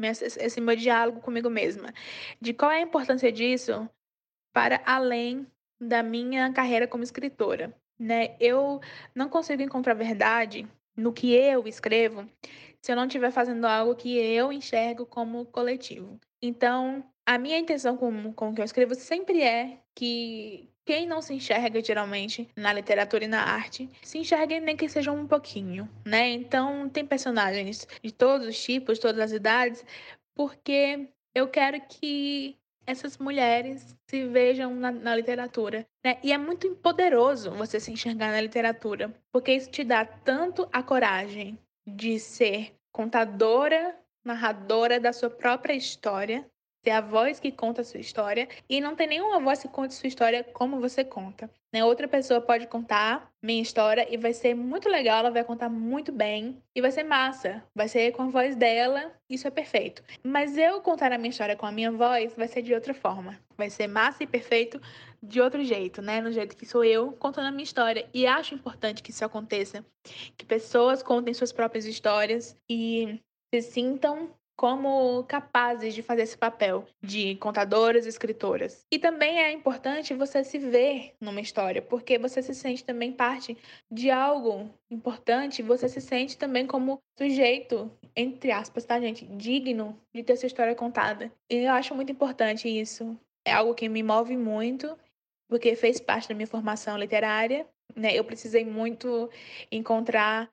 esse 0.00 0.60
meu 0.60 0.76
diálogo 0.76 1.20
comigo 1.20 1.50
mesma, 1.50 1.92
de 2.40 2.52
qual 2.54 2.70
é 2.70 2.76
a 2.76 2.82
importância 2.82 3.32
disso 3.32 3.88
para 4.52 4.80
além 4.86 5.46
da 5.80 6.02
minha 6.02 6.52
carreira 6.52 6.86
como 6.86 7.02
escritora, 7.02 7.74
né? 7.98 8.36
Eu 8.38 8.80
não 9.14 9.28
consigo 9.28 9.62
encontrar 9.62 9.94
verdade 9.94 10.68
no 10.96 11.12
que 11.12 11.32
eu 11.32 11.66
escrevo 11.66 12.28
se 12.80 12.92
eu 12.92 12.96
não 12.96 13.06
estiver 13.06 13.30
fazendo 13.30 13.66
algo 13.66 13.96
que 13.96 14.16
eu 14.16 14.52
enxergo 14.52 15.04
como 15.04 15.44
coletivo. 15.46 16.18
Então, 16.40 17.04
a 17.28 17.36
minha 17.36 17.58
intenção 17.58 17.94
com, 17.94 18.32
com 18.32 18.48
o 18.48 18.54
que 18.54 18.62
eu 18.62 18.64
escrevo 18.64 18.94
sempre 18.94 19.42
é 19.42 19.78
que 19.94 20.66
quem 20.86 21.06
não 21.06 21.20
se 21.20 21.34
enxerga 21.34 21.84
geralmente 21.84 22.48
na 22.56 22.72
literatura 22.72 23.26
e 23.26 23.28
na 23.28 23.42
arte, 23.42 23.86
se 24.02 24.16
enxergue 24.16 24.58
nem 24.60 24.74
que 24.74 24.88
seja 24.88 25.12
um 25.12 25.26
pouquinho, 25.26 25.86
né? 26.06 26.30
Então 26.30 26.88
tem 26.88 27.04
personagens 27.04 27.86
de 28.02 28.10
todos 28.10 28.46
os 28.46 28.58
tipos, 28.58 28.98
todas 28.98 29.20
as 29.20 29.32
idades, 29.32 29.84
porque 30.34 31.06
eu 31.34 31.48
quero 31.48 31.78
que 31.82 32.56
essas 32.86 33.18
mulheres 33.18 33.94
se 34.08 34.24
vejam 34.24 34.74
na, 34.74 34.90
na 34.90 35.14
literatura, 35.14 35.86
né? 36.02 36.18
E 36.24 36.32
é 36.32 36.38
muito 36.38 36.74
poderoso 36.76 37.50
você 37.50 37.78
se 37.78 37.92
enxergar 37.92 38.32
na 38.32 38.40
literatura, 38.40 39.14
porque 39.30 39.52
isso 39.52 39.70
te 39.70 39.84
dá 39.84 40.02
tanto 40.02 40.66
a 40.72 40.82
coragem 40.82 41.58
de 41.86 42.18
ser 42.18 42.72
contadora, 42.90 43.94
narradora 44.24 44.98
da 44.98 45.12
sua 45.12 45.28
própria 45.28 45.74
história, 45.74 46.48
ser 46.82 46.90
a 46.90 47.00
voz 47.00 47.40
que 47.40 47.50
conta 47.50 47.82
a 47.82 47.84
sua 47.84 48.00
história 48.00 48.48
e 48.68 48.80
não 48.80 48.94
tem 48.94 49.06
nenhuma 49.06 49.40
voz 49.40 49.60
que 49.60 49.68
conte 49.68 49.94
sua 49.94 50.06
história 50.06 50.44
como 50.44 50.80
você 50.80 51.04
conta. 51.04 51.50
Né? 51.72 51.84
Outra 51.84 52.08
pessoa 52.08 52.40
pode 52.40 52.66
contar 52.66 53.30
minha 53.42 53.60
história 53.60 54.06
e 54.10 54.16
vai 54.16 54.32
ser 54.32 54.54
muito 54.54 54.88
legal, 54.88 55.18
ela 55.18 55.30
vai 55.30 55.44
contar 55.44 55.68
muito 55.68 56.10
bem 56.10 56.62
e 56.74 56.80
vai 56.80 56.90
ser 56.90 57.02
massa, 57.02 57.62
vai 57.74 57.88
ser 57.88 58.12
com 58.12 58.22
a 58.22 58.28
voz 58.28 58.56
dela, 58.56 59.12
isso 59.28 59.46
é 59.46 59.50
perfeito. 59.50 60.02
Mas 60.22 60.56
eu 60.56 60.80
contar 60.80 61.12
a 61.12 61.18
minha 61.18 61.30
história 61.30 61.56
com 61.56 61.66
a 61.66 61.72
minha 61.72 61.92
voz 61.92 62.34
vai 62.36 62.48
ser 62.48 62.62
de 62.62 62.72
outra 62.72 62.94
forma, 62.94 63.38
vai 63.56 63.68
ser 63.68 63.86
massa 63.86 64.22
e 64.22 64.26
perfeito 64.26 64.80
de 65.22 65.40
outro 65.40 65.62
jeito, 65.62 66.00
né? 66.00 66.20
No 66.20 66.32
jeito 66.32 66.56
que 66.56 66.64
sou 66.64 66.84
eu 66.84 67.12
contando 67.12 67.46
a 67.46 67.50
minha 67.50 67.64
história. 67.64 68.08
E 68.14 68.26
acho 68.26 68.54
importante 68.54 69.02
que 69.02 69.10
isso 69.10 69.24
aconteça, 69.24 69.84
que 70.36 70.44
pessoas 70.46 71.02
contem 71.02 71.34
suas 71.34 71.52
próprias 71.52 71.84
histórias 71.84 72.56
e 72.68 73.20
se 73.52 73.62
sintam 73.62 74.30
como 74.58 75.22
capazes 75.22 75.94
de 75.94 76.02
fazer 76.02 76.22
esse 76.22 76.36
papel 76.36 76.84
de 77.00 77.36
contadoras 77.36 78.06
escritoras. 78.06 78.84
E 78.90 78.98
também 78.98 79.38
é 79.38 79.52
importante 79.52 80.12
você 80.14 80.42
se 80.42 80.58
ver 80.58 81.14
numa 81.20 81.40
história, 81.40 81.80
porque 81.80 82.18
você 82.18 82.42
se 82.42 82.52
sente 82.52 82.84
também 82.84 83.12
parte 83.12 83.56
de 83.88 84.10
algo 84.10 84.68
importante, 84.90 85.62
você 85.62 85.88
se 85.88 86.00
sente 86.00 86.36
também 86.36 86.66
como 86.66 86.98
sujeito, 87.16 87.88
entre 88.16 88.50
aspas, 88.50 88.84
tá, 88.84 89.00
gente, 89.00 89.24
digno 89.26 89.96
de 90.12 90.24
ter 90.24 90.36
sua 90.36 90.48
história 90.48 90.74
contada. 90.74 91.30
E 91.48 91.58
eu 91.58 91.72
acho 91.72 91.94
muito 91.94 92.10
importante 92.10 92.68
isso. 92.68 93.16
É 93.46 93.52
algo 93.52 93.76
que 93.76 93.88
me 93.88 94.02
move 94.02 94.36
muito, 94.36 94.98
porque 95.48 95.76
fez 95.76 96.00
parte 96.00 96.28
da 96.28 96.34
minha 96.34 96.48
formação 96.48 96.98
literária, 96.98 97.64
né? 97.94 98.12
Eu 98.12 98.24
precisei 98.24 98.64
muito 98.64 99.30
encontrar 99.70 100.50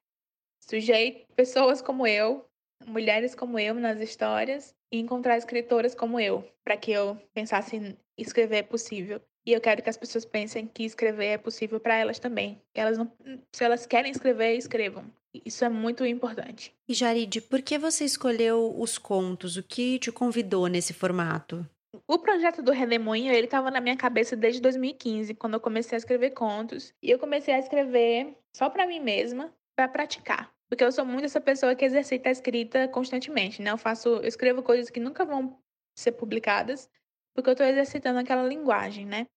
sujeitos, 0.61 1.25
pessoas 1.35 1.81
como 1.81 2.05
eu, 2.05 2.45
mulheres 2.85 3.35
como 3.35 3.59
eu 3.59 3.73
nas 3.75 3.99
histórias 3.99 4.75
e 4.91 4.99
encontrar 4.99 5.37
escritoras 5.37 5.95
como 5.95 6.19
eu, 6.19 6.43
para 6.63 6.77
que 6.77 6.91
eu 6.91 7.17
pensasse 7.33 7.75
em 7.75 7.97
escrever 8.17 8.57
é 8.57 8.63
possível. 8.63 9.21
E 9.45 9.53
eu 9.53 9.61
quero 9.61 9.83
que 9.83 9.89
as 9.89 9.97
pessoas 9.97 10.25
pensem 10.25 10.65
que 10.65 10.83
escrever 10.83 11.25
é 11.25 11.37
possível 11.37 11.79
para 11.79 11.95
elas 11.95 12.17
também. 12.17 12.59
Elas 12.73 12.97
não, 12.97 13.11
se 13.51 13.63
elas 13.63 13.85
querem 13.85 14.11
escrever, 14.11 14.55
escrevam. 14.55 15.05
Isso 15.45 15.63
é 15.63 15.69
muito 15.69 16.05
importante. 16.05 16.73
E 16.87 16.93
Jaride, 16.93 17.41
por 17.41 17.61
que 17.61 17.77
você 17.77 18.05
escolheu 18.05 18.73
os 18.79 18.97
contos? 18.97 19.57
O 19.57 19.63
que 19.63 19.99
te 19.99 20.11
convidou 20.11 20.67
nesse 20.67 20.93
formato? 20.93 21.67
O 22.07 22.17
projeto 22.17 22.61
do 22.61 22.71
Redemoinho, 22.71 23.31
ele 23.31 23.45
estava 23.45 23.69
na 23.69 23.81
minha 23.81 23.95
cabeça 23.95 24.35
desde 24.35 24.61
2015, 24.61 25.33
quando 25.35 25.53
eu 25.55 25.59
comecei 25.59 25.95
a 25.95 25.99
escrever 25.99 26.31
contos. 26.31 26.93
E 27.01 27.11
eu 27.11 27.19
comecei 27.19 27.53
a 27.53 27.59
escrever 27.59 28.35
só 28.55 28.69
para 28.69 28.87
mim 28.87 28.99
mesma, 28.99 29.53
para 29.75 29.87
praticar. 29.87 30.54
Porque 30.69 30.83
eu 30.83 30.91
sou 30.91 31.05
muito 31.05 31.25
essa 31.25 31.41
pessoa 31.41 31.75
que 31.75 31.85
exercita 31.85 32.29
a 32.29 32.31
escrita 32.31 32.87
constantemente, 32.87 33.61
né? 33.61 33.71
Eu 33.71 33.77
faço, 33.77 34.09
eu 34.09 34.27
escrevo 34.27 34.63
coisas 34.63 34.89
que 34.89 34.99
nunca 34.99 35.23
vão 35.23 35.59
ser 35.97 36.13
publicadas, 36.13 36.89
porque 37.33 37.49
eu 37.49 37.53
estou 37.53 37.65
exercitando 37.65 38.19
aquela 38.19 38.43
linguagem, 38.43 39.05
né? 39.05 39.27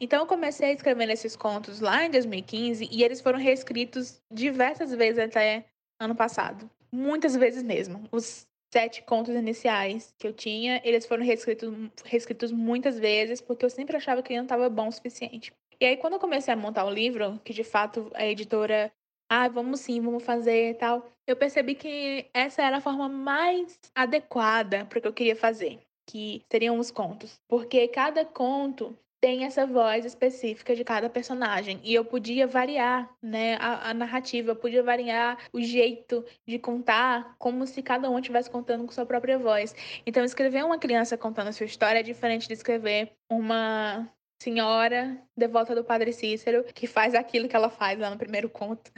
Então 0.00 0.20
eu 0.20 0.26
comecei 0.26 0.68
a 0.68 0.72
escrever 0.72 1.10
esses 1.10 1.36
contos 1.36 1.80
lá 1.80 2.04
em 2.04 2.10
2015 2.10 2.88
e 2.90 3.02
eles 3.02 3.20
foram 3.20 3.38
reescritos 3.38 4.20
diversas 4.32 4.94
vezes 4.94 5.18
até 5.18 5.66
ano 6.00 6.14
passado. 6.14 6.70
Muitas 6.92 7.34
vezes 7.34 7.62
mesmo. 7.62 8.08
Os 8.12 8.46
sete 8.72 9.02
contos 9.02 9.34
iniciais 9.34 10.14
que 10.18 10.26
eu 10.26 10.32
tinha, 10.32 10.80
eles 10.84 11.06
foram 11.06 11.24
reescritos, 11.24 11.72
reescritos 12.04 12.50
muitas 12.50 12.98
vezes, 12.98 13.40
porque 13.40 13.64
eu 13.64 13.70
sempre 13.70 13.96
achava 13.96 14.22
que 14.22 14.34
não 14.34 14.42
estava 14.42 14.68
bom 14.68 14.88
o 14.88 14.92
suficiente. 14.92 15.52
E 15.80 15.84
aí, 15.84 15.96
quando 15.96 16.14
eu 16.14 16.20
comecei 16.20 16.52
a 16.52 16.56
montar 16.56 16.84
o 16.84 16.90
livro, 16.90 17.40
que 17.44 17.52
de 17.52 17.64
fato 17.64 18.10
a 18.14 18.26
editora 18.26 18.92
ah, 19.28 19.48
vamos 19.48 19.80
sim, 19.80 20.00
vamos 20.00 20.22
fazer 20.22 20.70
e 20.70 20.74
tal. 20.74 21.10
Eu 21.26 21.36
percebi 21.36 21.74
que 21.74 22.26
essa 22.34 22.62
era 22.62 22.78
a 22.78 22.80
forma 22.80 23.08
mais 23.08 23.78
adequada 23.94 24.84
para 24.84 24.98
o 24.98 25.02
que 25.02 25.08
eu 25.08 25.12
queria 25.12 25.36
fazer, 25.36 25.80
que 26.06 26.42
seriam 26.50 26.78
os 26.78 26.90
contos. 26.90 27.40
Porque 27.48 27.88
cada 27.88 28.24
conto 28.24 28.96
tem 29.24 29.46
essa 29.46 29.66
voz 29.66 30.04
específica 30.04 30.76
de 30.76 30.84
cada 30.84 31.08
personagem 31.08 31.80
e 31.82 31.94
eu 31.94 32.04
podia 32.04 32.46
variar, 32.46 33.10
né, 33.22 33.56
a, 33.58 33.88
a, 33.88 33.94
narrativa, 33.94 34.50
eu 34.50 34.56
podia 34.56 34.82
variar 34.82 35.38
o 35.50 35.62
jeito 35.62 36.22
de 36.46 36.58
contar, 36.58 37.34
como 37.38 37.66
se 37.66 37.82
cada 37.82 38.10
um 38.10 38.18
estivesse 38.18 38.50
contando 38.50 38.84
com 38.84 38.92
sua 38.92 39.06
própria 39.06 39.38
voz. 39.38 39.74
Então, 40.04 40.22
escrever 40.22 40.62
uma 40.62 40.76
criança 40.76 41.16
contando 41.16 41.48
a 41.48 41.52
sua 41.52 41.64
história 41.64 42.00
é 42.00 42.02
diferente 42.02 42.46
de 42.46 42.52
escrever 42.52 43.12
uma 43.30 44.06
senhora 44.44 45.18
devota 45.34 45.74
do 45.74 45.82
Padre 45.82 46.12
Cícero, 46.12 46.64
que 46.74 46.86
faz 46.86 47.14
aquilo 47.14 47.48
que 47.48 47.56
ela 47.56 47.70
faz 47.70 47.98
lá 47.98 48.10
no 48.10 48.18
primeiro 48.18 48.50
conto, 48.50 48.92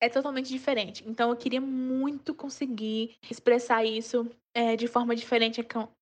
é 0.00 0.08
totalmente 0.08 0.48
diferente. 0.48 1.04
Então 1.06 1.30
eu 1.30 1.36
queria 1.36 1.60
muito 1.60 2.34
conseguir 2.34 3.16
expressar 3.30 3.84
isso 3.84 4.28
é, 4.52 4.74
de 4.74 4.88
forma 4.88 5.14
diferente 5.14 5.60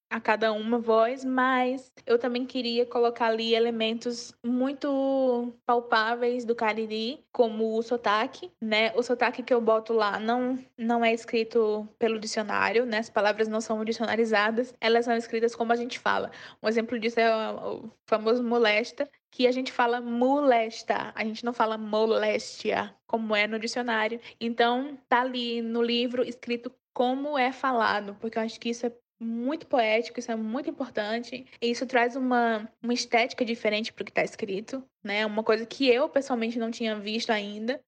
a 0.08 0.20
cada 0.20 0.52
uma 0.52 0.78
voz, 0.78 1.24
mas 1.24 1.92
eu 2.06 2.18
também 2.18 2.46
queria 2.46 2.86
colocar 2.86 3.26
ali 3.26 3.54
elementos 3.54 4.34
muito 4.44 5.52
palpáveis 5.66 6.44
do 6.44 6.54
Cariri, 6.54 7.24
como 7.32 7.76
o 7.76 7.82
sotaque, 7.82 8.50
né? 8.60 8.92
O 8.94 9.02
sotaque 9.02 9.42
que 9.42 9.52
eu 9.52 9.60
boto 9.60 9.92
lá 9.92 10.18
não, 10.18 10.58
não 10.78 11.04
é 11.04 11.12
escrito 11.12 11.88
pelo 11.98 12.18
dicionário, 12.18 12.86
né? 12.86 12.98
As 12.98 13.10
palavras 13.10 13.48
não 13.48 13.60
são 13.60 13.84
dicionarizadas, 13.84 14.74
elas 14.80 15.04
são 15.04 15.16
escritas 15.16 15.54
como 15.54 15.72
a 15.72 15.76
gente 15.76 15.98
fala. 15.98 16.30
Um 16.62 16.68
exemplo 16.68 16.98
disso 16.98 17.20
é 17.20 17.52
o 17.52 17.90
famoso 18.06 18.42
molesta, 18.42 19.08
que 19.30 19.46
a 19.46 19.52
gente 19.52 19.72
fala 19.72 20.00
molesta, 20.00 21.12
a 21.14 21.24
gente 21.24 21.44
não 21.44 21.52
fala 21.52 21.76
moléstia, 21.76 22.94
como 23.06 23.34
é 23.34 23.46
no 23.46 23.58
dicionário. 23.58 24.20
Então, 24.40 24.96
tá 25.08 25.20
ali 25.20 25.60
no 25.60 25.82
livro 25.82 26.22
escrito 26.22 26.72
como 26.94 27.36
é 27.36 27.52
falado, 27.52 28.16
porque 28.18 28.38
eu 28.38 28.42
acho 28.42 28.58
que 28.58 28.70
isso 28.70 28.86
é 28.86 28.92
muito 29.20 29.66
poético, 29.66 30.18
isso 30.18 30.30
é 30.30 30.36
muito 30.36 30.70
importante. 30.70 31.46
E 31.60 31.70
isso 31.70 31.86
traz 31.86 32.16
uma, 32.16 32.68
uma 32.82 32.94
estética 32.94 33.44
diferente 33.44 33.92
para 33.92 34.02
o 34.02 34.04
que 34.04 34.10
está 34.10 34.22
escrito, 34.22 34.84
né? 35.02 35.24
Uma 35.24 35.42
coisa 35.42 35.64
que 35.66 35.88
eu 35.88 36.08
pessoalmente 36.08 36.58
não 36.58 36.70
tinha 36.70 36.96
visto 36.96 37.30
ainda, 37.30 37.80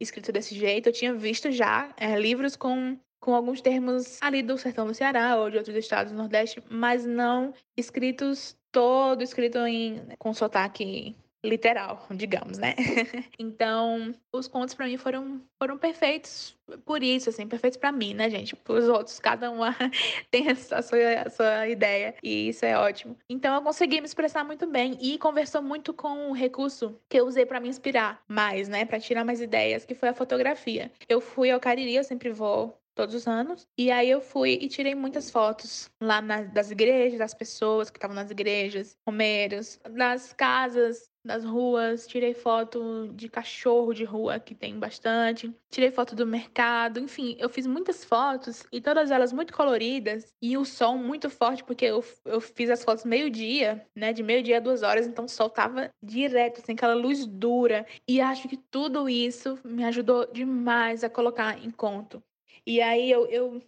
escrito 0.00 0.32
desse 0.32 0.54
jeito. 0.54 0.88
Eu 0.88 0.92
tinha 0.92 1.14
visto 1.14 1.50
já 1.50 1.92
é, 1.96 2.18
livros 2.18 2.56
com, 2.56 2.98
com 3.20 3.34
alguns 3.34 3.60
termos 3.60 4.22
ali 4.22 4.42
do 4.42 4.56
sertão 4.56 4.86
do 4.86 4.94
Ceará 4.94 5.36
ou 5.36 5.50
de 5.50 5.58
outros 5.58 5.76
estados 5.76 6.12
do 6.12 6.18
Nordeste, 6.18 6.62
mas 6.70 7.04
não 7.04 7.52
escritos 7.76 8.56
todo 8.70 9.22
escrito 9.22 9.58
em 9.58 10.06
com 10.18 10.32
sotaque 10.34 11.16
literal, 11.46 12.06
digamos, 12.10 12.58
né? 12.58 12.74
então, 13.38 14.14
os 14.32 14.48
contos 14.48 14.74
para 14.74 14.86
mim 14.86 14.96
foram 14.96 15.40
foram 15.58 15.78
perfeitos 15.78 16.56
por 16.84 17.02
isso, 17.02 17.30
assim, 17.30 17.46
perfeitos 17.46 17.78
para 17.78 17.92
mim, 17.92 18.12
né, 18.12 18.28
gente? 18.28 18.56
Os 18.68 18.88
outros, 18.88 19.20
cada 19.20 19.50
um 19.50 19.60
tem 20.30 20.48
a 20.50 20.54
sua, 20.56 21.20
a 21.24 21.30
sua 21.30 21.68
ideia 21.68 22.14
e 22.22 22.48
isso 22.48 22.64
é 22.64 22.76
ótimo. 22.76 23.16
Então, 23.28 23.54
eu 23.54 23.62
consegui 23.62 24.00
me 24.00 24.06
expressar 24.06 24.44
muito 24.44 24.66
bem 24.66 24.98
e 25.00 25.16
conversou 25.18 25.62
muito 25.62 25.94
com 25.94 26.30
o 26.30 26.32
recurso 26.32 27.00
que 27.08 27.18
eu 27.18 27.26
usei 27.26 27.46
para 27.46 27.60
me 27.60 27.68
inspirar 27.68 28.22
mais, 28.28 28.68
né, 28.68 28.84
para 28.84 28.98
tirar 28.98 29.24
mais 29.24 29.40
ideias, 29.40 29.84
que 29.84 29.94
foi 29.94 30.08
a 30.08 30.14
fotografia. 30.14 30.90
Eu 31.08 31.20
fui 31.20 31.50
ao 31.50 31.60
Cariri, 31.60 31.94
eu 31.94 32.04
sempre 32.04 32.30
vou 32.30 32.76
todos 32.96 33.14
os 33.14 33.28
anos. 33.28 33.68
E 33.78 33.90
aí 33.90 34.10
eu 34.10 34.20
fui 34.20 34.58
e 34.60 34.68
tirei 34.68 34.94
muitas 34.94 35.30
fotos 35.30 35.88
lá 36.00 36.20
na, 36.20 36.42
das 36.42 36.70
igrejas, 36.70 37.18
das 37.18 37.34
pessoas 37.34 37.90
que 37.90 37.98
estavam 37.98 38.16
nas 38.16 38.30
igrejas, 38.30 38.96
romeiros, 39.06 39.78
das 39.90 40.32
casas, 40.32 41.08
das 41.26 41.44
ruas, 41.44 42.06
tirei 42.06 42.32
foto 42.32 43.10
de 43.14 43.28
cachorro 43.28 43.92
de 43.92 44.04
rua, 44.04 44.38
que 44.38 44.54
tem 44.54 44.78
bastante, 44.78 45.52
tirei 45.70 45.90
foto 45.90 46.14
do 46.14 46.26
mercado, 46.26 47.00
enfim, 47.00 47.36
eu 47.38 47.48
fiz 47.48 47.66
muitas 47.66 48.04
fotos 48.04 48.64
e 48.72 48.80
todas 48.80 49.10
elas 49.10 49.32
muito 49.32 49.52
coloridas 49.52 50.32
e 50.40 50.56
o 50.56 50.64
som 50.64 50.96
muito 50.96 51.28
forte, 51.28 51.64
porque 51.64 51.84
eu, 51.84 52.04
eu 52.24 52.40
fiz 52.40 52.70
as 52.70 52.84
fotos 52.84 53.04
meio-dia, 53.04 53.86
né, 53.94 54.12
de 54.12 54.22
meio-dia 54.22 54.58
a 54.58 54.60
duas 54.60 54.82
horas, 54.82 55.06
então 55.06 55.24
o 55.24 55.28
sol 55.28 55.50
tava 55.50 55.90
direto, 56.02 56.60
assim, 56.60 56.72
aquela 56.72 56.94
luz 56.94 57.26
dura, 57.26 57.86
e 58.08 58.20
acho 58.20 58.48
que 58.48 58.56
tudo 58.56 59.08
isso 59.08 59.58
me 59.64 59.84
ajudou 59.84 60.26
demais 60.32 61.04
a 61.04 61.10
colocar 61.10 61.62
em 61.62 61.70
conto. 61.70 62.22
E 62.66 62.80
aí 62.80 63.10
eu, 63.10 63.26
eu 63.26 63.62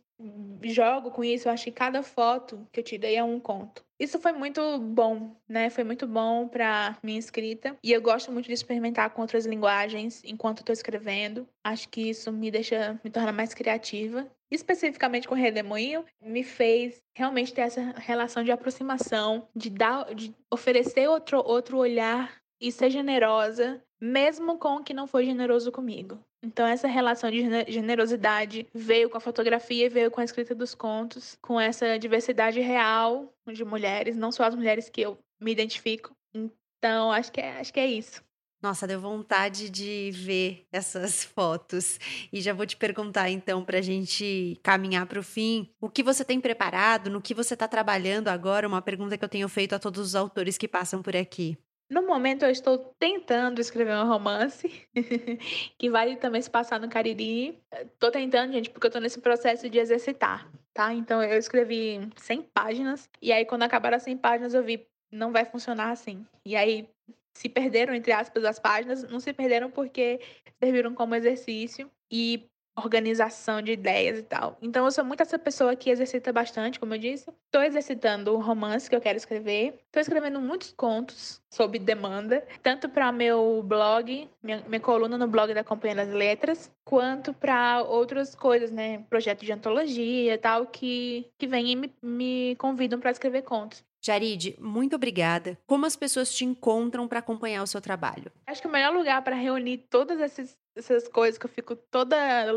jogo 0.62 1.10
com 1.10 1.22
isso, 1.22 1.48
eu 1.48 1.52
acho 1.52 1.64
que 1.64 1.72
cada 1.72 2.02
foto 2.02 2.66
que 2.72 2.80
eu 2.80 2.84
tirei 2.84 3.16
é 3.16 3.24
um 3.24 3.38
conto. 3.38 3.84
Isso 3.98 4.18
foi 4.20 4.32
muito 4.32 4.78
bom, 4.78 5.36
né? 5.48 5.70
Foi 5.70 5.82
muito 5.82 6.06
bom 6.06 6.46
para 6.46 6.96
minha 7.02 7.18
escrita. 7.18 7.76
E 7.82 7.92
eu 7.92 8.00
gosto 8.00 8.30
muito 8.30 8.46
de 8.46 8.52
experimentar 8.52 9.10
com 9.10 9.22
outras 9.22 9.44
linguagens 9.44 10.22
enquanto 10.24 10.60
estou 10.60 10.72
escrevendo. 10.72 11.48
Acho 11.64 11.88
que 11.88 12.08
isso 12.10 12.30
me 12.30 12.50
deixa, 12.50 12.98
me 13.02 13.10
torna 13.10 13.32
mais 13.32 13.54
criativa. 13.54 14.30
Especificamente 14.50 15.28
com 15.28 15.34
Redemoinho, 15.34 16.04
me 16.22 16.42
fez 16.42 17.02
realmente 17.14 17.52
ter 17.52 17.62
essa 17.62 17.80
relação 17.98 18.42
de 18.42 18.52
aproximação, 18.52 19.46
de 19.54 19.68
dar, 19.68 20.14
de 20.14 20.34
oferecer 20.50 21.08
outro, 21.08 21.38
outro 21.38 21.76
olhar 21.76 22.40
e 22.60 22.72
ser 22.72 22.90
generosa, 22.90 23.82
mesmo 24.00 24.58
com 24.58 24.76
o 24.76 24.84
que 24.84 24.94
não 24.94 25.06
foi 25.06 25.24
generoso 25.24 25.72
comigo. 25.72 26.18
Então, 26.42 26.66
essa 26.66 26.86
relação 26.86 27.30
de 27.30 27.42
generosidade 27.68 28.66
veio 28.72 29.10
com 29.10 29.16
a 29.16 29.20
fotografia 29.20 29.90
veio 29.90 30.10
com 30.10 30.20
a 30.20 30.24
escrita 30.24 30.54
dos 30.54 30.74
contos, 30.74 31.36
com 31.42 31.60
essa 31.60 31.98
diversidade 31.98 32.60
real 32.60 33.32
de 33.52 33.64
mulheres, 33.64 34.16
não 34.16 34.30
só 34.30 34.44
as 34.44 34.54
mulheres 34.54 34.88
que 34.88 35.00
eu 35.00 35.18
me 35.40 35.50
identifico. 35.50 36.16
Então, 36.34 37.10
acho 37.10 37.32
que 37.32 37.40
é, 37.40 37.58
acho 37.58 37.72
que 37.72 37.80
é 37.80 37.86
isso. 37.86 38.22
Nossa, 38.60 38.88
deu 38.88 39.00
vontade 39.00 39.70
de 39.70 40.10
ver 40.12 40.66
essas 40.72 41.22
fotos. 41.24 41.98
E 42.32 42.40
já 42.40 42.52
vou 42.52 42.66
te 42.66 42.76
perguntar 42.76 43.30
então, 43.30 43.64
para 43.64 43.78
a 43.78 43.82
gente 43.82 44.58
caminhar 44.62 45.06
para 45.06 45.20
o 45.20 45.22
fim, 45.22 45.70
o 45.80 45.88
que 45.88 46.02
você 46.02 46.24
tem 46.24 46.40
preparado, 46.40 47.08
no 47.08 47.22
que 47.22 47.34
você 47.34 47.54
está 47.54 47.68
trabalhando 47.68 48.28
agora? 48.28 48.66
Uma 48.66 48.82
pergunta 48.82 49.16
que 49.16 49.24
eu 49.24 49.28
tenho 49.28 49.48
feito 49.48 49.74
a 49.74 49.78
todos 49.78 50.00
os 50.00 50.14
autores 50.14 50.58
que 50.58 50.66
passam 50.66 51.02
por 51.02 51.16
aqui. 51.16 51.56
No 51.90 52.06
momento, 52.06 52.44
eu 52.44 52.50
estou 52.50 52.78
tentando 52.98 53.60
escrever 53.60 53.96
um 53.96 54.06
romance, 54.06 54.86
que 55.78 55.88
vai 55.88 56.16
também 56.16 56.42
se 56.42 56.50
passar 56.50 56.78
no 56.78 56.88
Cariri. 56.88 57.58
Estou 57.72 58.10
tentando, 58.10 58.52
gente, 58.52 58.68
porque 58.68 58.86
eu 58.86 58.90
estou 58.90 59.00
nesse 59.00 59.20
processo 59.20 59.70
de 59.70 59.78
exercitar, 59.78 60.50
tá? 60.74 60.92
Então, 60.92 61.22
eu 61.22 61.38
escrevi 61.38 62.10
100 62.16 62.42
páginas, 62.42 63.08
e 63.22 63.32
aí, 63.32 63.46
quando 63.46 63.62
acabaram 63.62 63.96
as 63.96 64.02
100 64.02 64.18
páginas, 64.18 64.52
eu 64.52 64.62
vi, 64.62 64.86
não 65.10 65.32
vai 65.32 65.46
funcionar 65.46 65.90
assim. 65.90 66.26
E 66.44 66.54
aí, 66.54 66.90
se 67.34 67.48
perderam, 67.48 67.94
entre 67.94 68.12
aspas, 68.12 68.44
as 68.44 68.58
páginas, 68.58 69.04
não 69.04 69.20
se 69.20 69.32
perderam 69.32 69.70
porque 69.70 70.20
serviram 70.62 70.94
como 70.94 71.14
exercício. 71.14 71.90
E 72.10 72.50
organização 72.78 73.60
de 73.62 73.72
ideias 73.72 74.18
e 74.18 74.22
tal. 74.22 74.56
Então 74.62 74.84
eu 74.84 74.90
sou 74.90 75.04
muito 75.04 75.22
essa 75.22 75.38
pessoa 75.38 75.76
que 75.76 75.90
exercita 75.90 76.32
bastante, 76.32 76.78
como 76.78 76.94
eu 76.94 76.98
disse. 76.98 77.30
Estou 77.46 77.62
exercitando 77.62 78.34
o 78.34 78.40
romance 78.40 78.88
que 78.88 78.96
eu 78.96 79.00
quero 79.00 79.16
escrever. 79.16 79.78
Estou 79.86 80.00
escrevendo 80.00 80.40
muitos 80.40 80.72
contos 80.72 81.40
sob 81.50 81.78
demanda, 81.78 82.46
tanto 82.62 82.88
para 82.88 83.10
meu 83.10 83.62
blog, 83.64 84.28
minha, 84.42 84.62
minha, 84.68 84.80
coluna 84.80 85.16
no 85.16 85.26
blog 85.26 85.54
da 85.54 85.64
Companhia 85.64 85.96
das 85.96 86.10
Letras, 86.10 86.70
quanto 86.84 87.32
para 87.32 87.82
outras 87.82 88.34
coisas, 88.34 88.70
né, 88.70 88.98
projetos 89.08 89.46
de 89.46 89.52
antologia 89.52 90.34
e 90.34 90.38
tal 90.38 90.66
que 90.66 91.30
que 91.38 91.46
vêm 91.46 91.72
e 91.72 91.76
me, 91.76 91.94
me 92.02 92.56
convidam 92.56 93.00
para 93.00 93.10
escrever 93.10 93.42
contos. 93.42 93.82
Jarid, 94.04 94.56
muito 94.60 94.96
obrigada. 94.96 95.58
Como 95.66 95.86
as 95.86 95.96
pessoas 95.96 96.32
te 96.32 96.44
encontram 96.44 97.08
para 97.08 97.18
acompanhar 97.18 97.62
o 97.62 97.66
seu 97.66 97.80
trabalho? 97.80 98.30
Acho 98.46 98.62
que 98.62 98.68
o 98.68 98.70
melhor 98.70 98.92
lugar 98.92 99.22
para 99.22 99.36
reunir 99.36 99.78
todas 99.90 100.20
essas, 100.20 100.56
essas 100.76 101.08
coisas 101.08 101.38
que 101.38 101.46
eu 101.46 101.50
fico 101.50 101.74
toda 101.74 102.16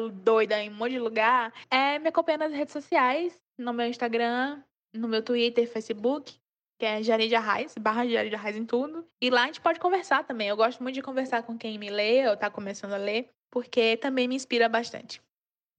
doida 0.10 0.62
em 0.62 0.70
um 0.70 0.76
monte 0.76 0.92
de 0.92 1.00
lugar 1.00 1.54
é 1.70 2.00
me 2.00 2.10
acompanhar 2.10 2.38
nas 2.38 2.54
redes 2.54 2.74
sociais, 2.74 3.40
no 3.58 3.74
meu 3.74 3.88
Instagram, 3.88 4.62
no 4.94 5.08
meu 5.08 5.24
Twitter, 5.24 5.68
Facebook, 5.68 6.36
que 6.80 6.86
é 6.86 7.04
Jarid 7.04 7.34
Arraes, 7.36 7.76
barra 7.80 8.08
Jarid 8.08 8.34
Arraes 8.34 8.58
em 8.58 8.66
tudo. 8.66 9.06
E 9.22 9.30
lá 9.30 9.44
a 9.44 9.46
gente 9.46 9.62
pode 9.62 9.80
conversar 9.80 10.24
também. 10.24 10.48
Eu 10.48 10.58
gosto 10.58 10.82
muito 10.82 10.96
de 10.96 11.02
conversar 11.02 11.44
com 11.44 11.58
quem 11.58 11.78
me 11.78 11.90
lê 11.90 12.28
ou 12.28 12.34
está 12.34 12.50
começando 12.50 12.94
a 12.94 12.98
ler, 12.98 13.30
porque 13.52 13.98
também 13.98 14.28
me 14.28 14.36
inspira 14.36 14.68
bastante. 14.68 15.22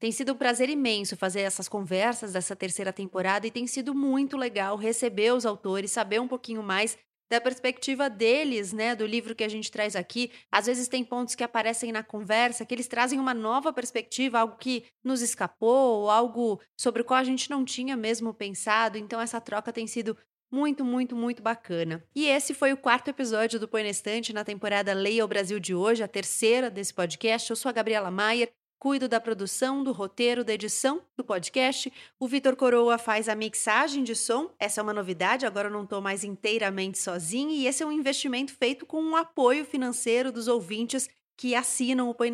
Tem 0.03 0.11
sido 0.11 0.33
um 0.33 0.37
prazer 0.37 0.69
imenso 0.69 1.17
fazer 1.17 1.43
essas 1.43 1.69
conversas 1.69 2.33
dessa 2.33 2.57
terceira 2.57 2.93
temporada 2.93 3.47
e 3.47 3.53
tem 3.53 3.69
sido 3.69 3.95
muito 3.95 4.37
legal 4.37 4.77
receber 4.77 5.33
os 5.33 5.47
autores, 5.47 5.93
saber 5.93 6.21
um 6.21 6.27
pouquinho 6.27 6.61
mais 6.61 6.99
da 7.31 7.41
perspectiva 7.41 8.11
deles, 8.11 8.73
né, 8.73 8.97
do 8.97 9.07
livro 9.07 9.33
que 9.33 9.45
a 9.45 9.49
gente 9.49 9.71
traz 9.71 9.95
aqui. 9.95 10.33
Às 10.51 10.67
vezes 10.67 10.89
tem 10.89 11.05
pontos 11.05 11.37
que 11.37 11.45
aparecem 11.45 11.93
na 11.93 12.03
conversa 12.03 12.65
que 12.67 12.75
eles 12.75 12.89
trazem 12.89 13.21
uma 13.21 13.33
nova 13.33 13.73
perspectiva, 13.73 14.41
algo 14.41 14.57
que 14.57 14.87
nos 15.05 15.23
escapou, 15.23 16.11
algo 16.11 16.61
sobre 16.77 17.03
o 17.03 17.05
qual 17.05 17.21
a 17.21 17.25
gente 17.25 17.49
não 17.49 17.65
tinha 17.65 17.97
mesmo 17.97 18.35
pensado. 18.35 18.99
Então 18.99 19.21
essa 19.21 19.41
troca 19.41 19.73
tem 19.73 19.87
sido 19.87 20.19
muito, 20.51 20.85
muito, 20.85 21.15
muito 21.15 21.41
bacana. 21.45 22.05
E 22.13 22.27
esse 22.27 22.55
foi 22.55 22.73
o 22.73 22.77
quarto 22.77 23.07
episódio 23.07 23.61
do 23.61 23.69
Põe 23.69 23.85
na 23.85 23.91
Estante 23.91 24.33
na 24.33 24.43
temporada 24.43 24.93
Leia 24.93 25.25
o 25.25 25.29
Brasil 25.29 25.61
de 25.61 25.77
hoje, 25.77 26.03
a 26.03 26.09
terceira 26.09 26.69
desse 26.69 26.93
podcast. 26.93 27.49
Eu 27.49 27.55
sou 27.55 27.69
a 27.69 27.73
Gabriela 27.73 28.11
Maier. 28.11 28.51
Cuido 28.83 29.07
da 29.07 29.21
produção, 29.21 29.85
do 29.85 29.93
roteiro, 29.93 30.43
da 30.43 30.55
edição 30.55 31.03
do 31.17 31.23
podcast. 31.23 31.93
O 32.19 32.27
Vitor 32.27 32.57
Coroa 32.57 32.99
faz 32.99 33.29
a 33.29 33.35
mixagem 33.37 34.03
de 34.03 34.17
som. 34.17 34.51
Essa 34.59 34.81
é 34.81 34.83
uma 34.83 34.93
novidade, 34.93 35.47
agora 35.47 35.69
eu 35.69 35.73
não 35.73 35.85
estou 35.85 36.01
mais 36.01 36.25
inteiramente 36.25 36.99
sozinha. 36.99 37.55
E 37.55 37.69
esse 37.69 37.85
é 37.85 37.87
um 37.87 37.93
investimento 37.93 38.53
feito 38.53 38.85
com 38.85 39.01
um 39.01 39.15
apoio 39.15 39.65
financeiro 39.65 40.33
dos 40.33 40.49
ouvintes 40.49 41.09
que 41.37 41.55
assinam 41.55 42.11
o 42.11 42.15
Põe 42.15 42.33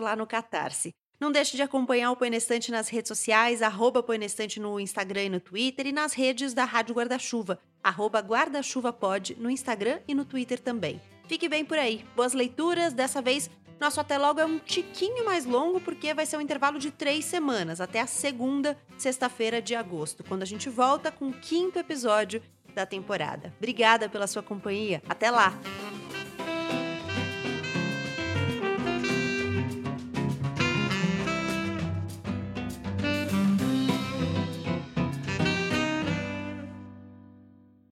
lá 0.00 0.14
no 0.14 0.24
Catarse. 0.24 0.94
Não 1.18 1.32
deixe 1.32 1.56
de 1.56 1.64
acompanhar 1.64 2.12
o 2.12 2.16
Põe 2.16 2.30
nas 2.30 2.88
redes 2.88 3.08
sociais, 3.08 3.60
arroba 3.60 4.00
Põe 4.00 4.20
no 4.60 4.78
Instagram 4.78 5.24
e 5.24 5.28
no 5.28 5.40
Twitter, 5.40 5.88
e 5.88 5.92
nas 5.92 6.12
redes 6.12 6.54
da 6.54 6.64
Rádio 6.64 6.94
Guarda-Chuva, 6.94 7.58
arroba 7.82 8.20
Guarda-Chuva 8.20 8.92
Pod, 8.92 9.34
no 9.36 9.50
Instagram 9.50 9.98
e 10.06 10.14
no 10.14 10.24
Twitter 10.24 10.60
também. 10.60 11.00
Fique 11.26 11.48
bem 11.48 11.64
por 11.64 11.76
aí. 11.76 12.04
Boas 12.14 12.34
leituras, 12.34 12.92
dessa 12.92 13.20
vez 13.20 13.50
nosso 13.80 14.00
até 14.00 14.18
logo 14.18 14.40
é 14.40 14.44
um 14.44 14.58
tiquinho 14.58 15.24
mais 15.24 15.44
longo 15.44 15.80
porque 15.80 16.12
vai 16.12 16.26
ser 16.26 16.36
um 16.36 16.40
intervalo 16.40 16.78
de 16.78 16.90
três 16.90 17.24
semanas, 17.24 17.80
até 17.80 18.00
a 18.00 18.06
segunda 18.06 18.76
sexta-feira 18.96 19.62
de 19.62 19.74
agosto, 19.74 20.24
quando 20.24 20.42
a 20.42 20.46
gente 20.46 20.68
volta 20.68 21.10
com 21.10 21.28
o 21.28 21.32
quinto 21.32 21.78
episódio 21.78 22.42
da 22.74 22.84
temporada. 22.84 23.52
Obrigada 23.58 24.08
pela 24.08 24.26
sua 24.26 24.42
companhia. 24.42 25.02
Até 25.08 25.30
lá! 25.30 25.52